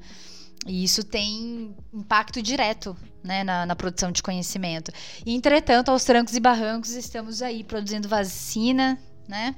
e 0.66 0.84
isso 0.84 1.04
tem 1.04 1.74
impacto 1.92 2.40
direto, 2.42 2.96
né, 3.22 3.44
na, 3.44 3.66
na, 3.66 3.76
produção 3.76 4.10
de 4.12 4.22
conhecimento. 4.22 4.92
E, 5.24 5.34
entretanto, 5.34 5.90
aos 5.90 6.04
trancos 6.04 6.34
e 6.34 6.40
barrancos, 6.40 6.90
estamos 6.90 7.42
aí 7.42 7.64
produzindo 7.64 8.08
vacina, 8.08 8.98
né? 9.28 9.54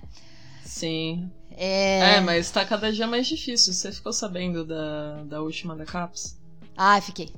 Sim. 0.64 1.30
É, 1.50 2.16
é 2.16 2.20
mas 2.20 2.46
está 2.46 2.64
cada 2.64 2.92
dia 2.92 3.06
mais 3.06 3.26
difícil. 3.26 3.72
Você 3.72 3.90
ficou 3.92 4.12
sabendo 4.12 4.64
da, 4.64 5.22
da 5.24 5.40
última 5.40 5.74
da 5.74 5.84
CAPS? 5.84 6.35
Ah, 6.76 7.00
fiquei. 7.00 7.32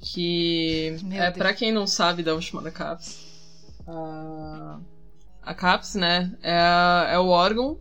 Que 0.00 0.96
Meu 1.04 1.22
é 1.22 1.30
para 1.30 1.54
quem 1.54 1.70
não 1.70 1.86
sabe 1.86 2.22
da 2.22 2.34
última 2.34 2.60
da 2.60 2.70
CAPS. 2.70 3.24
Uh, 3.86 4.82
a 5.42 5.54
CAPES, 5.54 5.94
né, 5.94 6.36
é, 6.42 7.14
é 7.14 7.18
o 7.18 7.28
órgão 7.28 7.78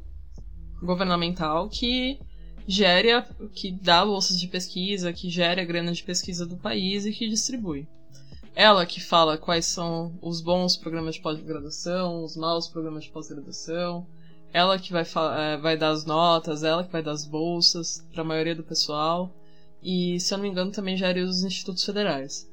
governamental 0.81 1.67
que 1.69 2.19
gere, 2.67 3.23
que 3.53 3.71
dá 3.71 4.05
bolsas 4.05 4.39
de 4.39 4.47
pesquisa, 4.47 5.13
que 5.13 5.29
gere 5.29 5.61
a 5.61 5.65
grana 5.65 5.91
de 5.91 6.03
pesquisa 6.03 6.45
do 6.45 6.57
país 6.57 7.05
e 7.05 7.11
que 7.11 7.29
distribui. 7.29 7.87
Ela 8.55 8.85
que 8.85 8.99
fala 8.99 9.37
quais 9.37 9.65
são 9.65 10.17
os 10.21 10.41
bons 10.41 10.75
programas 10.75 11.15
de 11.15 11.21
pós-graduação, 11.21 12.23
os 12.23 12.35
maus 12.35 12.67
programas 12.67 13.05
de 13.05 13.09
pós-graduação. 13.09 14.05
Ela 14.53 14.77
que 14.77 14.91
vai, 14.91 15.03
é, 15.03 15.57
vai 15.57 15.77
dar 15.77 15.89
as 15.89 16.05
notas, 16.05 16.63
ela 16.63 16.83
que 16.83 16.91
vai 16.91 17.01
dar 17.01 17.11
as 17.11 17.25
bolsas 17.25 18.05
para 18.11 18.21
a 18.21 18.25
maioria 18.25 18.55
do 18.55 18.63
pessoal. 18.63 19.33
E, 19.81 20.19
se 20.19 20.33
eu 20.33 20.37
não 20.37 20.43
me 20.43 20.49
engano, 20.49 20.71
também 20.71 20.97
gere 20.97 21.21
os 21.21 21.43
institutos 21.43 21.83
federais. 21.83 22.49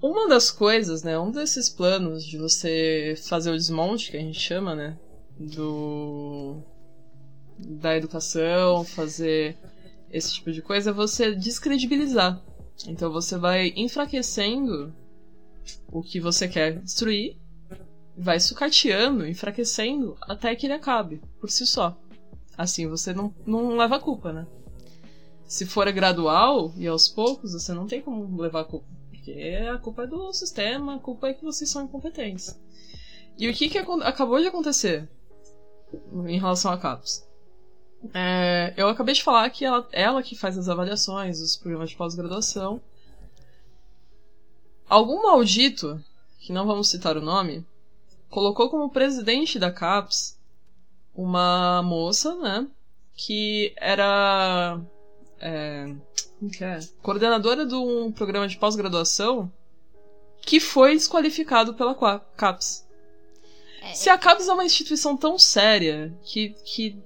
Uma 0.00 0.28
das 0.28 0.50
coisas, 0.50 1.02
né, 1.02 1.18
um 1.18 1.30
desses 1.30 1.70
planos 1.70 2.24
de 2.24 2.36
você 2.36 3.14
fazer 3.26 3.50
o 3.50 3.56
desmonte, 3.56 4.10
que 4.10 4.16
a 4.18 4.20
gente 4.20 4.38
chama, 4.38 4.74
né, 4.74 4.98
do 5.38 6.62
da 7.58 7.96
educação, 7.96 8.84
fazer 8.84 9.56
esse 10.10 10.34
tipo 10.34 10.52
de 10.52 10.60
coisa, 10.60 10.90
é 10.90 10.92
você 10.92 11.34
descredibilizar. 11.34 12.42
Então 12.86 13.10
você 13.10 13.38
vai 13.38 13.72
enfraquecendo 13.76 14.92
o 15.90 16.02
que 16.02 16.20
você 16.20 16.48
quer 16.48 16.80
destruir, 16.80 17.36
vai 18.16 18.38
sucateando, 18.38 19.26
enfraquecendo 19.26 20.16
até 20.22 20.54
que 20.54 20.66
ele 20.66 20.74
acabe 20.74 21.22
por 21.40 21.50
si 21.50 21.66
só. 21.66 21.98
Assim 22.58 22.86
você 22.86 23.12
não, 23.12 23.34
não 23.46 23.76
leva 23.76 23.96
a 23.96 24.00
culpa, 24.00 24.32
né? 24.32 24.46
Se 25.46 25.66
for 25.66 25.90
gradual 25.92 26.72
e 26.76 26.86
aos 26.86 27.08
poucos, 27.08 27.52
você 27.52 27.72
não 27.72 27.86
tem 27.86 28.00
como 28.00 28.40
levar 28.40 28.60
a 28.60 28.64
culpa. 28.64 28.86
Porque 29.10 29.32
a 29.72 29.78
culpa 29.78 30.02
é 30.04 30.06
do 30.06 30.32
sistema, 30.32 30.96
a 30.96 30.98
culpa 30.98 31.28
é 31.28 31.34
que 31.34 31.44
vocês 31.44 31.70
são 31.70 31.84
incompetentes. 31.84 32.58
E 33.38 33.48
o 33.48 33.54
que, 33.54 33.68
que 33.68 33.78
acabou 33.78 34.40
de 34.40 34.46
acontecer 34.46 35.08
em 36.26 36.38
relação 36.38 36.70
a 36.70 36.78
CAPS? 36.78 37.26
É, 38.12 38.74
eu 38.76 38.88
acabei 38.88 39.14
de 39.14 39.22
falar 39.22 39.48
que 39.50 39.64
ela, 39.64 39.88
ela 39.92 40.22
que 40.22 40.36
faz 40.36 40.58
as 40.58 40.68
avaliações 40.68 41.40
dos 41.40 41.56
programas 41.56 41.90
de 41.90 41.96
pós-graduação. 41.96 42.80
Algum 44.88 45.22
maldito, 45.22 46.02
que 46.38 46.52
não 46.52 46.66
vamos 46.66 46.88
citar 46.88 47.16
o 47.16 47.22
nome, 47.22 47.66
colocou 48.28 48.68
como 48.68 48.90
presidente 48.90 49.58
da 49.58 49.70
CAPES 49.70 50.38
uma 51.14 51.82
moça, 51.82 52.34
né? 52.36 52.68
Que 53.14 53.72
era. 53.76 54.80
É, 55.40 55.94
é? 56.60 56.80
Coordenadora 57.02 57.66
de 57.66 57.74
um 57.74 58.12
programa 58.12 58.48
de 58.48 58.56
pós-graduação 58.56 59.50
que 60.42 60.60
foi 60.60 60.94
desqualificado 60.94 61.74
pela 61.74 61.94
CAPES. 62.36 62.84
É, 63.82 63.92
Se 63.92 64.08
a 64.08 64.16
CAPES 64.16 64.48
é 64.48 64.52
uma 64.52 64.64
instituição 64.64 65.16
tão 65.16 65.38
séria, 65.38 66.16
que, 66.22 66.50
que, 66.64 66.98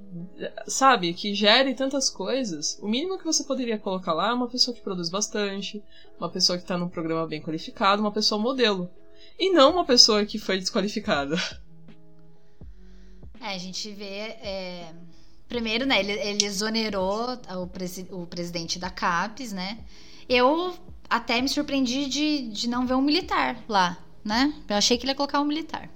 sabe, 0.67 1.13
que 1.13 1.35
gere 1.35 1.75
tantas 1.75 2.11
coisas, 2.11 2.79
o 2.81 2.89
mínimo 2.89 3.19
que 3.19 3.25
você 3.25 3.45
poderia 3.45 3.79
colocar 3.79 4.13
lá 4.13 4.31
é 4.31 4.35
uma 4.35 4.49
pessoa 4.49 4.75
que 4.75 4.83
produz 4.83 5.09
bastante, 5.09 5.83
uma 6.19 6.31
pessoa 6.31 6.57
que 6.57 6.65
está 6.65 6.77
num 6.77 6.89
programa 6.89 7.27
bem 7.27 7.43
qualificado, 7.43 8.03
uma 8.03 8.13
pessoa 8.13 8.41
modelo. 8.41 8.91
E 9.39 9.51
não 9.53 9.73
uma 9.73 9.85
pessoa 9.85 10.25
que 10.25 10.39
foi 10.39 10.59
desqualificada. 10.59 11.37
É, 13.41 13.55
a 13.55 13.59
gente 13.59 13.91
vê. 13.93 14.37
Primeiro, 15.49 15.87
né, 15.87 16.01
ele, 16.01 16.13
ele 16.13 16.45
exonerou 16.45 17.39
o, 17.57 17.67
presi 17.67 18.07
o 18.11 18.27
presidente 18.27 18.79
da 18.79 18.91
CAPES, 18.91 19.53
né? 19.53 19.79
Eu 20.29 20.75
até 21.09 21.41
me 21.41 21.49
surpreendi 21.49 22.07
de, 22.07 22.49
de 22.49 22.69
não 22.69 22.87
ver 22.87 22.95
um 22.95 23.01
militar 23.01 23.57
lá, 23.67 23.97
né? 24.23 24.53
Eu 24.69 24.77
achei 24.77 24.99
que 24.99 25.05
ele 25.05 25.13
ia 25.13 25.17
colocar 25.17 25.41
um 25.41 25.47
militar. 25.47 25.89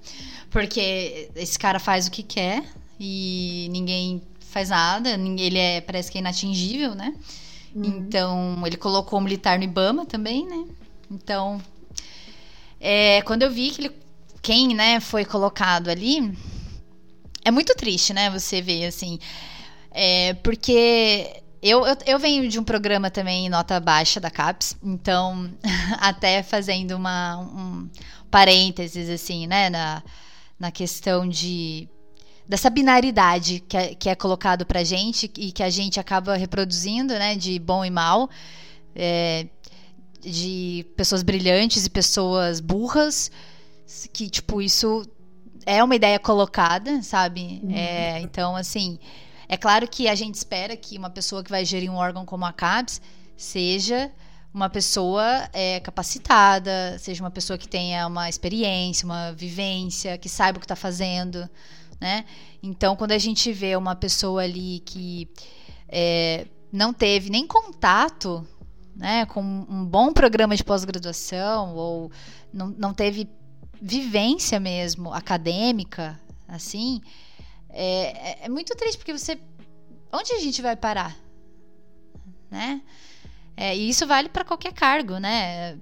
Porque 0.49 1.29
esse 1.35 1.57
cara 1.57 1.79
faz 1.79 2.07
o 2.07 2.11
que 2.11 2.23
quer 2.23 2.63
e 2.99 3.67
ninguém 3.71 4.23
faz 4.39 4.69
nada. 4.69 5.11
Ele 5.11 5.57
é, 5.57 5.81
parece 5.81 6.11
que 6.11 6.17
é 6.17 6.21
inatingível, 6.21 6.95
né? 6.95 7.13
Uhum. 7.75 7.83
Então, 7.85 8.63
ele 8.65 8.77
colocou 8.77 9.19
um 9.19 9.23
militar 9.23 9.57
no 9.57 9.65
Ibama 9.65 10.05
também, 10.05 10.47
né? 10.47 10.65
Então, 11.09 11.61
é, 12.79 13.21
quando 13.21 13.43
eu 13.43 13.51
vi 13.51 13.71
que 13.71 13.81
ele, 13.81 13.91
quem, 14.41 14.75
né, 14.75 14.99
foi 14.99 15.25
colocado 15.25 15.89
ali, 15.89 16.35
é 17.43 17.51
muito 17.51 17.75
triste, 17.75 18.13
né? 18.13 18.29
Você 18.29 18.61
ver 18.61 18.85
assim. 18.85 19.19
É, 19.91 20.33
porque 20.35 21.43
eu, 21.61 21.85
eu, 21.85 21.97
eu, 22.05 22.19
venho 22.19 22.49
de 22.49 22.59
um 22.59 22.63
programa 22.63 23.09
também 23.11 23.47
nota 23.47 23.79
baixa 23.79 24.19
da 24.19 24.29
CAPES, 24.29 24.75
então, 24.83 25.49
até 25.99 26.43
fazendo 26.43 26.95
uma, 26.95 27.37
um 27.37 27.89
parênteses, 28.29 29.09
assim, 29.09 29.47
né, 29.47 29.69
na, 29.69 30.03
na 30.59 30.71
questão 30.71 31.27
de 31.27 31.87
dessa 32.45 32.69
binaridade 32.69 33.61
que 33.61 33.77
é, 33.77 33.95
que 33.95 34.09
é 34.09 34.15
colocado 34.15 34.65
pra 34.65 34.83
gente 34.83 35.31
e 35.37 35.51
que 35.51 35.63
a 35.63 35.69
gente 35.69 35.99
acaba 35.99 36.35
reproduzindo, 36.35 37.13
né, 37.13 37.35
de 37.35 37.57
bom 37.59 37.85
e 37.85 37.89
mal, 37.89 38.29
é, 38.95 39.47
de 40.19 40.85
pessoas 40.97 41.23
brilhantes 41.23 41.85
e 41.85 41.89
pessoas 41.89 42.59
burras, 42.59 43.31
que, 44.11 44.29
tipo, 44.29 44.61
isso 44.61 45.05
é 45.65 45.83
uma 45.83 45.95
ideia 45.95 46.19
colocada, 46.19 47.01
sabe? 47.01 47.61
Uhum. 47.63 47.71
É, 47.71 48.19
então, 48.21 48.55
assim, 48.55 48.99
é 49.47 49.57
claro 49.57 49.87
que 49.87 50.07
a 50.07 50.15
gente 50.15 50.35
espera 50.35 50.75
que 50.75 50.97
uma 50.97 51.09
pessoa 51.09 51.43
que 51.43 51.49
vai 51.49 51.65
gerir 51.65 51.91
um 51.91 51.95
órgão 51.95 52.25
como 52.25 52.45
a 52.45 52.53
CAPES 52.53 53.01
seja 53.35 54.11
uma 54.53 54.69
pessoa 54.69 55.49
é, 55.51 55.79
capacitada, 55.79 56.97
seja 56.99 57.23
uma 57.23 57.31
pessoa 57.31 57.57
que 57.57 57.67
tenha 57.67 58.05
uma 58.05 58.29
experiência, 58.29 59.05
uma 59.05 59.31
vivência, 59.31 60.17
que 60.17 60.29
saiba 60.29 60.57
o 60.57 60.59
que 60.59 60.65
está 60.65 60.75
fazendo, 60.75 61.49
né? 61.99 62.25
Então, 62.61 62.95
quando 62.95 63.13
a 63.13 63.17
gente 63.17 63.51
vê 63.51 63.75
uma 63.75 63.95
pessoa 63.95 64.43
ali 64.43 64.79
que 64.85 65.27
é, 65.89 66.45
não 66.71 66.93
teve 66.93 67.29
nem 67.29 67.47
contato 67.47 68.47
né, 68.95 69.25
com 69.25 69.41
um 69.41 69.85
bom 69.85 70.13
programa 70.13 70.55
de 70.55 70.63
pós-graduação 70.63 71.75
ou 71.75 72.11
não, 72.53 72.67
não 72.77 72.93
teve 72.93 73.27
vivência 73.85 74.61
mesmo 74.61 75.13
acadêmica, 75.13 76.17
assim, 76.47 77.01
é, 77.69 78.43
é, 78.43 78.45
é 78.45 78.49
muito 78.49 78.73
triste 78.77 78.97
porque 78.97 79.11
você. 79.11 79.37
Onde 80.11 80.31
a 80.31 80.39
gente 80.39 80.61
vai 80.61 80.75
parar? 80.75 81.17
Né? 82.49 82.81
É, 83.57 83.75
e 83.75 83.89
isso 83.89 84.07
vale 84.07 84.29
para 84.29 84.45
qualquer 84.45 84.71
cargo, 84.71 85.17
né? 85.17 85.77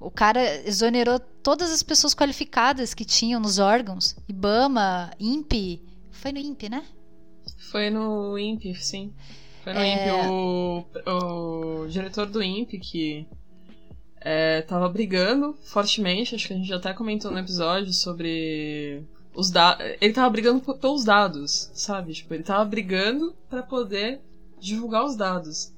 O 0.00 0.10
cara 0.10 0.66
exonerou 0.66 1.18
todas 1.18 1.70
as 1.70 1.82
pessoas 1.82 2.14
qualificadas 2.14 2.94
que 2.94 3.04
tinham 3.04 3.40
nos 3.40 3.58
órgãos. 3.58 4.16
IBAMA, 4.28 5.10
INPE. 5.18 5.82
Foi 6.10 6.32
no 6.32 6.38
INPE, 6.38 6.68
né? 6.68 6.84
Foi 7.70 7.90
no 7.90 8.38
INPE, 8.38 8.74
sim. 8.76 9.12
Foi 9.62 9.72
no 9.72 9.80
é... 9.80 9.92
INPE. 9.92 10.28
O, 10.28 10.84
o 11.84 11.88
diretor 11.88 12.26
do 12.26 12.42
INPE, 12.42 12.78
que 12.78 13.26
é, 14.24 14.62
tava 14.62 14.88
brigando 14.88 15.54
fortemente, 15.64 16.34
acho 16.34 16.48
que 16.48 16.54
a 16.54 16.56
gente 16.56 16.72
até 16.72 16.94
comentou 16.94 17.30
no 17.30 17.38
episódio 17.38 17.92
sobre 17.92 19.04
os 19.34 19.50
dados. 19.50 19.84
Ele 20.00 20.14
tava 20.14 20.30
brigando 20.30 20.60
pelos 20.60 21.04
dados, 21.04 21.70
sabe? 21.74 22.14
Tipo, 22.14 22.32
ele 22.32 22.42
tava 22.42 22.64
brigando 22.64 23.36
para 23.50 23.62
poder 23.62 24.22
divulgar 24.58 25.04
os 25.04 25.14
dados 25.14 25.70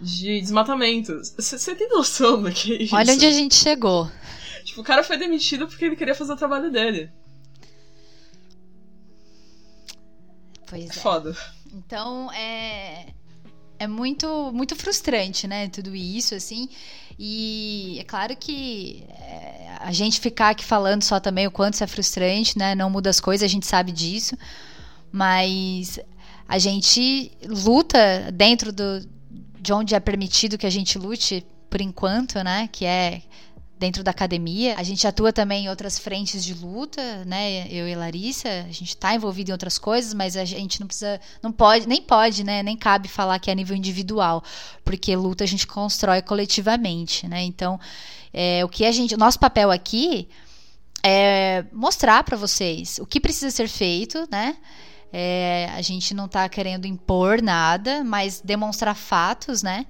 de 0.00 0.40
desmatamento. 0.40 1.20
Você 1.36 1.74
tem 1.74 1.88
noção 1.88 2.40
do 2.40 2.52
que 2.52 2.72
é 2.72 2.82
isso? 2.84 2.94
Olha 2.94 3.12
onde 3.12 3.26
a 3.26 3.32
gente 3.32 3.56
chegou. 3.56 4.08
Tipo, 4.64 4.82
o 4.82 4.84
cara 4.84 5.02
foi 5.02 5.16
demitido 5.16 5.66
porque 5.66 5.86
ele 5.86 5.96
queria 5.96 6.14
fazer 6.14 6.34
o 6.34 6.36
trabalho 6.36 6.70
dele. 6.70 7.10
Pois 10.68 10.88
é. 10.88 10.92
Foda. 10.92 11.36
Então, 11.72 12.30
é 12.32 13.06
é 13.78 13.86
muito 13.86 14.52
muito 14.52 14.74
frustrante, 14.74 15.46
né, 15.46 15.68
tudo 15.68 15.94
isso 15.94 16.34
assim. 16.34 16.68
E 17.18 17.96
é 17.98 18.04
claro 18.04 18.36
que 18.36 19.04
é, 19.08 19.76
a 19.80 19.92
gente 19.92 20.20
ficar 20.20 20.50
aqui 20.50 20.64
falando 20.64 21.02
só 21.02 21.18
também 21.18 21.46
o 21.46 21.50
quanto 21.50 21.74
isso 21.74 21.84
é 21.84 21.86
frustrante, 21.86 22.58
né? 22.58 22.74
Não 22.74 22.90
muda 22.90 23.08
as 23.08 23.20
coisas, 23.20 23.44
a 23.44 23.52
gente 23.52 23.66
sabe 23.66 23.90
disso. 23.90 24.36
Mas 25.10 25.98
a 26.46 26.58
gente 26.58 27.32
luta 27.46 28.30
dentro 28.32 28.72
do, 28.72 29.06
de 29.60 29.72
onde 29.72 29.94
é 29.94 30.00
permitido 30.00 30.58
que 30.58 30.66
a 30.66 30.70
gente 30.70 30.98
lute 30.98 31.44
por 31.70 31.80
enquanto, 31.80 32.42
né? 32.44 32.68
Que 32.70 32.84
é 32.84 33.22
dentro 33.78 34.02
da 34.02 34.10
academia. 34.10 34.74
A 34.78 34.82
gente 34.82 35.06
atua 35.06 35.32
também 35.32 35.64
em 35.64 35.68
outras 35.68 35.98
frentes 35.98 36.44
de 36.44 36.54
luta, 36.54 37.24
né? 37.24 37.68
Eu 37.68 37.86
e 37.86 37.94
Larissa, 37.94 38.48
a 38.48 38.72
gente 38.72 38.88
está 38.88 39.14
envolvido 39.14 39.50
em 39.50 39.52
outras 39.52 39.78
coisas, 39.78 40.14
mas 40.14 40.36
a 40.36 40.44
gente 40.44 40.80
não 40.80 40.86
precisa, 40.86 41.20
não 41.42 41.52
pode, 41.52 41.86
nem 41.86 42.00
pode, 42.00 42.42
né? 42.42 42.62
Nem 42.62 42.76
cabe 42.76 43.08
falar 43.08 43.38
que 43.38 43.50
é 43.50 43.52
a 43.52 43.56
nível 43.56 43.76
individual, 43.76 44.42
porque 44.84 45.14
luta 45.14 45.44
a 45.44 45.46
gente 45.46 45.66
constrói 45.66 46.22
coletivamente, 46.22 47.28
né? 47.28 47.42
Então, 47.42 47.78
é, 48.32 48.64
o 48.64 48.68
que 48.68 48.84
a 48.84 48.92
gente, 48.92 49.14
o 49.14 49.18
nosso 49.18 49.38
papel 49.38 49.70
aqui 49.70 50.28
é 51.02 51.64
mostrar 51.72 52.24
para 52.24 52.36
vocês 52.36 52.98
o 52.98 53.06
que 53.06 53.20
precisa 53.20 53.50
ser 53.50 53.68
feito, 53.68 54.26
né? 54.30 54.56
É, 55.12 55.70
a 55.74 55.82
gente 55.82 56.12
não 56.14 56.26
está 56.26 56.48
querendo 56.48 56.86
impor 56.86 57.40
nada, 57.40 58.02
mas 58.02 58.40
demonstrar 58.40 58.94
fatos, 58.94 59.62
né? 59.62 59.86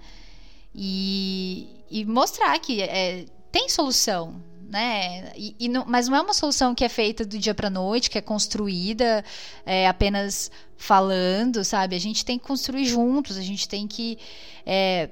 E, 0.75 1.85
e 1.91 2.05
mostrar 2.05 2.59
que 2.59 2.83
é, 2.83 3.25
tem 3.57 3.71
solução, 3.71 4.35
né? 4.69 5.33
E, 5.35 5.57
e 5.59 5.67
não, 5.67 5.87
mas 5.87 6.09
não 6.09 6.17
é 6.19 6.21
uma 6.21 6.35
solução 6.35 6.75
que 6.75 6.85
é 6.85 6.91
feita 6.91 7.25
do 7.25 7.39
dia 7.39 7.55
para 7.55 7.71
noite, 7.71 8.11
que 8.11 8.19
é 8.19 8.21
construída 8.21 9.25
é, 9.65 9.89
apenas 9.89 10.51
falando, 10.77 11.65
sabe? 11.65 11.97
A 11.97 11.99
gente 11.99 12.23
tem 12.23 12.39
que 12.39 12.45
construir 12.45 12.85
juntos, 12.85 13.39
a 13.39 13.41
gente 13.41 13.67
tem 13.67 13.89
que 13.89 14.19
é, 14.67 15.09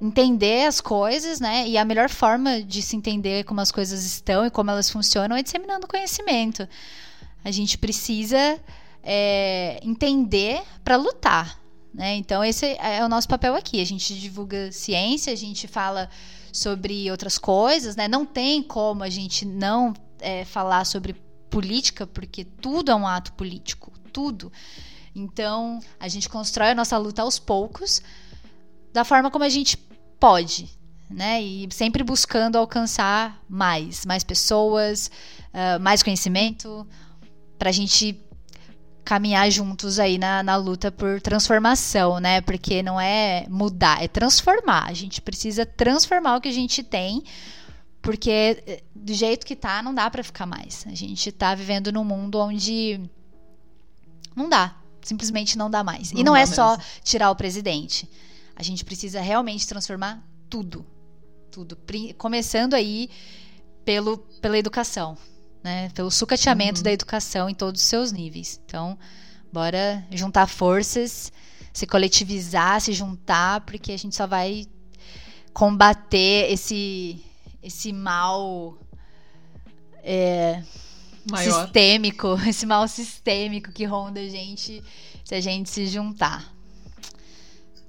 entender 0.00 0.66
as 0.66 0.80
coisas, 0.80 1.38
né? 1.38 1.68
E 1.68 1.78
a 1.78 1.84
melhor 1.84 2.10
forma 2.10 2.60
de 2.60 2.82
se 2.82 2.96
entender 2.96 3.44
como 3.44 3.60
as 3.60 3.70
coisas 3.70 4.04
estão 4.04 4.44
e 4.44 4.50
como 4.50 4.72
elas 4.72 4.90
funcionam 4.90 5.36
é 5.36 5.42
disseminando 5.42 5.86
conhecimento. 5.86 6.68
A 7.44 7.52
gente 7.52 7.78
precisa 7.78 8.58
é, 9.00 9.78
entender 9.84 10.60
para 10.82 10.96
lutar, 10.96 11.60
né? 11.94 12.16
Então 12.16 12.42
esse 12.42 12.66
é 12.80 13.04
o 13.04 13.08
nosso 13.08 13.28
papel 13.28 13.54
aqui. 13.54 13.80
A 13.80 13.86
gente 13.86 14.18
divulga 14.18 14.72
ciência, 14.72 15.32
a 15.32 15.36
gente 15.36 15.68
fala 15.68 16.10
sobre 16.52 17.10
outras 17.10 17.38
coisas, 17.38 17.96
né? 17.96 18.08
Não 18.08 18.24
tem 18.24 18.62
como 18.62 19.02
a 19.02 19.08
gente 19.08 19.44
não 19.44 19.92
é, 20.20 20.44
falar 20.44 20.84
sobre 20.84 21.14
política, 21.50 22.06
porque 22.06 22.44
tudo 22.44 22.90
é 22.90 22.94
um 22.94 23.06
ato 23.06 23.32
político, 23.32 23.92
tudo. 24.12 24.52
Então, 25.14 25.80
a 25.98 26.08
gente 26.08 26.28
constrói 26.28 26.70
a 26.70 26.74
nossa 26.74 26.96
luta 26.96 27.22
aos 27.22 27.38
poucos, 27.38 28.02
da 28.92 29.04
forma 29.04 29.30
como 29.30 29.44
a 29.44 29.48
gente 29.48 29.76
pode, 30.20 30.68
né? 31.10 31.42
E 31.42 31.68
sempre 31.72 32.02
buscando 32.02 32.56
alcançar 32.56 33.42
mais, 33.48 34.04
mais 34.04 34.22
pessoas, 34.22 35.10
uh, 35.48 35.80
mais 35.80 36.02
conhecimento, 36.02 36.86
para 37.58 37.70
a 37.70 37.72
gente 37.72 38.20
caminhar 39.08 39.50
juntos 39.50 39.98
aí 39.98 40.18
na, 40.18 40.42
na 40.42 40.54
luta 40.56 40.92
por 40.92 41.18
transformação, 41.18 42.20
né? 42.20 42.42
Porque 42.42 42.82
não 42.82 43.00
é 43.00 43.46
mudar, 43.48 44.04
é 44.04 44.06
transformar. 44.06 44.86
A 44.86 44.92
gente 44.92 45.22
precisa 45.22 45.64
transformar 45.64 46.36
o 46.36 46.42
que 46.42 46.48
a 46.48 46.52
gente 46.52 46.82
tem, 46.82 47.22
porque 48.02 48.62
eh, 48.66 48.82
do 48.94 49.14
jeito 49.14 49.46
que 49.46 49.56
tá, 49.56 49.82
não 49.82 49.94
dá 49.94 50.10
para 50.10 50.22
ficar 50.22 50.44
mais. 50.44 50.86
A 50.86 50.94
gente 50.94 51.32
tá 51.32 51.54
vivendo 51.54 51.90
num 51.90 52.04
mundo 52.04 52.38
onde 52.38 53.00
não 54.36 54.46
dá, 54.46 54.76
simplesmente 55.00 55.56
não 55.56 55.70
dá 55.70 55.82
mais. 55.82 56.12
Não 56.12 56.20
e 56.20 56.22
não 56.22 56.36
é 56.36 56.44
só 56.44 56.76
mesmo. 56.76 56.84
tirar 57.02 57.30
o 57.30 57.34
presidente. 57.34 58.06
A 58.54 58.62
gente 58.62 58.84
precisa 58.84 59.22
realmente 59.22 59.66
transformar 59.66 60.22
tudo. 60.50 60.84
Tudo. 61.50 61.78
Começando 62.18 62.74
aí 62.74 63.08
pelo, 63.86 64.18
pela 64.18 64.58
educação. 64.58 65.16
Né? 65.68 65.90
Pelo 65.90 66.10
sucateamento 66.10 66.78
Uhum. 66.78 66.84
da 66.84 66.92
educação 66.92 67.50
em 67.50 67.54
todos 67.54 67.82
os 67.82 67.86
seus 67.86 68.10
níveis. 68.10 68.58
Então, 68.64 68.98
bora 69.52 70.02
juntar 70.10 70.46
forças, 70.46 71.30
se 71.74 71.86
coletivizar, 71.86 72.80
se 72.80 72.94
juntar, 72.94 73.60
porque 73.60 73.92
a 73.92 73.98
gente 73.98 74.16
só 74.16 74.26
vai 74.26 74.66
combater 75.52 76.50
esse, 76.50 77.22
esse 77.62 77.92
mal 77.92 78.78
é, 80.02 80.62
sistêmico, 81.36 82.28
esse 82.48 82.64
mal 82.64 82.88
sistêmico 82.88 83.70
que 83.70 83.84
ronda 83.84 84.20
a 84.20 84.28
gente 84.28 84.82
se 85.22 85.34
a 85.34 85.40
gente 85.40 85.68
se 85.68 85.86
juntar. 85.86 86.50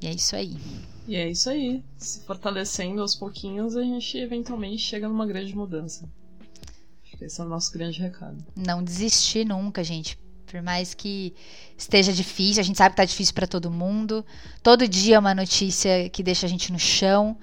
E 0.02 0.08
é 0.08 0.12
isso 0.12 0.36
aí. 0.36 0.58
E 1.08 1.16
é 1.16 1.30
isso 1.30 1.50
aí. 1.50 1.82
Se 1.98 2.20
fortalecendo 2.26 3.02
aos 3.02 3.16
pouquinhos, 3.16 3.78
a 3.78 3.84
gente 3.84 4.18
eventualmente 4.18 4.80
chega 4.80 5.08
numa 5.08 5.26
grande 5.26 5.56
mudança. 5.56 6.10
Esse 7.22 7.42
é 7.42 7.44
o 7.44 7.48
nosso 7.48 7.72
grande 7.74 8.00
recado. 8.00 8.44
Não 8.56 8.84
desistir 8.84 9.46
nunca, 9.46 9.84
gente. 9.84 10.18
Por 10.46 10.62
mais 10.62 10.94
que 10.94 11.34
esteja 11.78 12.12
difícil, 12.12 12.62
a 12.62 12.64
gente 12.64 12.78
sabe 12.78 12.92
que 12.92 12.98
tá 12.98 13.06
difícil 13.06 13.34
para 13.34 13.46
todo 13.46 13.70
mundo. 13.70 14.26
Todo 14.64 14.88
dia 14.88 15.18
é 15.18 15.20
uma 15.20 15.36
notícia 15.36 16.10
que 16.10 16.24
deixa 16.24 16.48
a 16.48 16.50
gente 16.50 16.72
no 16.72 16.80
chão. 16.80 17.38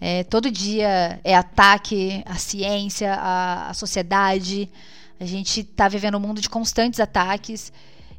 É, 0.00 0.24
todo 0.24 0.50
dia 0.50 1.20
é 1.24 1.34
ataque 1.34 2.22
à 2.26 2.36
ciência, 2.36 3.14
à, 3.14 3.70
à 3.70 3.74
sociedade. 3.74 4.68
A 5.18 5.24
gente 5.24 5.64
tá 5.64 5.88
vivendo 5.88 6.16
um 6.16 6.20
mundo 6.20 6.40
de 6.40 6.50
constantes 6.50 7.00
ataques 7.00 7.72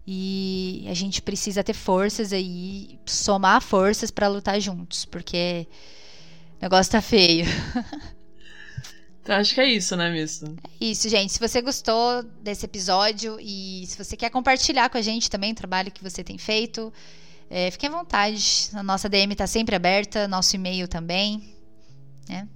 e 0.08 0.86
a 0.90 0.94
gente 0.94 1.22
precisa 1.22 1.64
ter 1.64 1.74
forças 1.74 2.32
aí, 2.32 3.00
somar 3.06 3.62
forças 3.62 4.10
para 4.10 4.28
lutar 4.28 4.60
juntos, 4.62 5.04
porque 5.06 5.68
o 6.60 6.64
negócio 6.64 6.92
tá 6.92 7.02
feio. 7.02 7.46
Então 9.26 9.38
acho 9.38 9.56
que 9.56 9.62
é 9.62 9.68
isso, 9.68 9.96
né, 9.96 10.12
Misto? 10.12 10.56
Isso, 10.80 11.10
gente. 11.10 11.34
Se 11.34 11.40
você 11.40 11.60
gostou 11.60 12.22
desse 12.44 12.64
episódio 12.68 13.40
e 13.42 13.84
se 13.88 13.98
você 13.98 14.16
quer 14.16 14.30
compartilhar 14.30 14.88
com 14.88 15.00
a 15.00 15.02
gente 15.02 15.32
também 15.32 15.52
o 15.52 15.56
trabalho 15.56 15.92
que 15.92 16.04
você 16.04 16.24
tem 16.24 16.38
feito, 16.38 16.94
é, 17.50 17.72
fique 17.72 17.88
à 17.88 17.90
vontade. 17.90 18.70
A 18.72 18.84
nossa 18.84 19.10
DM 19.10 19.32
está 19.32 19.48
sempre 19.48 19.76
aberta, 19.76 20.28
nosso 20.28 20.56
e-mail 20.56 20.88
também. 20.88 21.42
né? 22.30 22.48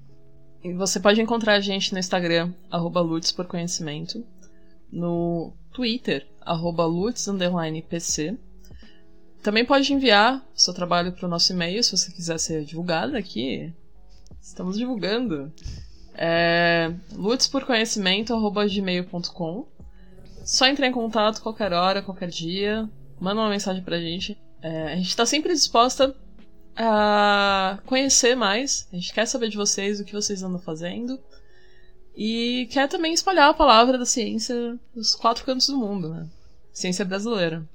E 0.64 0.72
você 0.74 1.00
pode 1.00 1.20
encontrar 1.20 1.56
a 1.56 1.60
gente 1.60 1.92
no 1.92 1.98
Instagram, 1.98 2.54
arroba 2.70 3.02
Lutz 3.02 3.32
por 3.32 3.48
Conhecimento, 3.48 4.24
no 4.92 5.52
Twitter, 5.74 6.28
arroba 6.40 6.86
Lutz 6.86 7.26
PC. 7.90 8.38
Também 9.42 9.66
pode 9.66 9.92
enviar 9.92 10.48
seu 10.54 10.76
trabalho 10.76 11.14
para 11.14 11.26
o 11.26 11.30
nosso 11.30 11.52
e-mail 11.52 11.84
se 11.84 11.98
você 11.98 12.12
quiser 12.12 12.40
ser 12.40 12.64
divulgado 12.64 13.18
aqui. 13.18 13.74
Estamos 14.40 14.78
divulgando. 14.78 15.52
É 16.22 16.94
lutzporconhecimento.gmail.com 17.14 19.66
Só 20.44 20.68
entrar 20.68 20.88
em 20.88 20.92
contato 20.92 21.42
qualquer 21.42 21.72
hora, 21.72 22.02
qualquer 22.02 22.28
dia. 22.28 22.90
Manda 23.18 23.40
uma 23.40 23.50
mensagem 23.50 23.82
pra 23.82 24.02
gente. 24.02 24.38
É, 24.62 24.92
a 24.92 24.98
gente 24.98 25.16
tá 25.16 25.26
sempre 25.26 25.54
disposta 25.54 26.14
a 26.76 27.80
conhecer 27.86 28.36
mais. 28.36 28.86
A 28.92 28.98
gente 28.98 29.14
quer 29.14 29.26
saber 29.26 29.48
de 29.48 29.56
vocês, 29.56 30.02
o 30.02 30.04
que 30.04 30.12
vocês 30.12 30.44
andam 30.44 30.60
fazendo. 30.60 31.18
E 32.14 32.68
quer 32.70 32.90
também 32.90 33.14
espalhar 33.14 33.50
a 33.50 33.54
palavra 33.54 33.98
da 33.98 34.06
ciência 34.06 34.78
nos 34.94 35.16
quatro 35.16 35.46
cantos 35.46 35.68
do 35.68 35.78
mundo, 35.78 36.10
né? 36.10 36.28
Ciência 36.74 37.06
brasileira. 37.06 37.66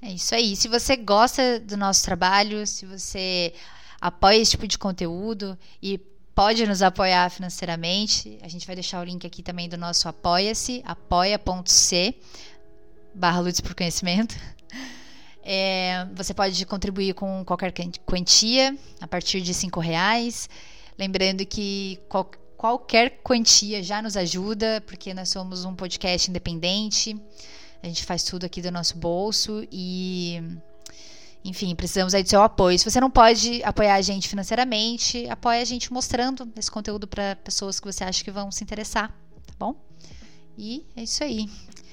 É 0.00 0.12
isso 0.12 0.32
aí. 0.32 0.54
Se 0.54 0.68
você 0.68 0.94
gosta 0.94 1.58
do 1.58 1.76
nosso 1.76 2.04
trabalho, 2.04 2.64
se 2.68 2.86
você 2.86 3.52
apoia 4.00 4.36
esse 4.36 4.52
tipo 4.52 4.68
de 4.68 4.78
conteúdo 4.78 5.58
e 5.82 6.00
pode 6.38 6.64
nos 6.68 6.82
apoiar 6.82 7.28
financeiramente, 7.30 8.38
a 8.42 8.46
gente 8.46 8.64
vai 8.64 8.76
deixar 8.76 9.00
o 9.00 9.04
link 9.04 9.26
aqui 9.26 9.42
também 9.42 9.68
do 9.68 9.76
nosso 9.76 10.08
Apoia-se, 10.08 10.84
apoia.c 10.86 12.14
barra 13.12 13.40
Lutz 13.40 13.60
por 13.60 13.74
Conhecimento. 13.74 14.36
É, 15.50 16.06
você 16.14 16.34
pode 16.34 16.66
contribuir 16.66 17.14
com 17.14 17.42
qualquer 17.42 17.72
quantia, 18.04 18.76
a 19.00 19.06
partir 19.06 19.40
de 19.40 19.54
cinco 19.54 19.80
reais. 19.80 20.46
Lembrando 20.98 21.46
que 21.46 21.98
qual- 22.06 22.30
qualquer 22.54 23.20
quantia 23.22 23.82
já 23.82 24.02
nos 24.02 24.14
ajuda, 24.14 24.82
porque 24.86 25.14
nós 25.14 25.30
somos 25.30 25.64
um 25.64 25.74
podcast 25.74 26.28
independente. 26.28 27.16
A 27.82 27.86
gente 27.86 28.04
faz 28.04 28.24
tudo 28.24 28.44
aqui 28.44 28.60
do 28.60 28.70
nosso 28.70 28.98
bolso 28.98 29.66
e, 29.72 30.42
enfim, 31.44 31.74
precisamos 31.74 32.14
aí 32.14 32.22
do 32.22 32.28
seu 32.28 32.42
apoio. 32.42 32.78
Se 32.78 32.88
você 32.88 33.00
não 33.00 33.10
pode 33.10 33.62
apoiar 33.62 33.94
a 33.94 34.02
gente 34.02 34.28
financeiramente, 34.28 35.28
apoie 35.28 35.60
a 35.60 35.64
gente 35.64 35.92
mostrando 35.92 36.50
esse 36.56 36.70
conteúdo 36.70 37.06
para 37.06 37.36
pessoas 37.36 37.78
que 37.78 37.86
você 37.86 38.04
acha 38.04 38.22
que 38.22 38.30
vão 38.30 38.50
se 38.50 38.62
interessar, 38.62 39.08
tá 39.46 39.54
bom? 39.58 39.74
E 40.56 40.84
é 40.96 41.02
isso 41.02 41.22
aí. 41.22 41.48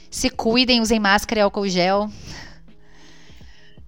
Se 0.10 0.30
cuidem, 0.30 0.82
usem 0.82 1.00
máscara 1.00 1.40
e 1.40 1.44
álcool 1.44 1.68
gel. 1.68 2.10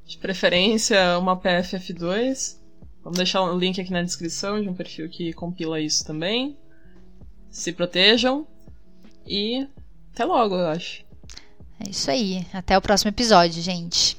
De 0.05 0.17
preferência, 0.17 1.17
uma 1.17 1.35
PFF2. 1.35 2.57
Vamos 3.03 3.17
deixar 3.17 3.41
o 3.41 3.57
link 3.57 3.79
aqui 3.79 3.91
na 3.91 4.03
descrição 4.03 4.61
de 4.61 4.69
um 4.69 4.73
perfil 4.73 5.09
que 5.09 5.33
compila 5.33 5.79
isso 5.79 6.05
também. 6.05 6.57
Se 7.49 7.71
protejam. 7.71 8.45
E 9.25 9.67
até 10.13 10.25
logo, 10.25 10.55
eu 10.55 10.67
acho. 10.67 11.03
É 11.79 11.89
isso 11.89 12.09
aí. 12.11 12.45
Até 12.53 12.77
o 12.77 12.81
próximo 12.81 13.09
episódio, 13.09 13.61
gente. 13.61 14.17